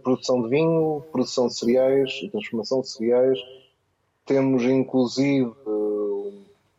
produção 0.04 0.44
de 0.44 0.50
vinho, 0.50 1.04
produção 1.12 1.48
de 1.48 1.58
cereais, 1.58 2.12
transformação 2.32 2.82
de 2.82 2.90
cereais, 2.90 3.40
temos 4.26 4.64
inclusive 4.64 5.52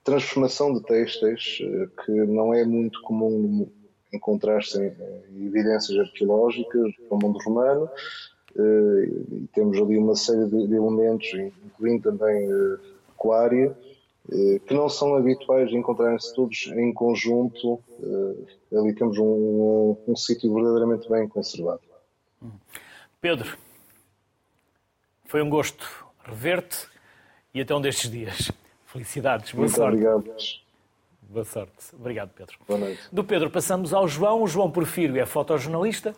transformação 0.04 0.74
de 0.74 0.80
eh, 0.92 1.88
que 2.04 2.12
não 2.12 2.54
é 2.54 2.64
muito 2.64 3.00
comum 3.02 3.68
encontrar-se 4.12 4.78
em 4.78 5.46
evidências 5.46 5.98
arqueológicas 5.98 6.92
do 7.08 7.16
mundo 7.16 7.38
romano, 7.44 7.88
eh, 8.56 9.08
e 9.32 9.48
temos 9.54 9.78
ali 9.78 9.96
uma 9.96 10.16
série 10.16 10.46
de 10.46 10.74
elementos, 10.74 11.28
incluindo 11.64 12.10
também 12.10 12.44
eh, 12.44 12.78
pecuária, 13.20 13.76
eh, 14.32 14.58
que 14.66 14.72
não 14.72 14.88
são 14.88 15.14
habituais 15.14 15.70
encontrarem-se 15.70 16.34
todos 16.34 16.68
em 16.68 16.92
conjunto. 16.92 17.78
Eh, 18.02 18.78
ali 18.78 18.94
temos 18.94 19.18
um, 19.18 19.24
um, 19.24 19.96
um 20.08 20.16
sítio 20.16 20.52
verdadeiramente 20.54 21.08
bem 21.08 21.28
conservado. 21.28 21.82
Pedro, 23.20 23.58
foi 25.26 25.42
um 25.42 25.50
gosto 25.50 25.86
rever-te 26.24 26.88
e 27.52 27.60
até 27.60 27.74
um 27.74 27.80
destes 27.80 28.10
dias. 28.10 28.50
Felicidades, 28.86 29.52
boa 29.52 29.66
Muito 29.66 29.76
sorte. 29.76 30.06
Obrigado. 30.06 30.60
Boa 31.22 31.44
sorte. 31.44 31.94
Obrigado, 31.94 32.30
Pedro. 32.34 32.56
Boa 32.66 32.80
noite. 32.80 33.02
Do 33.12 33.22
Pedro 33.22 33.50
passamos 33.50 33.92
ao 33.92 34.08
João. 34.08 34.42
O 34.42 34.48
João 34.48 34.70
Porfírio 34.70 35.20
é 35.20 35.26
fotojornalista 35.26 36.16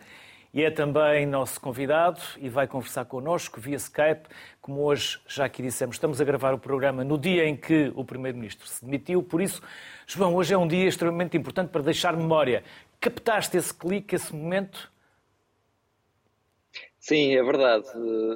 e 0.53 0.63
é 0.63 0.69
também 0.69 1.25
nosso 1.25 1.59
convidado 1.59 2.21
e 2.37 2.47
vai 2.47 2.67
conversar 2.67 3.05
connosco 3.05 3.59
via 3.59 3.75
Skype. 3.75 4.29
Como 4.61 4.83
hoje 4.83 5.19
já 5.27 5.45
aqui 5.45 5.63
dissemos, 5.63 5.95
estamos 5.95 6.21
a 6.21 6.23
gravar 6.23 6.53
o 6.53 6.59
programa 6.59 7.03
no 7.03 7.17
dia 7.17 7.45
em 7.45 7.55
que 7.55 7.91
o 7.95 8.05
Primeiro-Ministro 8.05 8.67
se 8.67 8.85
demitiu, 8.85 9.23
por 9.23 9.41
isso, 9.41 9.63
João, 10.05 10.35
hoje 10.35 10.53
é 10.53 10.57
um 10.57 10.67
dia 10.67 10.87
extremamente 10.87 11.35
importante 11.35 11.69
para 11.69 11.81
deixar 11.81 12.15
memória. 12.15 12.63
Captaste 12.99 13.57
esse 13.57 13.73
clique, 13.73 14.15
esse 14.15 14.33
momento? 14.33 14.91
Sim, 16.99 17.35
é 17.35 17.43
verdade. 17.43 17.85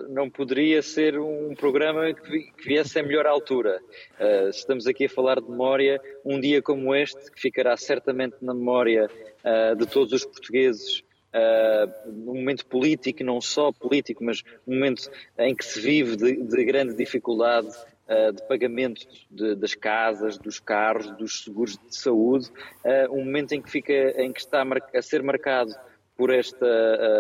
Não 0.10 0.30
poderia 0.30 0.82
ser 0.82 1.18
um 1.18 1.54
programa 1.56 2.14
que 2.14 2.52
viesse 2.66 3.00
a 3.00 3.04
melhor 3.04 3.26
altura. 3.26 3.80
Eh, 4.20 4.50
estamos 4.50 4.86
aqui 4.88 5.06
a 5.06 5.10
falar 5.10 5.40
de 5.40 5.50
memória, 5.50 6.02
um 6.26 6.38
dia 6.38 6.62
como 6.62 6.94
este, 6.94 7.32
que 7.32 7.40
ficará 7.40 7.78
certamente 7.78 8.36
na 8.42 8.54
memória 8.54 9.10
eh, 9.42 9.76
de 9.76 9.86
todos 9.86 10.12
os 10.12 10.26
portugueses 10.26 11.07
uh, 11.38 12.12
num 12.12 12.36
momento 12.36 12.66
político, 12.66 13.24
não 13.24 13.40
só 13.40 13.72
político, 13.72 14.24
mas 14.24 14.44
um 14.68 14.74
momento 14.76 15.10
em 15.38 15.56
que 15.56 15.64
se 15.64 15.80
vive 15.80 16.16
de, 16.16 16.36
de 16.36 16.66
grande 16.66 16.96
dificuldade 16.96 17.68
uh, 17.68 18.34
de 18.34 18.42
pagamento 18.48 19.08
de, 19.30 19.56
das 19.56 19.76
casas, 19.76 20.38
dos 20.38 20.60
carros, 20.60 21.12
dos 21.18 21.44
seguros 21.44 21.78
de 21.78 21.96
saúde, 21.96 22.50
uh, 22.84 23.14
um 23.14 23.24
momento 23.24 23.54
em 23.54 23.62
que, 23.62 23.70
fica, 23.70 23.94
em 24.22 24.32
que 24.32 24.40
está 24.40 24.64
a 24.94 25.02
ser 25.02 25.22
marcado 25.22 25.74
por 26.18 26.32
esta 26.32 26.66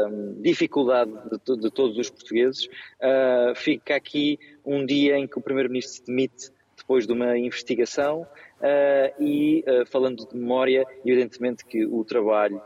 um, 0.09 0.41
dificuldade 0.41 1.11
de, 1.45 1.57
de, 1.57 1.69
todos 1.69 1.97
os 1.97 2.09
portugueses, 2.09 2.65
uh, 2.65 3.53
fica 3.55 3.95
aqui 3.95 4.39
um 4.65 4.83
dia 4.83 5.17
em 5.17 5.27
que 5.27 5.37
o 5.37 5.41
Primeiro-Ministro 5.41 5.97
se 5.97 6.05
demite 6.05 6.51
depois 6.75 7.05
de 7.05 7.13
uma 7.13 7.37
investigação 7.37 8.21
uh, 8.21 9.23
e, 9.23 9.63
uh, 9.67 9.85
falando 9.85 10.27
de 10.27 10.35
memória, 10.35 10.85
evidentemente 11.05 11.63
que 11.63 11.85
o 11.85 12.03
trabalho 12.03 12.61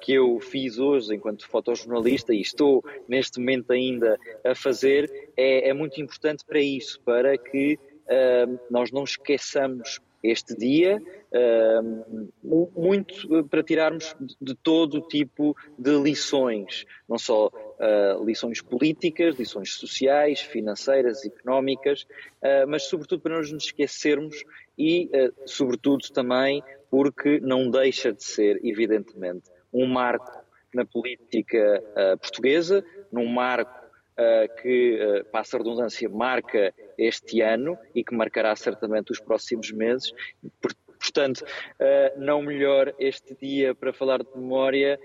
que 0.00 0.12
eu 0.14 0.38
fiz 0.40 0.78
hoje 0.78 1.14
enquanto 1.14 1.48
fotojornalista 1.48 2.32
e 2.32 2.40
estou 2.40 2.84
neste 3.08 3.38
momento 3.40 3.72
ainda 3.72 4.18
a 4.44 4.54
fazer 4.54 5.30
é, 5.36 5.68
é 5.70 5.72
muito 5.72 6.00
importante 6.00 6.44
para 6.44 6.60
isso, 6.60 7.00
para 7.00 7.36
que 7.36 7.78
nós 8.70 8.90
não 8.92 9.04
esqueçamos 9.04 10.00
este 10.22 10.54
dia, 10.56 11.02
muito 12.74 13.44
para 13.44 13.62
tirarmos 13.62 14.14
de 14.40 14.54
todo 14.54 15.00
tipo 15.00 15.56
de 15.76 15.98
lições, 15.98 16.84
não 17.08 17.18
só 17.18 17.50
ah, 17.80 18.20
lições 18.24 18.62
políticas, 18.62 19.36
lições 19.36 19.72
sociais, 19.74 20.40
financeiras, 20.40 21.24
económicas, 21.24 22.06
ah, 22.40 22.64
mas 22.68 22.84
sobretudo 22.84 23.20
para 23.20 23.36
nós 23.36 23.50
nos 23.50 23.64
esquecermos 23.64 24.44
e, 24.78 25.10
sobretudo, 25.44 26.08
também 26.12 26.62
porque 26.92 27.40
não 27.40 27.70
deixa 27.70 28.12
de 28.12 28.22
ser, 28.22 28.60
evidentemente, 28.62 29.50
um 29.72 29.86
marco 29.86 30.44
na 30.74 30.84
política 30.84 31.82
portuguesa, 32.20 32.84
num 33.10 33.26
marco 33.26 33.80
que, 34.60 35.24
passa 35.32 35.56
a 35.56 35.60
redundância, 35.60 36.06
marca 36.10 36.74
este 36.98 37.40
ano 37.40 37.78
e 37.94 38.04
que 38.04 38.14
marcará 38.14 38.54
certamente 38.54 39.10
os 39.10 39.18
próximos 39.18 39.72
meses. 39.72 40.12
Portanto, 41.00 41.46
não 42.18 42.42
melhor 42.42 42.94
este 42.98 43.34
dia 43.40 43.74
para 43.74 43.94
falar 43.94 44.22
de 44.22 44.28
memória 44.36 45.00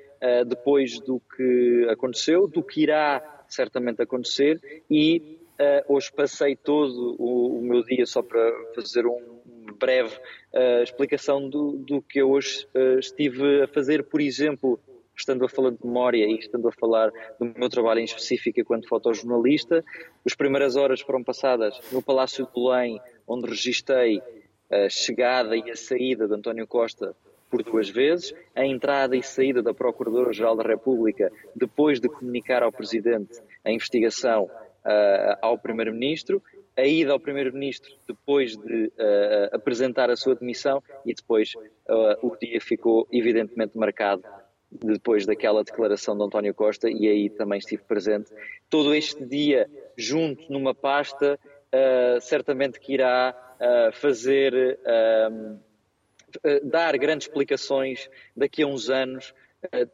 depois 0.45 0.99
do 0.99 1.21
que 1.37 1.87
aconteceu, 1.89 2.49
do 2.49 2.61
que 2.61 2.81
irá 2.81 3.45
certamente 3.47 4.01
acontecer 4.01 4.59
e 4.91 5.39
hoje 5.87 6.11
passei 6.11 6.53
todo 6.53 7.15
o, 7.17 7.61
meu 7.61 7.81
dia 7.83 8.05
só 8.05 8.21
para 8.21 8.51
fazer 8.75 9.05
um 9.05 9.36
breve 9.77 10.17
explicação 10.83 11.49
do, 11.49 11.73
do 11.73 12.01
que 12.01 12.19
eu 12.19 12.31
hoje 12.31 12.67
estive 12.99 13.63
a 13.63 13.67
fazer, 13.67 14.03
por 14.03 14.19
exemplo, 14.19 14.79
estando 15.17 15.43
a 15.45 15.49
falar 15.49 15.71
de 15.71 15.77
memória 15.83 16.25
e 16.25 16.37
estando 16.37 16.67
a 16.67 16.71
falar 16.71 17.11
do 17.39 17.45
meu 17.45 17.69
trabalho 17.69 17.99
em 17.99 18.05
específico 18.05 18.59
enquanto 18.59 18.87
fotojornalista. 18.87 19.83
As 20.25 20.35
primeiras 20.35 20.75
horas 20.75 21.01
foram 21.01 21.23
passadas 21.23 21.79
no 21.91 22.01
Palácio 22.01 22.45
de 22.45 22.53
Belém, 22.53 23.01
onde 23.27 23.49
registrei 23.49 24.21
a 24.69 24.89
chegada 24.89 25.55
e 25.55 25.71
a 25.71 25.75
saída 25.75 26.27
de 26.27 26.35
António 26.35 26.67
Costa 26.67 27.15
por 27.49 27.63
duas 27.63 27.89
vezes, 27.89 28.33
a 28.53 28.65
entrada 28.65 29.15
e 29.15 29.23
saída 29.23 29.63
da 29.63 29.73
Procuradora-Geral 29.73 30.55
da 30.55 30.63
República 30.63 31.31
depois 31.55 31.99
de 31.99 32.09
comunicar 32.09 32.61
ao 32.61 32.71
Presidente 32.71 33.41
a 33.63 33.71
investigação 33.71 34.43
uh, 34.43 35.37
ao 35.41 35.57
Primeiro-Ministro, 35.57 36.43
a 36.77 36.85
ida 36.85 37.11
ao 37.11 37.19
Primeiro-Ministro 37.19 37.91
depois 38.07 38.55
de 38.55 38.85
uh, 38.85 39.55
apresentar 39.55 40.11
a 40.11 40.15
sua 40.15 40.35
demissão 40.35 40.81
e 41.03 41.13
depois 41.13 41.53
uh, 41.55 42.27
o 42.27 42.37
dia 42.37 42.61
ficou 42.61 43.07
evidentemente 43.11 43.75
marcado 43.75 44.23
depois 44.69 45.25
daquela 45.25 45.63
declaração 45.63 46.15
de 46.15 46.23
António 46.23 46.53
Costa, 46.53 46.89
e 46.89 47.07
aí 47.07 47.29
também 47.29 47.57
estive 47.57 47.83
presente. 47.83 48.31
Todo 48.69 48.93
este 48.93 49.25
dia, 49.25 49.69
junto 49.95 50.51
numa 50.51 50.75
pasta, 50.75 51.39
uh, 51.73 52.21
certamente 52.21 52.79
que 52.79 52.93
irá 52.93 53.33
fazer, 53.93 54.77
dar 56.61 56.95
grandes 56.99 57.25
explicações 57.25 58.07
daqui 58.35 58.61
a 58.61 58.67
uns 58.67 58.87
anos 58.87 59.33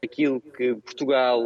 daquilo 0.01 0.39
que 0.39 0.75
Portugal 0.75 1.41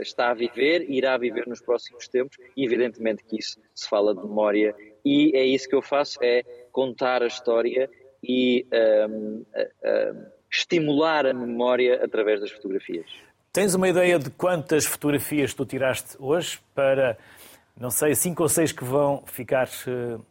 está 0.00 0.30
a 0.30 0.34
viver 0.34 0.82
e 0.88 0.98
irá 0.98 1.16
viver 1.16 1.46
nos 1.46 1.60
próximos 1.60 2.08
tempos, 2.08 2.36
e 2.56 2.64
evidentemente 2.64 3.24
que 3.24 3.38
isso 3.38 3.58
se 3.74 3.88
fala 3.88 4.14
de 4.14 4.20
memória, 4.20 4.74
e 5.04 5.36
é 5.36 5.44
isso 5.44 5.68
que 5.68 5.74
eu 5.74 5.82
faço, 5.82 6.18
é 6.22 6.42
contar 6.72 7.22
a 7.22 7.26
história 7.26 7.90
e 8.22 8.66
estimular 10.50 11.26
a 11.26 11.34
memória 11.34 12.04
através 12.04 12.40
das 12.40 12.50
fotografias. 12.50 13.06
Tens 13.52 13.74
uma 13.74 13.88
ideia 13.88 14.18
de 14.18 14.30
quantas 14.30 14.84
fotografias 14.84 15.54
tu 15.54 15.64
tiraste 15.64 16.16
hoje 16.18 16.58
para, 16.74 17.16
não 17.78 17.90
sei, 17.90 18.14
cinco 18.14 18.42
ou 18.42 18.48
seis 18.48 18.72
que 18.72 18.82
vão 18.82 19.22
ficar 19.26 19.68
uh, 19.86 20.24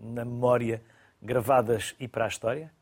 na 0.00 0.24
memória 0.24 0.80
gravadas 1.20 1.94
e 2.00 2.08
para 2.08 2.24
a 2.24 2.28
história? 2.28 2.72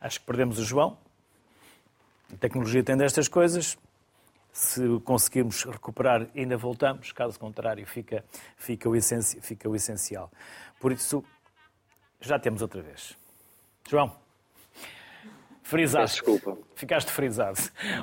Acho 0.00 0.20
que 0.20 0.26
perdemos 0.26 0.58
o 0.58 0.64
João. 0.64 0.96
A 2.32 2.36
tecnologia 2.36 2.82
tem 2.82 2.96
destas 2.96 3.28
coisas. 3.28 3.76
Se 4.52 4.82
conseguirmos 5.04 5.64
recuperar, 5.64 6.28
ainda 6.34 6.56
voltamos. 6.56 7.12
Caso 7.12 7.38
contrário, 7.38 7.86
fica, 7.86 8.24
fica, 8.56 8.88
o, 8.88 8.96
essencial, 8.96 9.42
fica 9.42 9.68
o 9.68 9.76
essencial. 9.76 10.30
Por 10.80 10.92
isso, 10.92 11.24
já 12.20 12.38
temos 12.38 12.62
outra 12.62 12.82
vez. 12.82 13.16
João, 13.88 14.14
frisado. 15.62 16.06
Desculpa. 16.06 16.58
Ficaste 16.74 17.10
frisado. 17.10 17.58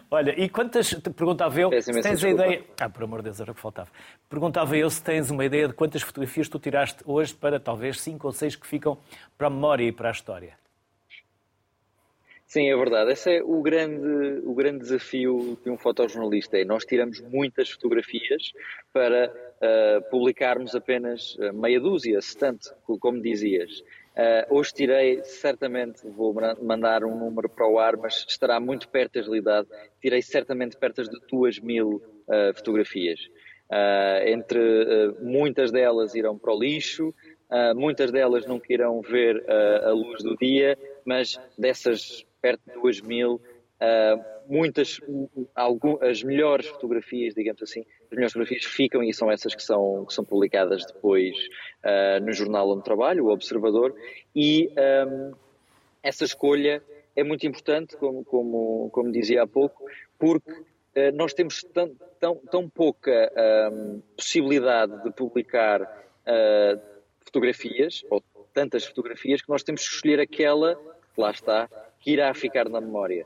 Olha, 0.10 0.40
e 0.40 0.48
quantas. 0.50 0.94
Perguntava 0.94 1.60
eu 1.60 1.82
se 1.82 1.92
tens 2.02 2.24
a 2.24 2.30
ideia. 2.30 2.66
Ah, 2.80 2.90
por 2.90 3.04
amor 3.04 3.20
de 3.20 3.26
Deus, 3.26 3.40
era 3.40 3.52
o 3.52 3.56
que 3.56 3.62
faltava. 3.62 3.90
Perguntava 4.30 4.78
eu 4.78 4.90
se 4.90 5.04
tens 5.04 5.30
uma 5.30 5.44
ideia 5.44 5.68
de 5.68 5.74
quantas 5.74 6.02
fotografias 6.02 6.48
tu 6.48 6.60
tiraste 6.60 7.04
hoje 7.06 7.34
para 7.34 7.60
talvez 7.60 8.00
cinco 8.02 8.28
ou 8.28 8.34
seis 8.34 8.56
que 8.56 8.68
ficam 8.68 8.98
para 9.38 9.48
a 9.48 9.50
memória 9.50 9.84
e 9.84 9.92
para 9.92 10.10
a 10.10 10.12
história. 10.12 10.58
Sim, 12.48 12.70
é 12.70 12.76
verdade. 12.76 13.12
Esse 13.12 13.38
é 13.38 13.44
o 13.44 13.62
grande, 13.62 14.42
o 14.46 14.54
grande 14.54 14.80
desafio 14.80 15.58
de 15.64 15.70
um 15.70 15.78
fotojornalista. 15.78 16.58
É 16.58 16.64
nós 16.64 16.86
tiramos 16.86 17.20
muitas 17.22 17.72
fotografias 17.72 18.54
para 18.94 19.30
uh, 19.30 20.10
publicarmos 20.12 20.76
apenas 20.76 21.36
uh, 21.36 21.52
meia 21.54 21.80
dúzia, 21.80 22.22
se 22.22 22.38
tanto, 22.38 22.74
como 23.00 23.20
dizias. 23.20 23.80
Uh, 24.16 24.58
hoje 24.58 24.74
tirei, 24.74 25.24
certamente 25.24 26.08
vou 26.08 26.34
mandar 26.62 27.04
um 27.04 27.18
número 27.18 27.50
para 27.50 27.68
o 27.68 27.80
ar, 27.80 27.98
mas 27.98 28.26
estará 28.28 28.60
muito 28.60 28.88
perto 28.90 29.14
da 29.16 29.22
realidade. 29.22 29.68
Tirei 30.00 30.22
certamente 30.22 30.78
perto 30.78 31.04
de 31.04 31.20
2 31.30 31.60
mil 31.60 32.02
uh, 32.28 32.56
fotografias. 32.56 33.20
Entre 34.28 34.60
muitas 35.20 35.72
delas 35.72 36.14
irão 36.14 36.38
para 36.38 36.54
o 36.54 36.60
lixo, 36.60 37.12
muitas 37.76 38.12
delas 38.12 38.46
nunca 38.46 38.72
irão 38.72 39.02
ver 39.02 39.44
a 39.84 39.90
luz 39.90 40.22
do 40.22 40.38
dia, 40.38 40.78
mas 41.04 41.40
dessas 41.58 42.24
perto 42.46 42.62
de 42.68 42.80
2 42.80 43.02
mil, 43.02 43.42
muitas, 44.48 45.00
algumas, 45.56 46.02
as 46.04 46.24
melhores 46.24 46.68
fotografias, 46.68 47.34
digamos 47.34 47.62
assim, 47.64 47.82
as 48.04 48.12
melhores 48.12 48.34
fotografias 48.34 48.66
ficam 48.66 49.04
e 49.04 49.14
são 49.14 49.32
essas 49.32 49.56
que 49.56 49.64
são, 49.64 50.06
que 50.06 50.14
são 50.14 50.24
publicadas 50.24 50.86
depois 50.86 51.36
uh, 51.84 52.24
no 52.24 52.32
jornal 52.32 52.70
onde 52.70 52.84
trabalho, 52.84 53.26
o 53.26 53.32
Observador, 53.32 53.96
e 54.36 54.70
um, 55.08 55.34
essa 56.04 56.24
escolha 56.24 56.84
é 57.16 57.24
muito 57.24 57.48
importante, 57.48 57.98
como, 57.98 58.24
como, 58.24 58.90
como 58.92 59.12
dizia 59.12 59.44
há 59.44 59.48
pouco, 59.48 59.86
porque 60.20 60.52
uh, 60.52 61.12
nós 61.16 61.34
temos 61.34 61.64
tão, 61.64 61.96
tão, 62.20 62.36
tão 62.36 62.70
pouca 62.70 63.32
um, 63.74 64.02
possibilidade 64.16 65.04
de 65.04 65.12
publicar 65.12 65.82
uh, 65.82 66.80
fotografias, 67.22 68.04
ou 68.10 68.24
tantas 68.54 68.86
fotografias, 68.86 69.42
que 69.42 69.50
nós 69.50 69.64
temos 69.64 69.88
que 69.88 69.96
escolher 69.96 70.20
aquela, 70.20 70.76
que 70.76 71.22
lá 71.22 71.32
está, 71.32 71.70
que 72.06 72.12
irá 72.12 72.32
ficar 72.36 72.70
na 72.70 72.80
memória. 72.80 73.26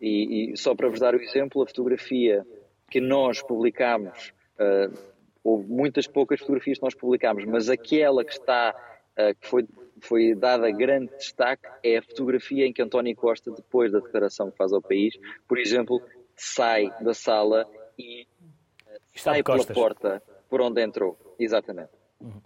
E, 0.00 0.52
e, 0.52 0.56
só 0.56 0.74
para 0.74 0.88
vos 0.88 0.98
dar 0.98 1.14
o 1.14 1.20
exemplo, 1.20 1.62
a 1.62 1.66
fotografia 1.66 2.44
que 2.90 2.98
nós 2.98 3.42
publicámos, 3.42 4.32
uh, 4.58 4.96
houve 5.42 5.68
muitas 5.68 6.06
poucas 6.06 6.40
fotografias 6.40 6.78
que 6.78 6.84
nós 6.84 6.94
publicámos, 6.94 7.44
mas 7.44 7.68
aquela 7.68 8.24
que 8.24 8.32
está, 8.32 8.74
uh, 9.18 9.38
que 9.38 9.46
foi, 9.46 9.66
foi 10.00 10.34
dada 10.34 10.70
grande 10.70 11.14
destaque, 11.18 11.68
é 11.82 11.98
a 11.98 12.02
fotografia 12.02 12.66
em 12.66 12.72
que 12.72 12.80
António 12.80 13.14
Costa, 13.14 13.50
depois 13.50 13.92
da 13.92 13.98
declaração 13.98 14.50
que 14.50 14.56
faz 14.56 14.72
ao 14.72 14.80
país, 14.80 15.18
por 15.46 15.58
exemplo, 15.58 16.00
sai 16.34 16.90
da 17.02 17.12
sala 17.12 17.68
e 17.98 18.22
uh, 18.22 19.00
sai 19.14 19.42
pela 19.42 19.66
porta 19.66 20.22
por 20.48 20.62
onde 20.62 20.82
entrou. 20.82 21.18
Exatamente. 21.38 21.90
Uhum. 22.18 22.40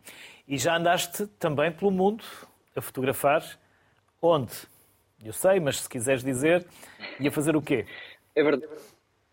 E 0.48 0.58
já 0.58 0.76
andaste 0.76 1.28
também 1.38 1.70
pelo 1.70 1.92
mundo 1.92 2.24
a 2.74 2.80
fotografar 2.80 3.44
onde? 4.20 4.52
Eu 5.24 5.32
sei, 5.32 5.58
mas 5.58 5.80
se 5.80 5.88
quiseres 5.88 6.22
dizer, 6.22 6.64
ia 7.18 7.30
fazer 7.30 7.56
o 7.56 7.62
quê? 7.62 7.84
É 8.34 8.42
verdade. 8.42 8.68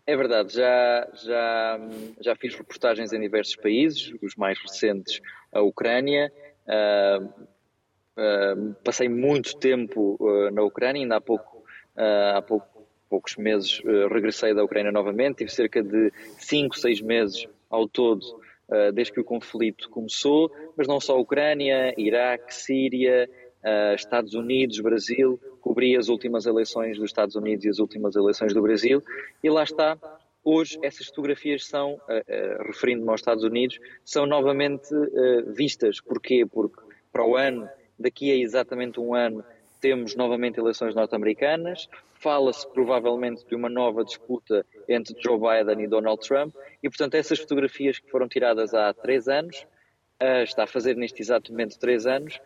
É 0.06 0.16
verdade, 0.16 0.54
já, 0.54 1.08
já, 1.14 1.80
já 2.20 2.36
fiz 2.36 2.54
reportagens 2.54 3.12
em 3.12 3.20
diversos 3.20 3.56
países, 3.56 4.14
os 4.22 4.36
mais 4.36 4.56
recentes 4.56 5.20
a 5.52 5.60
Ucrânia, 5.62 6.32
uh, 6.68 7.24
uh, 8.16 8.74
passei 8.84 9.08
muito 9.08 9.56
tempo 9.56 10.16
uh, 10.20 10.48
na 10.52 10.62
Ucrânia, 10.62 11.02
ainda 11.02 11.16
há 11.16 11.20
pouco, 11.20 11.64
há 11.96 12.40
pouco, 12.40 12.86
poucos 13.10 13.34
meses 13.36 13.82
regressei 14.12 14.54
da 14.54 14.62
Ucrânia 14.62 14.92
novamente, 14.92 15.38
tive 15.38 15.50
cerca 15.50 15.82
de 15.82 16.12
5, 16.38 16.78
6 16.78 17.00
meses 17.00 17.48
ao 17.68 17.88
todo 17.88 18.44
desde 18.94 19.12
que 19.12 19.20
o 19.20 19.24
conflito 19.24 19.88
começou, 19.90 20.52
mas 20.76 20.88
não 20.88 21.00
só 21.00 21.18
Ucrânia, 21.20 21.94
Iraque, 21.96 22.52
Síria, 22.52 23.30
Estados 23.94 24.34
Unidos, 24.34 24.78
Brasil, 24.80 25.40
cobri 25.60 25.96
as 25.96 26.08
últimas 26.08 26.46
eleições 26.46 26.96
dos 26.96 27.10
Estados 27.10 27.34
Unidos 27.34 27.64
e 27.64 27.68
as 27.68 27.78
últimas 27.78 28.14
eleições 28.14 28.54
do 28.54 28.62
Brasil, 28.62 29.02
e 29.42 29.50
lá 29.50 29.64
está, 29.64 29.98
Hoje, 30.48 30.78
essas 30.80 31.08
fotografias 31.08 31.66
são, 31.66 31.94
uh, 31.94 31.98
uh, 31.98 32.66
referindo-me 32.68 33.10
aos 33.10 33.20
Estados 33.20 33.42
Unidos, 33.42 33.80
são 34.04 34.26
novamente 34.26 34.94
uh, 34.94 35.52
vistas. 35.52 36.00
Porquê? 36.00 36.46
Porque 36.46 36.80
para 37.10 37.26
o 37.26 37.34
ano, 37.34 37.68
daqui 37.98 38.30
a 38.30 38.36
exatamente 38.36 39.00
um 39.00 39.12
ano, 39.12 39.44
temos 39.80 40.14
novamente 40.14 40.60
eleições 40.60 40.94
norte-americanas. 40.94 41.88
Fala-se 42.14 42.64
provavelmente 42.72 43.44
de 43.44 43.56
uma 43.56 43.68
nova 43.68 44.04
disputa 44.04 44.64
entre 44.88 45.20
Joe 45.20 45.36
Biden 45.36 45.82
e 45.82 45.88
Donald 45.88 46.24
Trump. 46.24 46.54
E, 46.80 46.88
portanto, 46.88 47.16
essas 47.16 47.40
fotografias 47.40 47.98
que 47.98 48.08
foram 48.08 48.28
tiradas 48.28 48.72
há 48.72 48.94
três 48.94 49.26
anos, 49.26 49.66
está 50.44 50.62
a 50.62 50.68
fazer 50.68 50.94
neste 50.94 51.22
exato 51.22 51.50
momento 51.50 51.76
três 51.76 52.06
anos, 52.06 52.40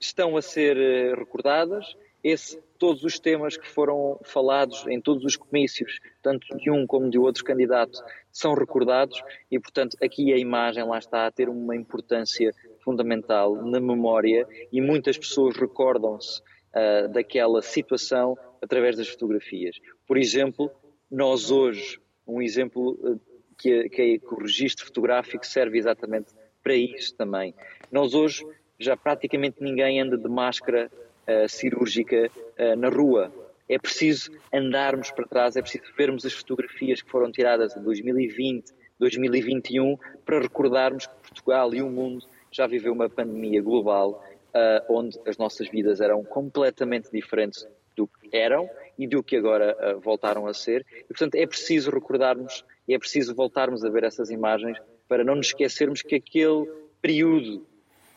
estão 0.00 0.36
a 0.36 0.42
ser 0.42 0.76
recordadas 1.16 1.94
esse, 2.22 2.60
todos 2.78 3.02
os 3.02 3.18
temas 3.18 3.56
que 3.56 3.66
foram 3.66 4.18
falados 4.24 4.86
em 4.86 5.00
todos 5.00 5.24
os 5.24 5.36
comícios, 5.36 6.00
tanto 6.22 6.56
de 6.58 6.70
um 6.70 6.86
como 6.86 7.10
de 7.10 7.18
outro 7.18 7.44
candidato, 7.44 8.02
são 8.30 8.54
recordados 8.54 9.22
e, 9.50 9.58
portanto, 9.58 9.96
aqui 10.02 10.32
a 10.32 10.38
imagem 10.38 10.84
lá 10.84 10.98
está 10.98 11.26
a 11.26 11.30
ter 11.30 11.48
uma 11.48 11.74
importância 11.74 12.52
fundamental 12.84 13.56
na 13.56 13.80
memória 13.80 14.46
e 14.72 14.80
muitas 14.80 15.16
pessoas 15.16 15.56
recordam-se 15.56 16.40
uh, 16.74 17.08
daquela 17.08 17.62
situação 17.62 18.36
através 18.62 18.96
das 18.96 19.08
fotografias. 19.08 19.76
Por 20.06 20.18
exemplo, 20.18 20.70
nós 21.10 21.50
hoje, 21.50 21.98
um 22.26 22.42
exemplo 22.42 22.92
uh, 22.92 23.20
que, 23.56 23.88
que, 23.88 24.18
que 24.18 24.34
o 24.34 24.40
registro 24.40 24.86
fotográfico 24.86 25.46
serve 25.46 25.78
exatamente 25.78 26.32
para 26.62 26.74
isso 26.74 27.14
também. 27.14 27.54
Nós 27.90 28.14
hoje 28.14 28.46
já 28.80 28.96
praticamente 28.96 29.62
ninguém 29.62 30.00
anda 30.00 30.16
de 30.16 30.28
máscara 30.28 30.90
uh, 31.28 31.48
cirúrgica 31.48 32.30
uh, 32.58 32.76
na 32.76 32.88
rua. 32.88 33.30
É 33.68 33.78
preciso 33.78 34.32
andarmos 34.52 35.10
para 35.12 35.28
trás, 35.28 35.54
é 35.54 35.62
preciso 35.62 35.84
vermos 35.96 36.24
as 36.24 36.32
fotografias 36.32 37.02
que 37.02 37.10
foram 37.10 37.30
tiradas 37.30 37.76
em 37.76 37.82
2020, 37.82 38.72
2021, 38.98 39.96
para 40.24 40.40
recordarmos 40.40 41.06
que 41.06 41.14
Portugal 41.28 41.72
e 41.74 41.82
o 41.82 41.88
mundo 41.88 42.26
já 42.50 42.66
viveu 42.66 42.92
uma 42.92 43.08
pandemia 43.08 43.62
global 43.62 44.24
uh, 44.48 44.92
onde 44.92 45.20
as 45.26 45.36
nossas 45.36 45.68
vidas 45.68 46.00
eram 46.00 46.24
completamente 46.24 47.10
diferentes 47.12 47.68
do 47.94 48.08
que 48.08 48.34
eram 48.36 48.68
e 48.98 49.06
do 49.06 49.22
que 49.22 49.36
agora 49.36 49.98
voltaram 50.02 50.46
a 50.46 50.54
ser. 50.54 50.86
E, 51.00 51.04
portanto, 51.04 51.34
é 51.34 51.46
preciso 51.46 51.90
recordarmos 51.90 52.64
e 52.88 52.94
é 52.94 52.98
preciso 52.98 53.34
voltarmos 53.34 53.84
a 53.84 53.90
ver 53.90 54.04
essas 54.04 54.30
imagens 54.30 54.78
para 55.06 55.22
não 55.22 55.34
nos 55.34 55.48
esquecermos 55.48 56.00
que 56.00 56.14
aquele 56.14 56.66
período 57.02 57.66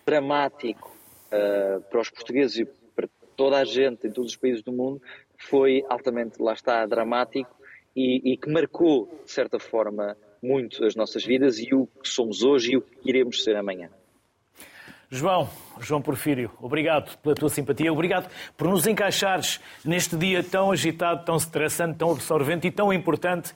dramático 0.06 0.96
uh, 1.28 1.82
para 1.82 2.02
os 2.02 2.10
portugueses 2.10 2.60
e 2.60 2.84
toda 3.36 3.58
a 3.58 3.66
gente 3.66 4.08
em 4.08 4.12
todos 4.12 4.32
os 4.32 4.38
países 4.38 4.62
do 4.62 4.72
mundo 4.72 5.02
foi 5.38 5.84
altamente, 5.90 6.42
lá 6.42 6.54
está, 6.54 6.86
dramático 6.86 7.50
e, 7.96 8.34
e, 8.34 8.38
que 8.38 8.50
marcou, 8.50 9.22
de 9.24 9.32
certa 9.32 9.60
forma, 9.60 10.16
muito 10.42 10.84
as 10.86 10.96
nossas 10.96 11.24
vidas 11.24 11.60
e 11.60 11.74
o 11.74 11.88
que 12.02 12.08
somos 12.08 12.44
hoje 12.44 12.72
e 12.74 12.78
o 12.78 12.82
que 12.82 12.98
iremos 13.04 13.44
ser 13.44 13.56
amanhã. 13.56 13.90
João, 15.10 15.48
João 15.80 16.02
Porfírio, 16.02 16.50
obrigado 16.60 17.16
pela 17.20 17.36
tua 17.36 17.50
simpatia, 17.50 17.94
obrigado 17.94 18.32
por 18.58 18.68
nos 18.68 18.88
encaixares 18.88 19.62
neste 19.86 20.18
dia 20.18 20.44
tão 20.44 20.72
agitado, 20.72 21.24
tão 21.24 21.36
estressante, 21.36 22.00
tão 22.00 22.12
absorvente 22.12 22.68
e 22.68 22.72
tão 22.72 22.92
importante. 22.92 23.54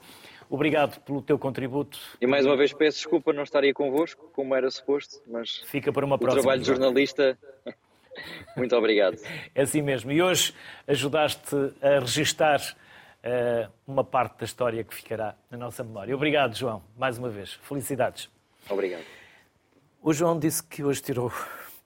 Obrigado 0.50 1.00
pelo 1.00 1.20
teu 1.20 1.38
contributo. 1.38 1.98
E 2.20 2.26
mais 2.26 2.46
uma 2.46 2.56
vez 2.56 2.72
peço 2.72 2.98
desculpa 2.98 3.32
não 3.32 3.42
estar 3.42 3.62
aí 3.62 3.72
convosco, 3.72 4.30
como 4.32 4.54
era 4.54 4.70
suposto, 4.70 5.20
mas 5.26 5.62
Fica 5.66 5.92
para 5.92 6.04
uma 6.06 6.16
o 6.16 6.18
próxima. 6.18 6.42
trabalho 6.42 6.60
de 6.62 6.66
jornalista 6.66 7.38
muito 8.56 8.74
obrigado. 8.76 9.18
É 9.54 9.62
assim 9.62 9.82
mesmo. 9.82 10.10
E 10.10 10.22
hoje 10.22 10.54
ajudaste 10.86 11.54
a 11.82 12.00
registar 12.00 12.60
uh, 12.60 13.70
uma 13.86 14.02
parte 14.04 14.38
da 14.38 14.44
história 14.44 14.82
que 14.82 14.94
ficará 14.94 15.34
na 15.50 15.58
nossa 15.58 15.84
memória. 15.84 16.14
Obrigado, 16.14 16.56
João, 16.56 16.82
mais 16.96 17.18
uma 17.18 17.28
vez. 17.28 17.52
Felicidades. 17.62 18.28
Obrigado. 18.68 19.04
O 20.02 20.12
João 20.12 20.38
disse 20.38 20.62
que 20.62 20.82
hoje 20.82 21.02
tirou 21.02 21.32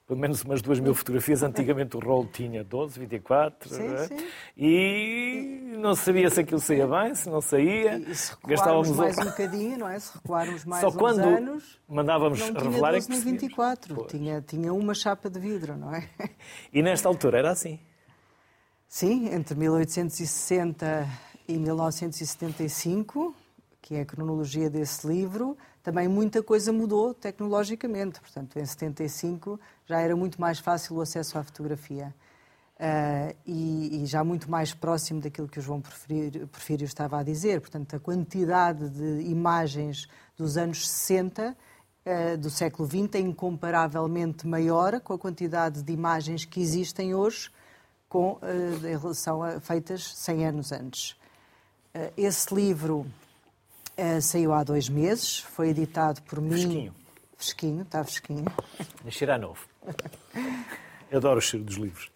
pelo 0.07 0.18
menos 0.18 0.42
umas 0.42 0.61
duas 0.61 0.80
mil 0.80 0.94
fotografias. 0.94 1.42
Antigamente 1.44 1.96
o 1.96 2.00
rolo 2.00 2.28
tinha 2.32 2.62
12, 2.64 2.98
24. 3.00 3.68
Sim, 3.68 3.82
é? 3.82 4.07
sim. 4.07 4.26
E 4.57 5.74
não 5.78 5.94
sabia 5.94 6.30
se 6.30 6.40
aquilo 6.40 6.61
saía 6.61 6.86
bem, 6.86 7.14
se 7.14 7.28
não 7.28 7.40
saía. 7.40 7.98
E 7.98 8.14
se 8.14 8.32
recuarmos 8.32 8.90
mais 8.90 9.18
um 9.18 9.24
bocadinho, 9.24 9.78
não 9.78 9.88
é? 9.88 9.98
Se 9.98 10.14
recuarmos 10.14 10.64
mais 10.64 10.80
Só 10.80 10.88
uns 10.88 10.96
quando 10.96 11.20
anos, 11.20 11.80
mandávamos 11.88 12.40
não 12.40 12.46
tinha 12.48 12.61
revelar 12.61 12.90
é 12.90 12.92
12 12.94 13.07
que 13.07 13.12
nem 13.12 13.22
percebíamos. 13.22 13.42
24. 13.42 13.94
Pois. 13.94 14.11
Tinha, 14.11 14.40
tinha 14.42 14.72
uma 14.72 14.94
chapa 14.94 15.30
de 15.30 15.38
vidro, 15.38 15.76
não 15.76 15.94
é? 15.94 16.09
E 16.72 16.82
nesta 16.82 17.09
altura 17.09 17.38
era 17.38 17.50
assim. 17.50 17.78
Sim, 18.88 19.32
entre 19.32 19.55
1860 19.55 21.09
e 21.48 21.59
1975, 21.59 23.34
que 23.80 23.94
é 23.94 24.03
a 24.03 24.05
cronologia 24.05 24.68
desse 24.68 25.07
livro, 25.07 25.57
também 25.82 26.08
muita 26.08 26.42
coisa 26.42 26.72
mudou 26.72 27.12
tecnologicamente. 27.12 28.20
Portanto, 28.20 28.58
em 28.58 28.64
75 28.64 29.58
já 29.86 30.00
era 30.00 30.14
muito 30.14 30.40
mais 30.40 30.58
fácil 30.58 30.96
o 30.96 31.00
acesso 31.00 31.38
à 31.38 31.42
fotografia. 31.42 32.14
Ah, 32.84 33.32
e, 33.46 34.02
e 34.02 34.06
já 34.06 34.24
muito 34.24 34.50
mais 34.50 34.74
próximo 34.74 35.20
daquilo 35.20 35.46
que 35.46 35.60
o 35.60 35.62
João 35.62 35.80
Porfírio, 35.80 36.84
estava 36.84 37.20
a 37.20 37.22
dizer. 37.22 37.60
Portanto, 37.60 37.94
a 37.94 38.00
quantidade 38.00 38.88
de 38.90 39.22
imagens 39.30 40.08
dos 40.36 40.56
anos 40.56 40.88
60 40.88 41.56
ah, 42.04 42.36
do 42.36 42.50
século 42.50 42.88
XX 42.88 43.14
é 43.14 43.18
incomparavelmente 43.20 44.48
maior 44.48 45.00
com 45.00 45.12
a 45.12 45.18
quantidade 45.18 45.80
de 45.80 45.92
imagens 45.92 46.44
que 46.44 46.60
existem 46.60 47.14
hoje 47.14 47.50
com, 48.08 48.38
ah, 48.42 48.48
em 48.88 48.98
relação 48.98 49.44
a 49.44 49.60
feitas 49.60 50.12
100 50.16 50.46
anos 50.46 50.72
antes. 50.72 51.16
Esse 52.16 52.54
livro 52.54 53.06
ah, 53.97 54.20
saiu 54.20 54.53
há 54.53 54.62
dois 54.64 54.88
meses, 54.88 55.38
foi 55.40 55.68
editado 55.70 56.20
por 56.22 56.40
mim. 56.40 56.51
Fresquinho. 56.51 56.95
Fresquinho, 57.36 57.82
está 57.82 58.05
fresquinho. 58.05 58.45
Cheirar 59.11 59.40
novo. 59.40 59.61
Eu 61.11 61.18
adoro 61.18 61.38
o 61.38 61.43
cheiro 61.43 61.64
dos 61.66 61.76
livros. 61.76 62.11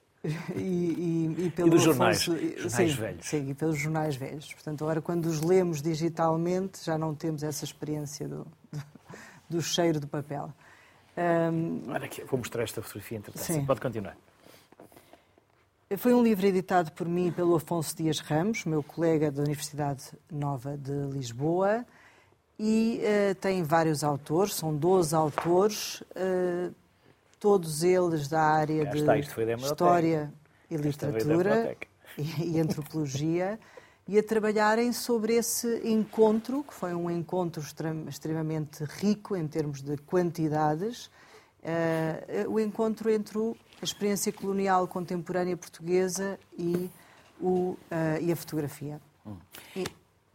E, 0.57 0.59
e, 0.59 1.45
e 1.47 1.51
pelo 1.51 1.71
dos 1.71 1.83
jornais, 1.83 2.23
Afonso- 2.23 2.39
jornais 2.59 2.73
sim, 2.73 2.87
velhos. 3.01 3.27
Sim, 3.27 3.51
e 3.51 3.55
pelos 3.55 3.79
jornais 3.79 4.17
velhos. 4.17 4.53
Portanto, 4.55 4.83
agora 4.83 5.01
quando 5.01 5.27
os 5.27 5.41
lemos 5.41 5.81
digitalmente 5.81 6.85
já 6.85 6.99
não 6.99 7.15
temos 7.15 7.43
essa 7.45 7.65
experiência 7.65 8.27
do, 8.29 8.45
do, 8.73 8.83
do 9.51 9.63
cheiro 9.63 10.01
do 10.01 10.09
papel. 10.09 10.53
Ahm, 11.17 11.83
Olha 11.89 12.07
aqui, 12.07 12.25
vou 12.25 12.39
mostrar 12.39 12.65
esta 12.65 12.83
fotografia 12.83 13.19
entretanto. 13.19 13.45
Sim. 13.45 13.65
Pode 13.65 13.81
continuar. 13.81 14.17
Foi 15.99 16.13
um 16.13 16.23
livro 16.23 16.45
editado 16.47 16.91
por 16.93 17.07
mim 17.09 17.31
pelo 17.31 17.55
Afonso 17.55 17.95
Dias 17.97 18.19
Ramos, 18.19 18.65
meu 18.65 18.83
colega 18.83 19.31
da 19.31 19.43
Universidade 19.43 20.03
Nova 20.31 20.77
de 20.77 20.93
Lisboa, 21.13 21.87
e 22.59 23.01
eh, 23.05 23.35
tem 23.35 23.63
vários 23.63 24.03
autores, 24.03 24.55
são 24.55 24.75
12 24.75 25.15
autores, 25.15 26.03
eh, 26.17 26.71
todos 27.39 27.85
eles 27.85 28.27
da 28.27 28.41
área 28.43 28.85
de 28.87 28.99
está. 28.99 29.13
História 29.67 30.33
e 30.69 30.77
da 30.77 30.83
Literatura 30.89 31.77
e, 32.19 32.57
e 32.57 32.61
Antropologia, 32.61 33.61
e 34.09 34.19
a 34.19 34.23
trabalharem 34.25 34.93
sobre 34.93 35.35
esse 35.35 35.83
encontro, 35.85 36.65
que 36.65 36.75
foi 36.75 36.95
um 36.95 37.09
encontro 37.09 37.63
extrem- 37.63 38.07
extremamente 38.09 38.83
rico 38.83 39.37
em 39.37 39.47
termos 39.47 39.83
de 39.83 39.97
quantidades, 39.99 41.11
eh, 41.63 42.45
o 42.49 42.59
encontro 42.59 43.09
entre 43.09 43.39
o- 43.39 43.57
a 43.81 43.85
experiência 43.85 44.33
colonial 44.33 44.87
contemporânea 44.89 45.57
portuguesa 45.57 46.39
e, 46.59 46.91
o, 47.41 47.77
eh, 47.91 48.19
e 48.23 48.33
a 48.33 48.37
fotografia. 48.37 49.01
E- 49.75 49.85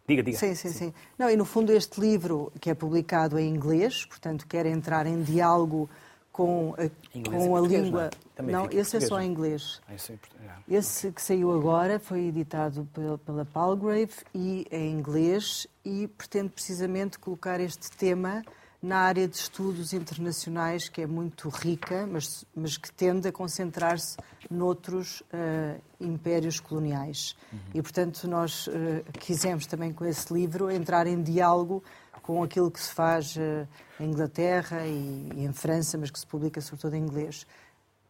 Diga, 0.07 0.23
diga. 0.23 0.37
Sim, 0.37 0.55
sim, 0.55 0.69
sim. 0.69 0.93
Não, 1.17 1.29
e 1.29 1.37
no 1.37 1.45
fundo 1.45 1.71
este 1.71 2.01
livro, 2.01 2.51
que 2.59 2.69
é 2.69 2.73
publicado 2.73 3.39
em 3.39 3.47
inglês, 3.47 4.05
portanto 4.05 4.45
quer 4.47 4.65
entrar 4.65 5.05
em 5.05 5.21
diálogo 5.23 5.89
com 6.31 6.73
a, 6.77 7.17
Inglês 7.17 7.43
com 7.43 7.55
a 7.55 7.61
língua. 7.61 8.09
não 8.37 8.49
é? 8.49 8.51
Não, 8.51 8.69
esse 8.71 8.97
é 8.97 8.99
só 8.99 9.19
em 9.21 9.23
é? 9.23 9.27
inglês. 9.27 9.81
Ah, 9.87 9.93
isso 9.93 10.11
é. 10.11 10.15
Ah. 10.47 10.59
Esse 10.69 11.11
que 11.11 11.21
saiu 11.21 11.51
agora 11.53 11.99
foi 11.99 12.21
editado 12.25 12.87
pela, 12.93 13.17
pela 13.17 13.45
Palgrave 13.45 14.13
e 14.33 14.65
em 14.71 14.91
inglês 14.91 15.67
e 15.85 16.07
pretende 16.07 16.49
precisamente 16.49 17.19
colocar 17.19 17.59
este 17.59 17.91
tema 17.91 18.43
na 18.81 18.97
área 18.97 19.27
de 19.27 19.35
estudos 19.35 19.93
internacionais 19.93 20.89
que 20.89 21.01
é 21.01 21.07
muito 21.07 21.49
rica, 21.49 22.07
mas, 22.07 22.43
mas 22.55 22.77
que 22.77 22.91
tende 22.91 23.27
a 23.27 23.31
concentrar-se 23.31 24.17
noutros 24.49 25.21
eh, 25.31 25.75
impérios 25.99 26.59
coloniais. 26.59 27.35
E, 27.75 27.81
portanto, 27.81 28.27
nós 28.27 28.67
eh, 28.67 29.03
quisemos 29.19 29.67
também 29.67 29.93
com 29.93 30.03
esse 30.03 30.33
livro 30.33 30.71
entrar 30.71 31.05
em 31.05 31.21
diálogo 31.21 31.83
com 32.23 32.41
aquilo 32.41 32.71
que 32.71 32.79
se 32.79 32.91
faz 32.91 33.35
eh, 33.37 33.67
em 33.99 34.05
Inglaterra 34.05 34.85
e, 34.87 35.29
e 35.35 35.45
em 35.45 35.53
França, 35.53 35.97
mas 35.97 36.09
que 36.09 36.19
se 36.19 36.25
publica 36.25 36.59
sobretudo 36.59 36.95
em 36.95 37.03
inglês. 37.03 37.45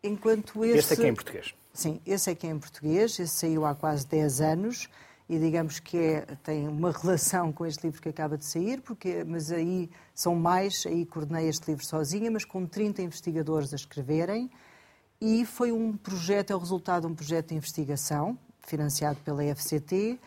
enquanto 0.02 0.64
esse... 0.64 0.78
Este 0.78 0.94
é 0.94 0.96
que 0.96 1.04
é 1.04 1.08
em 1.10 1.16
português. 1.16 1.54
Sim, 1.74 2.02
esse 2.06 2.30
é 2.30 2.36
que 2.36 2.48
é 2.48 2.50
em 2.50 2.60
português, 2.60 3.20
esse 3.20 3.36
saiu 3.36 3.66
há 3.66 3.76
quase 3.76 4.08
10 4.08 4.42
anos 4.42 4.90
e 5.32 5.40
digamos 5.40 5.80
que 5.80 5.98
é, 5.98 6.26
tem 6.44 6.68
uma 6.68 6.92
relação 6.92 7.54
com 7.54 7.66
este 7.66 7.84
livro 7.86 8.02
que 8.02 8.10
acaba 8.10 8.38
de 8.38 8.44
sair, 8.44 8.82
porque, 8.82 9.24
mas 9.24 9.50
aí 9.50 9.90
são 10.14 10.36
mais, 10.36 10.84
aí 10.86 11.06
coordenei 11.06 11.48
este 11.48 11.72
livro 11.72 11.86
sozinha, 11.86 12.30
mas 12.30 12.44
com 12.44 12.66
30 12.66 13.02
investigadores 13.02 13.72
a 13.72 13.78
escreverem 13.78 14.52
e 15.22 15.46
foi 15.46 15.72
um 15.72 15.96
projeto, 15.96 16.52
é 16.52 16.56
o 16.56 16.60
resultado 16.60 17.08
de 17.08 17.14
um 17.14 17.16
projeto 17.16 17.48
de 17.48 17.56
investigação 17.56 18.38
financiado 18.60 19.20
pela 19.24 19.42
FCT, 19.56 20.20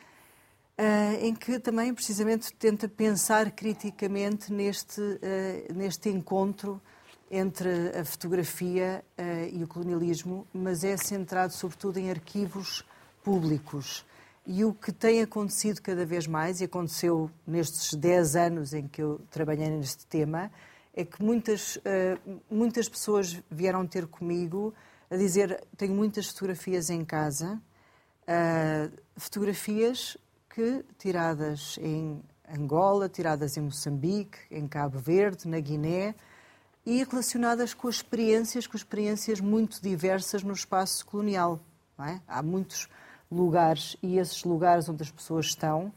Uh, 0.77 1.15
em 1.25 1.33
que 1.37 1.61
também 1.61 1.95
precisamente 1.95 2.53
tenta 2.53 2.89
pensar 2.89 3.49
criticamente 3.53 4.53
neste, 4.53 5.01
uh, 5.01 5.73
neste 5.73 6.09
encontro 6.09 6.83
entre 7.31 7.97
a 7.97 8.05
fotografia 8.05 9.05
uh, 9.17 9.57
e 9.57 9.63
o 9.63 9.69
colonialismo, 9.69 10.45
mas 10.53 10.83
é 10.83 10.97
centrado 10.97 11.53
sobretudo 11.53 11.99
em 11.99 12.11
arquivos 12.11 12.85
públicos. 13.23 14.05
E 14.47 14.65
o 14.65 14.75
que 14.75 14.93
tem 14.93 15.23
acontecido 15.23 15.81
cada 15.81 16.05
vez 16.05 16.27
mais, 16.27 16.61
e 16.61 16.65
aconteceu 16.65 17.31
nestes 17.47 17.95
10 17.95 18.37
anos 18.37 18.75
em 18.75 18.87
que 18.87 19.03
eu 19.03 19.21
trabalhei 19.31 19.71
neste 19.71 20.07
tema, 20.07 20.51
é 20.95 21.05
que 21.05 21.23
muitas, 21.23 21.79
muitas 22.51 22.89
pessoas 22.89 23.43
vieram 23.51 23.87
ter 23.87 24.07
comigo 24.07 24.75
a 25.11 25.17
dizer: 25.17 25.65
tenho 25.77 25.95
muitas 25.95 26.29
fotografias 26.29 26.91
em 26.91 27.05
casa, 27.05 27.61
fotografias 29.17 30.17
que, 30.51 30.85
tiradas 30.99 31.79
em 31.81 32.23
Angola, 32.49 33.09
tiradas 33.09 33.57
em 33.57 33.63
Moçambique, 33.63 34.39
em 34.51 34.69
Cabo 34.69 34.99
Verde, 34.99 35.49
na 35.49 35.59
Guiné, 35.59 36.15
e 36.85 37.03
relacionadas 37.03 37.73
com 37.73 37.89
experiências, 37.89 38.67
com 38.67 38.77
experiências 38.77 39.41
muito 39.41 39.81
diversas 39.81 40.43
no 40.43 40.53
espaço 40.53 41.07
colonial. 41.07 41.59
É? 41.99 42.21
Há 42.29 42.43
muitos 42.43 42.89
lugares 43.35 43.97
e 44.03 44.19
esses 44.19 44.45
lugares 44.45 44.89
onde 44.89 45.03
as 45.03 45.11
pessoas 45.11 45.47
estão 45.47 45.93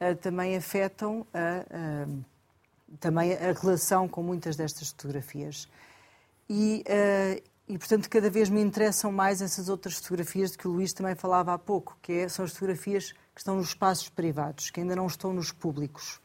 uh, 0.00 0.16
também 0.20 0.56
afetam 0.56 1.26
a, 1.32 2.06
uh, 2.08 2.24
também 3.00 3.32
a 3.34 3.52
relação 3.52 4.08
com 4.08 4.22
muitas 4.22 4.56
destas 4.56 4.90
fotografias. 4.90 5.68
E, 6.48 6.84
uh, 6.86 7.42
e, 7.68 7.78
portanto, 7.78 8.10
cada 8.10 8.28
vez 8.28 8.48
me 8.48 8.60
interessam 8.60 9.10
mais 9.10 9.40
essas 9.40 9.68
outras 9.68 9.94
fotografias 9.96 10.52
de 10.52 10.58
que 10.58 10.68
o 10.68 10.70
Luís 10.70 10.92
também 10.92 11.14
falava 11.14 11.54
há 11.54 11.58
pouco, 11.58 11.96
que 12.02 12.12
é, 12.12 12.28
são 12.28 12.44
as 12.44 12.52
fotografias 12.52 13.12
que 13.12 13.40
estão 13.40 13.56
nos 13.56 13.68
espaços 13.68 14.08
privados, 14.08 14.70
que 14.70 14.80
ainda 14.80 14.94
não 14.94 15.06
estão 15.06 15.32
nos 15.32 15.52
públicos. 15.52 16.20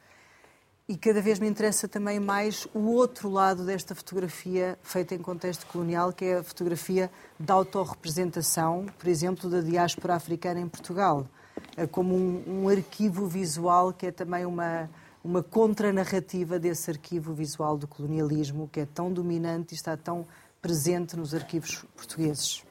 E 0.89 0.95
cada 0.95 1.21
vez 1.21 1.37
me 1.37 1.49
interessa 1.49 1.85
também 1.85 2.17
mais 2.17 2.65
o 2.73 2.93
outro 2.93 3.29
lado 3.29 3.65
desta 3.65 3.93
fotografia 3.93 4.79
feita 4.81 5.13
em 5.13 5.17
contexto 5.17 5.65
colonial, 5.65 6.13
que 6.13 6.23
é 6.23 6.37
a 6.37 6.43
fotografia 6.43 7.11
da 7.37 7.55
autorrepresentação, 7.55 8.85
por 8.97 9.09
exemplo, 9.09 9.49
da 9.49 9.59
diáspora 9.59 10.15
africana 10.15 10.61
em 10.61 10.67
Portugal, 10.69 11.27
é 11.75 11.85
como 11.85 12.15
um, 12.15 12.63
um 12.63 12.69
arquivo 12.69 13.27
visual 13.27 13.91
que 13.91 14.05
é 14.05 14.11
também 14.11 14.45
uma, 14.45 14.89
uma 15.21 15.43
contranarrativa 15.43 16.57
desse 16.57 16.89
arquivo 16.89 17.33
visual 17.33 17.77
do 17.77 17.85
colonialismo, 17.85 18.69
que 18.71 18.79
é 18.79 18.85
tão 18.85 19.11
dominante 19.11 19.73
e 19.73 19.75
está 19.75 19.97
tão 19.97 20.25
presente 20.61 21.17
nos 21.17 21.33
arquivos 21.33 21.83
portugueses. 21.97 22.63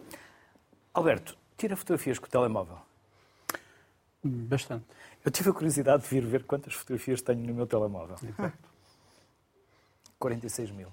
Alberto, 0.95 1.37
tira 1.59 1.77
fotografias 1.77 2.19
com 2.19 2.25
o 2.25 2.31
telemóvel. 2.31 2.79
Bastante. 4.25 4.87
Eu 5.27 5.33
tive 5.33 5.51
a 5.51 5.53
curiosidade 5.53 6.05
de 6.05 6.09
vir 6.09 6.25
ver 6.25 6.45
quantas 6.45 6.73
fotografias 6.73 7.21
tenho 7.21 7.41
no 7.41 7.53
meu 7.53 7.67
telemóvel. 7.67 8.15
Exato. 8.23 8.57
46 10.21 10.71
mil. 10.71 10.89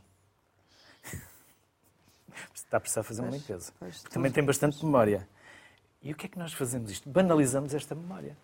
Está 2.56 2.78
a 2.78 2.80
precisar 2.80 3.04
fazer 3.04 3.22
uma 3.22 3.30
limpeza. 3.30 3.72
pois, 3.80 4.02
Também 4.02 4.32
tem 4.32 4.44
bastante 4.44 4.84
memória. 4.84 5.30
E 6.02 6.12
o 6.12 6.16
que 6.16 6.26
é 6.26 6.30
que 6.30 6.40
nós 6.40 6.52
fazemos 6.52 6.90
isto? 6.90 7.08
Banalizamos 7.08 7.76
esta 7.76 7.94
memória. 7.94 8.36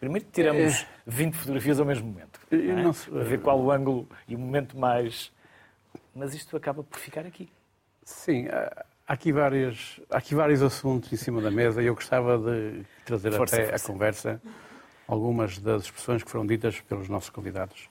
Primeiro 0.00 0.26
tiramos 0.32 0.84
20 1.06 1.34
fotografias 1.34 1.78
ao 1.78 1.86
mesmo 1.86 2.08
momento. 2.08 2.40
Eu 2.50 2.72
não 2.74 2.78
é? 2.78 2.82
não 2.82 2.92
sei. 2.92 3.12
Para 3.12 3.22
ver 3.22 3.40
qual 3.40 3.60
o 3.60 3.70
ângulo 3.70 4.08
e 4.26 4.34
o 4.34 4.38
momento 4.40 4.76
mais. 4.76 5.30
Mas 6.12 6.34
isto 6.34 6.56
acaba 6.56 6.82
por 6.82 6.98
ficar 6.98 7.24
aqui. 7.24 7.48
Sim, 8.02 8.48
há 8.48 8.84
aqui, 9.06 9.32
vários, 9.32 10.00
há 10.10 10.18
aqui 10.18 10.34
vários 10.34 10.62
assuntos 10.62 11.12
em 11.12 11.16
cima 11.16 11.40
da 11.40 11.50
mesa 11.50 11.80
e 11.80 11.86
eu 11.86 11.94
gostava 11.94 12.36
de 12.38 12.84
trazer 13.04 13.32
Força, 13.36 13.54
até 13.54 13.68
força. 13.70 13.84
à 13.84 13.88
conversa 13.88 14.42
algumas 15.06 15.58
das 15.58 15.84
expressões 15.84 16.22
que 16.22 16.30
foram 16.30 16.46
ditas 16.46 16.80
pelos 16.80 17.08
nossos 17.08 17.30
convidados. 17.30 17.88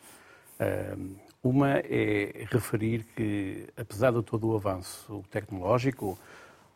Uma 1.43 1.79
é 1.79 2.45
referir 2.49 3.03
que, 3.15 3.67
apesar 3.77 4.11
de 4.11 4.23
todo 4.23 4.47
o 4.47 4.55
avanço 4.55 5.23
tecnológico, 5.29 6.17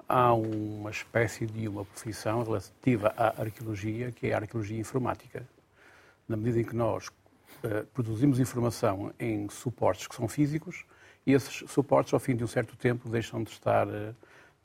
há 0.08 0.34
uma 0.34 0.92
espécie 0.92 1.46
de 1.46 1.68
uma 1.68 1.84
profissão 1.84 2.44
relativa 2.44 3.14
à 3.18 3.42
arqueologia, 3.42 4.12
que 4.12 4.28
é 4.28 4.34
a 4.34 4.38
arqueologia 4.38 4.80
informática. 4.80 5.48
Na 6.28 6.38
medida 6.38 6.60
em 6.60 6.64
que 6.64 6.76
nós 6.76 7.10
eh, 7.64 7.84
produzimos 7.94 8.40
informação 8.40 9.12
em 9.20 9.50
suportes 9.50 10.08
que 10.08 10.16
são 10.16 10.28
físicos, 10.28 10.86
e 11.26 11.34
esses 11.34 11.64
suportes, 11.70 12.14
ao 12.14 12.20
fim 12.20 12.36
de 12.36 12.44
um 12.44 12.48
certo 12.48 12.76
tempo, 12.76 13.10
deixam 13.10 13.44
de 13.44 13.52
estar, 13.52 13.88
eh, 13.88 14.14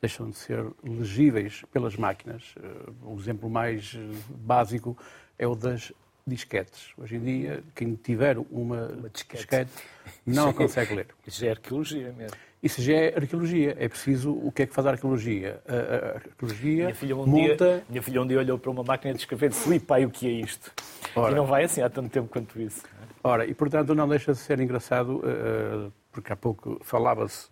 deixam 0.01 0.31
de 0.31 0.37
ser 0.37 0.65
legíveis 0.83 1.63
pelas 1.73 1.97
máquinas. 1.97 2.55
Eh, 2.63 2.91
o 3.03 3.19
exemplo 3.19 3.51
mais 3.51 3.95
eh, 3.95 4.17
básico 4.31 4.97
é 5.39 5.47
o 5.47 5.55
das 5.55 5.93
disquetes. 6.27 6.93
Hoje 6.97 7.17
em 7.17 7.21
dia, 7.21 7.65
quem 7.75 7.95
tiver 7.95 8.39
uma, 8.51 8.89
disquete. 9.13 9.39
disquete 9.39 9.73
não 10.27 10.51
a 10.51 10.55
consegue 10.55 10.95
ler. 10.95 11.09
Isto 11.27 11.41
já 11.41 11.47
é 11.47 11.51
arqueologia 11.51 12.13
mesmo. 12.13 12.37
Isso 12.63 12.81
já 12.81 12.95
é 12.95 13.15
arqueologia. 13.15 13.77
É 13.79 13.89
preciso. 13.89 14.33
O 14.33 14.51
que 14.51 14.63
é 14.63 14.67
que 14.67 14.73
faz 14.73 14.87
a 14.87 14.91
arqueologia? 14.93 15.63
A, 15.69 16.17
arqueologia 16.17 16.85
Minha 16.85 16.95
filha, 16.95 17.17
um 17.17 17.27
monta. 17.27 17.57
dia, 17.57 17.85
minha 17.91 18.03
filha 18.03 18.23
um 18.23 18.27
dia 18.27 18.39
olhou 18.39 18.59
para 18.59 18.71
uma 18.71 18.83
máquina 18.83 19.13
de 19.13 19.21
escrever 19.21 19.47
e 19.47 19.49
disse: 19.51 19.81
pai, 19.81 20.07
o 20.07 20.11
que 20.11 20.27
é 20.27 20.31
isto? 20.31 20.73
Ora. 21.15 21.33
E 21.33 21.35
não 21.35 21.45
vai 21.45 21.65
assim 21.65 21.83
há 21.83 21.91
tanto 21.91 22.09
tempo 22.09 22.29
quanto 22.29 22.59
isso. 22.59 22.83
Ora, 23.23 23.47
e 23.47 23.55
portanto 23.55 23.95
não 23.95 24.09
deixa 24.09 24.33
de 24.33 24.39
ser 24.39 24.61
engraçado, 24.61 25.23
eh, 25.25 25.91
porque 26.11 26.33
há 26.33 26.37
pouco 26.37 26.81
falava-se 26.83 27.49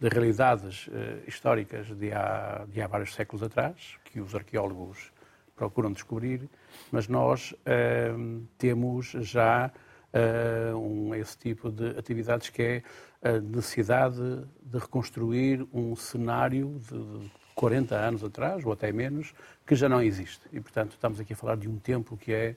de 0.00 0.08
realidades 0.08 0.88
eh, 0.92 1.18
históricas 1.26 1.86
de 1.88 2.12
há, 2.12 2.64
de 2.68 2.80
há 2.80 2.86
vários 2.86 3.14
séculos 3.14 3.42
atrás, 3.42 3.96
que 4.04 4.20
os 4.20 4.34
arqueólogos 4.34 5.12
procuram 5.54 5.92
descobrir, 5.92 6.48
mas 6.90 7.08
nós 7.08 7.54
eh, 7.64 8.12
temos 8.58 9.06
já 9.20 9.70
eh, 10.12 10.72
um, 10.74 11.14
esse 11.14 11.38
tipo 11.38 11.70
de 11.70 11.98
atividades 11.98 12.50
que 12.50 12.62
é 12.62 12.82
a 13.22 13.40
necessidade 13.40 14.20
de 14.62 14.78
reconstruir 14.78 15.66
um 15.72 15.96
cenário 15.96 16.80
de 16.90 17.30
40 17.54 17.94
anos 17.94 18.24
atrás, 18.24 18.64
ou 18.64 18.72
até 18.72 18.92
menos, 18.92 19.32
que 19.66 19.74
já 19.74 19.88
não 19.88 20.02
existe. 20.02 20.40
E, 20.52 20.60
portanto, 20.60 20.92
estamos 20.92 21.20
aqui 21.20 21.32
a 21.32 21.36
falar 21.36 21.56
de 21.56 21.68
um 21.68 21.78
tempo 21.78 22.16
que 22.16 22.32
é 22.32 22.56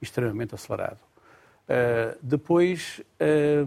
extremamente 0.00 0.54
acelerado. 0.54 0.98
Uh, 1.68 2.16
depois, 2.22 3.02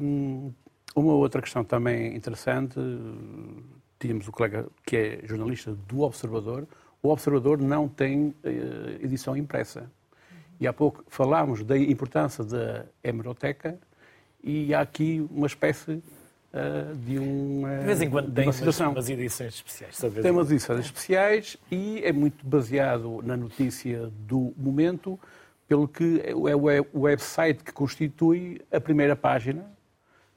um, 0.02 0.54
uma 0.96 1.14
outra 1.14 1.42
questão 1.42 1.64
também 1.64 2.16
interessante, 2.16 2.80
uh, 2.80 3.64
tínhamos 4.00 4.28
o 4.28 4.32
colega 4.32 4.68
que 4.86 4.96
é 4.96 5.20
jornalista 5.26 5.74
do 5.74 6.02
Observador, 6.02 6.68
o 7.02 7.10
Observador 7.10 7.62
não 7.62 7.88
tem 7.88 8.28
uh, 8.28 8.36
edição 9.02 9.36
impressa. 9.36 9.90
E 10.60 10.68
há 10.68 10.74
pouco 10.74 11.04
falámos 11.08 11.64
da 11.64 11.78
importância 11.78 12.44
da 12.44 12.86
hemeroteca 13.02 13.80
e 14.44 14.74
há 14.74 14.82
aqui 14.82 15.26
uma 15.32 15.48
espécie 15.48 15.92
uh, 15.94 16.96
de, 17.06 17.18
um, 17.18 17.64
uh, 17.64 17.80
De 17.80 17.86
vez 17.86 18.02
em 18.02 18.10
quando 18.10 18.32
tem 18.32 18.46
uma 18.46 18.54
umas, 18.54 18.80
umas 18.80 19.10
edições 19.10 19.54
especiais. 19.54 19.98
Tem 19.98 20.10
em 20.26 20.32
umas 20.32 20.52
edições 20.52 20.80
especiais 20.82 21.58
e 21.72 22.02
é 22.04 22.12
muito 22.12 22.46
baseado 22.46 23.22
na 23.24 23.38
notícia 23.38 24.12
do 24.28 24.54
momento, 24.58 25.18
pelo 25.68 25.88
que 25.88 26.22
é 26.26 26.36
o 26.36 26.70
é 26.70 26.86
website 26.94 27.64
que 27.64 27.72
constitui 27.72 28.62
a 28.70 28.82
primeira 28.82 29.16
página, 29.16 29.66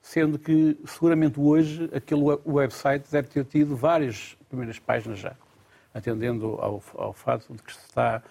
sendo 0.01 0.39
que 0.39 0.79
seguramente 0.85 1.41
hoje 1.41 1.91
aquele 1.93 2.23
we- 2.23 2.41
website 2.47 3.11
deve 3.11 3.29
ter 3.29 3.45
tido 3.45 3.75
várias 3.75 4.37
primeiras 4.49 4.79
páginas 4.79 5.19
já, 5.19 5.35
atendendo 5.95 6.47
ao, 6.61 6.83
ao 6.97 7.13
fato 7.13 7.53
de 7.53 7.63
que 7.63 7.73
se 7.73 7.81
está 7.81 8.23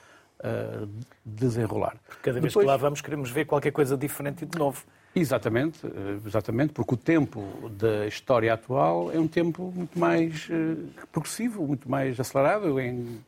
a 0.43 0.88
desenrolar. 1.26 1.95
Cada 2.22 2.39
vez 2.39 2.51
Depois- 2.51 2.66
que 2.66 2.72
lá 2.72 2.78
vamos, 2.78 3.01
queremos 3.01 3.30
ver 3.30 3.45
qualquer 3.45 3.72
coisa 3.72 3.95
diferente 3.97 4.43
e 4.43 4.45
de 4.45 4.57
novo. 4.57 4.84
Exatamente, 5.16 5.86
eh, 5.86 6.18
exatamente, 6.26 6.72
porque 6.74 6.93
o 6.93 6.97
tempo 6.97 7.70
da 7.78 8.07
história 8.07 8.53
atual 8.53 9.12
é 9.12 9.20
um 9.20 9.28
tempo 9.28 9.72
muito 9.76 9.99
mais 9.99 10.47
eh, 10.49 10.76
progressivo, 11.12 11.68
muito 11.68 11.89
mais 11.91 12.18
acelerado 12.18 12.80
em, 12.80 13.20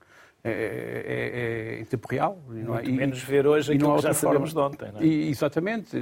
é, 0.46 0.50
é- 0.52 1.76
é 1.78 1.82
em 1.82 1.86
tempo 1.86 2.08
real. 2.10 2.40
não 2.48 2.74
Muito 2.76 2.90
e- 2.90 2.94
menos 2.94 3.22
ver 3.22 3.46
hoje 3.46 3.74
aquilo 3.74 3.96
que 3.98 4.02
já 4.02 4.14
sabemos 4.14 4.52
forma. 4.54 4.70
de 4.70 4.76
ontem. 4.76 4.92
Não 4.94 5.02
é? 5.02 5.06
E- 5.06 5.30
exatamente. 5.30 5.98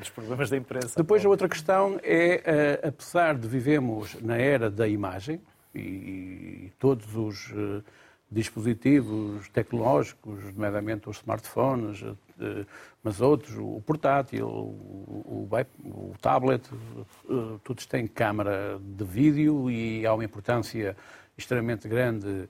Os 0.00 0.10
problemas 0.10 0.50
da 0.50 0.56
imprensa. 0.58 0.92
depois 0.96 1.24
a 1.24 1.28
outra 1.30 1.48
questão 1.48 1.98
é, 2.02 2.80
apesar 2.86 3.36
de 3.36 3.48
vivemos 3.48 4.14
na 4.22 4.36
era 4.36 4.70
da 4.70 4.86
imagem 4.86 5.40
e, 5.78 6.72
todos 6.78 7.14
os 7.14 7.52
eh, 7.52 7.82
dispositivos 8.30 9.48
tecnológicos, 9.50 10.42
nomeadamente 10.54 11.08
os 11.08 11.18
smartphones, 11.18 12.02
eh, 12.02 12.66
mas 13.02 13.20
outros, 13.20 13.56
o 13.58 13.80
portátil, 13.84 14.46
o, 14.48 15.48
o, 15.50 15.58
o 15.84 16.14
tablet, 16.20 16.68
eh, 16.68 17.58
todos 17.62 17.86
têm 17.86 18.06
câmara 18.06 18.80
de 18.80 19.04
vídeo 19.04 19.70
e 19.70 20.06
há 20.06 20.14
uma 20.14 20.24
importância 20.24 20.96
extremamente 21.36 21.86
grande 21.86 22.48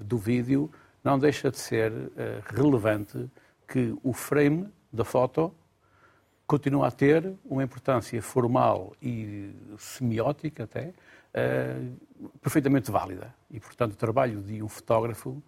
do 0.00 0.16
vídeo, 0.16 0.70
não 1.02 1.18
deixa 1.18 1.50
de 1.50 1.58
ser 1.58 1.92
relevante 2.46 3.28
que 3.66 3.92
o 4.04 4.12
frame 4.12 4.68
da 4.92 5.04
foto 5.04 5.52
continua 6.46 6.86
a 6.86 6.90
ter 6.90 7.34
uma 7.44 7.62
importância 7.62 8.22
formal 8.22 8.96
e 9.02 9.50
semiótica 9.76 10.64
até 10.64 10.94
uh, 11.34 12.30
perfeitamente 12.40 12.90
válida. 12.90 13.34
E, 13.50 13.60
portanto, 13.60 13.92
o 13.92 13.96
trabalho 13.96 14.40
de 14.40 14.62
um 14.62 14.68
fotógrafo 14.68 15.42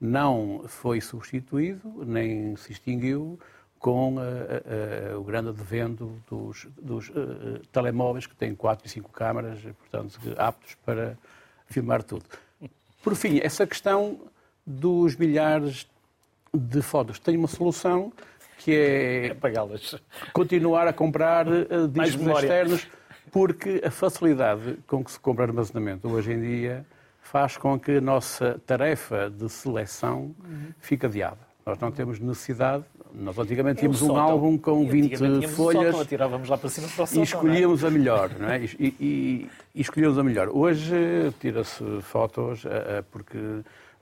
não 0.00 0.64
foi 0.66 1.00
substituído 1.00 2.04
nem 2.04 2.54
se 2.56 2.72
extinguiu 2.72 3.38
com 3.78 4.16
uh, 4.16 4.20
uh, 4.20 5.20
o 5.20 5.24
grande 5.24 5.50
advento 5.50 6.12
dos, 6.28 6.66
dos 6.80 7.08
uh, 7.10 7.60
telemóveis 7.72 8.26
que 8.26 8.34
têm 8.34 8.54
4 8.54 8.86
e 8.86 8.90
5 8.90 9.12
câmaras, 9.12 9.60
portanto, 9.60 10.18
aptos 10.36 10.74
para 10.84 11.16
filmar 11.66 12.02
tudo. 12.02 12.24
Por 13.02 13.14
fim, 13.14 13.38
essa 13.42 13.66
questão 13.66 14.18
dos 14.66 15.14
milhares 15.14 15.86
de 16.52 16.82
fotos 16.82 17.18
tem 17.18 17.36
uma 17.36 17.48
solução 17.48 18.12
que 18.58 18.74
é 18.74 19.30
apagá-las. 19.32 19.94
Continuar 20.32 20.88
a 20.88 20.92
comprar 20.92 21.46
uh, 21.46 21.86
discos 21.88 22.26
externos, 22.26 22.88
porque 23.30 23.82
a 23.84 23.90
facilidade 23.90 24.78
com 24.86 25.04
que 25.04 25.10
se 25.10 25.20
compra 25.20 25.44
armazenamento 25.44 26.08
hoje 26.08 26.32
em 26.32 26.40
dia 26.40 26.86
faz 27.20 27.56
com 27.56 27.78
que 27.78 27.96
a 27.96 28.00
nossa 28.00 28.60
tarefa 28.66 29.28
de 29.28 29.48
seleção 29.48 30.34
uhum. 30.44 30.72
fique 30.78 31.06
adiada. 31.06 31.38
Nós 31.64 31.78
não 31.78 31.90
temos 31.90 32.20
necessidade. 32.20 32.84
Nós 33.12 33.36
antigamente 33.38 33.80
tínhamos 33.80 34.02
um 34.02 34.16
álbum 34.16 34.56
com 34.56 34.86
20 34.86 35.16
folhas 35.48 35.90
sótão, 35.90 36.00
atirávamos 36.00 36.48
lá 36.48 36.56
para 36.56 36.68
cima 36.68 36.86
para 36.86 37.02
o 37.02 37.06
sótão, 37.06 37.22
e 37.22 37.24
escolhíamos 37.24 37.82
é? 37.82 37.86
a 37.86 37.90
melhor, 37.90 38.30
não 38.38 38.48
é? 38.48 38.64
E, 38.64 38.70
e, 38.78 39.50
e 39.74 39.80
escolhíamos 39.80 40.18
a 40.18 40.22
melhor. 40.22 40.48
Hoje 40.48 40.94
tira-se 41.40 41.82
fotos 42.02 42.64
uh, 42.64 43.02
porque 43.10 43.38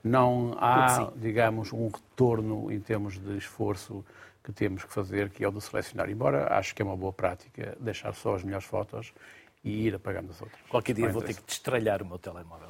não 0.03 0.55
há, 0.59 1.11
digamos, 1.15 1.73
um 1.73 1.87
retorno 1.87 2.71
em 2.71 2.79
termos 2.79 3.17
de 3.17 3.37
esforço 3.37 4.05
que 4.45 4.51
temos 4.51 4.83
que 4.83 4.93
fazer, 4.93 5.31
que 5.31 5.43
é 5.43 5.47
o 5.47 5.51
de 5.51 5.59
selecionar. 5.59 6.07
Embora 6.07 6.53
acho 6.53 6.75
que 6.75 6.81
é 6.81 6.85
uma 6.85 6.95
boa 6.95 7.11
prática 7.11 7.75
deixar 7.79 8.13
só 8.13 8.35
as 8.35 8.43
melhores 8.43 8.65
fotos 8.65 9.11
e 9.63 9.87
ir 9.87 9.95
apagando 9.95 10.29
as 10.29 10.39
outras. 10.39 10.61
Qualquer 10.69 10.93
dia 10.93 11.09
vou 11.09 11.23
ter 11.23 11.33
que 11.33 11.43
destralhar 11.43 12.03
o 12.03 12.05
meu 12.05 12.19
telemóvel. 12.19 12.69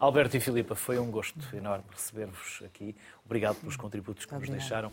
Alberto 0.00 0.38
e 0.38 0.40
Filipa, 0.40 0.74
foi 0.74 0.98
um 0.98 1.10
gosto 1.10 1.38
enorme 1.54 1.84
receber-vos 1.90 2.62
aqui. 2.64 2.96
Obrigado 3.26 3.56
pelos 3.56 3.76
contributos 3.76 4.24
que 4.24 4.34
nos 4.34 4.48
deixaram. 4.48 4.90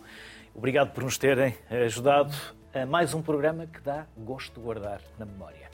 Obrigado 0.53 0.91
por 0.91 1.05
nos 1.05 1.17
terem 1.17 1.55
ajudado 1.85 2.35
a 2.73 2.85
mais 2.85 3.13
um 3.13 3.21
programa 3.21 3.65
que 3.65 3.79
dá 3.79 4.05
gosto 4.17 4.55
de 4.55 4.59
guardar 4.59 5.01
na 5.17 5.25
memória. 5.25 5.71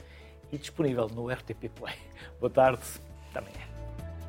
E 0.51 0.57
disponível 0.59 1.07
no 1.07 1.27
RTP 1.31 1.69
Play. 1.73 1.95
Boa 2.39 2.51
tarde. 2.51 2.83
Até 3.31 3.39
amanhã. 3.39 3.70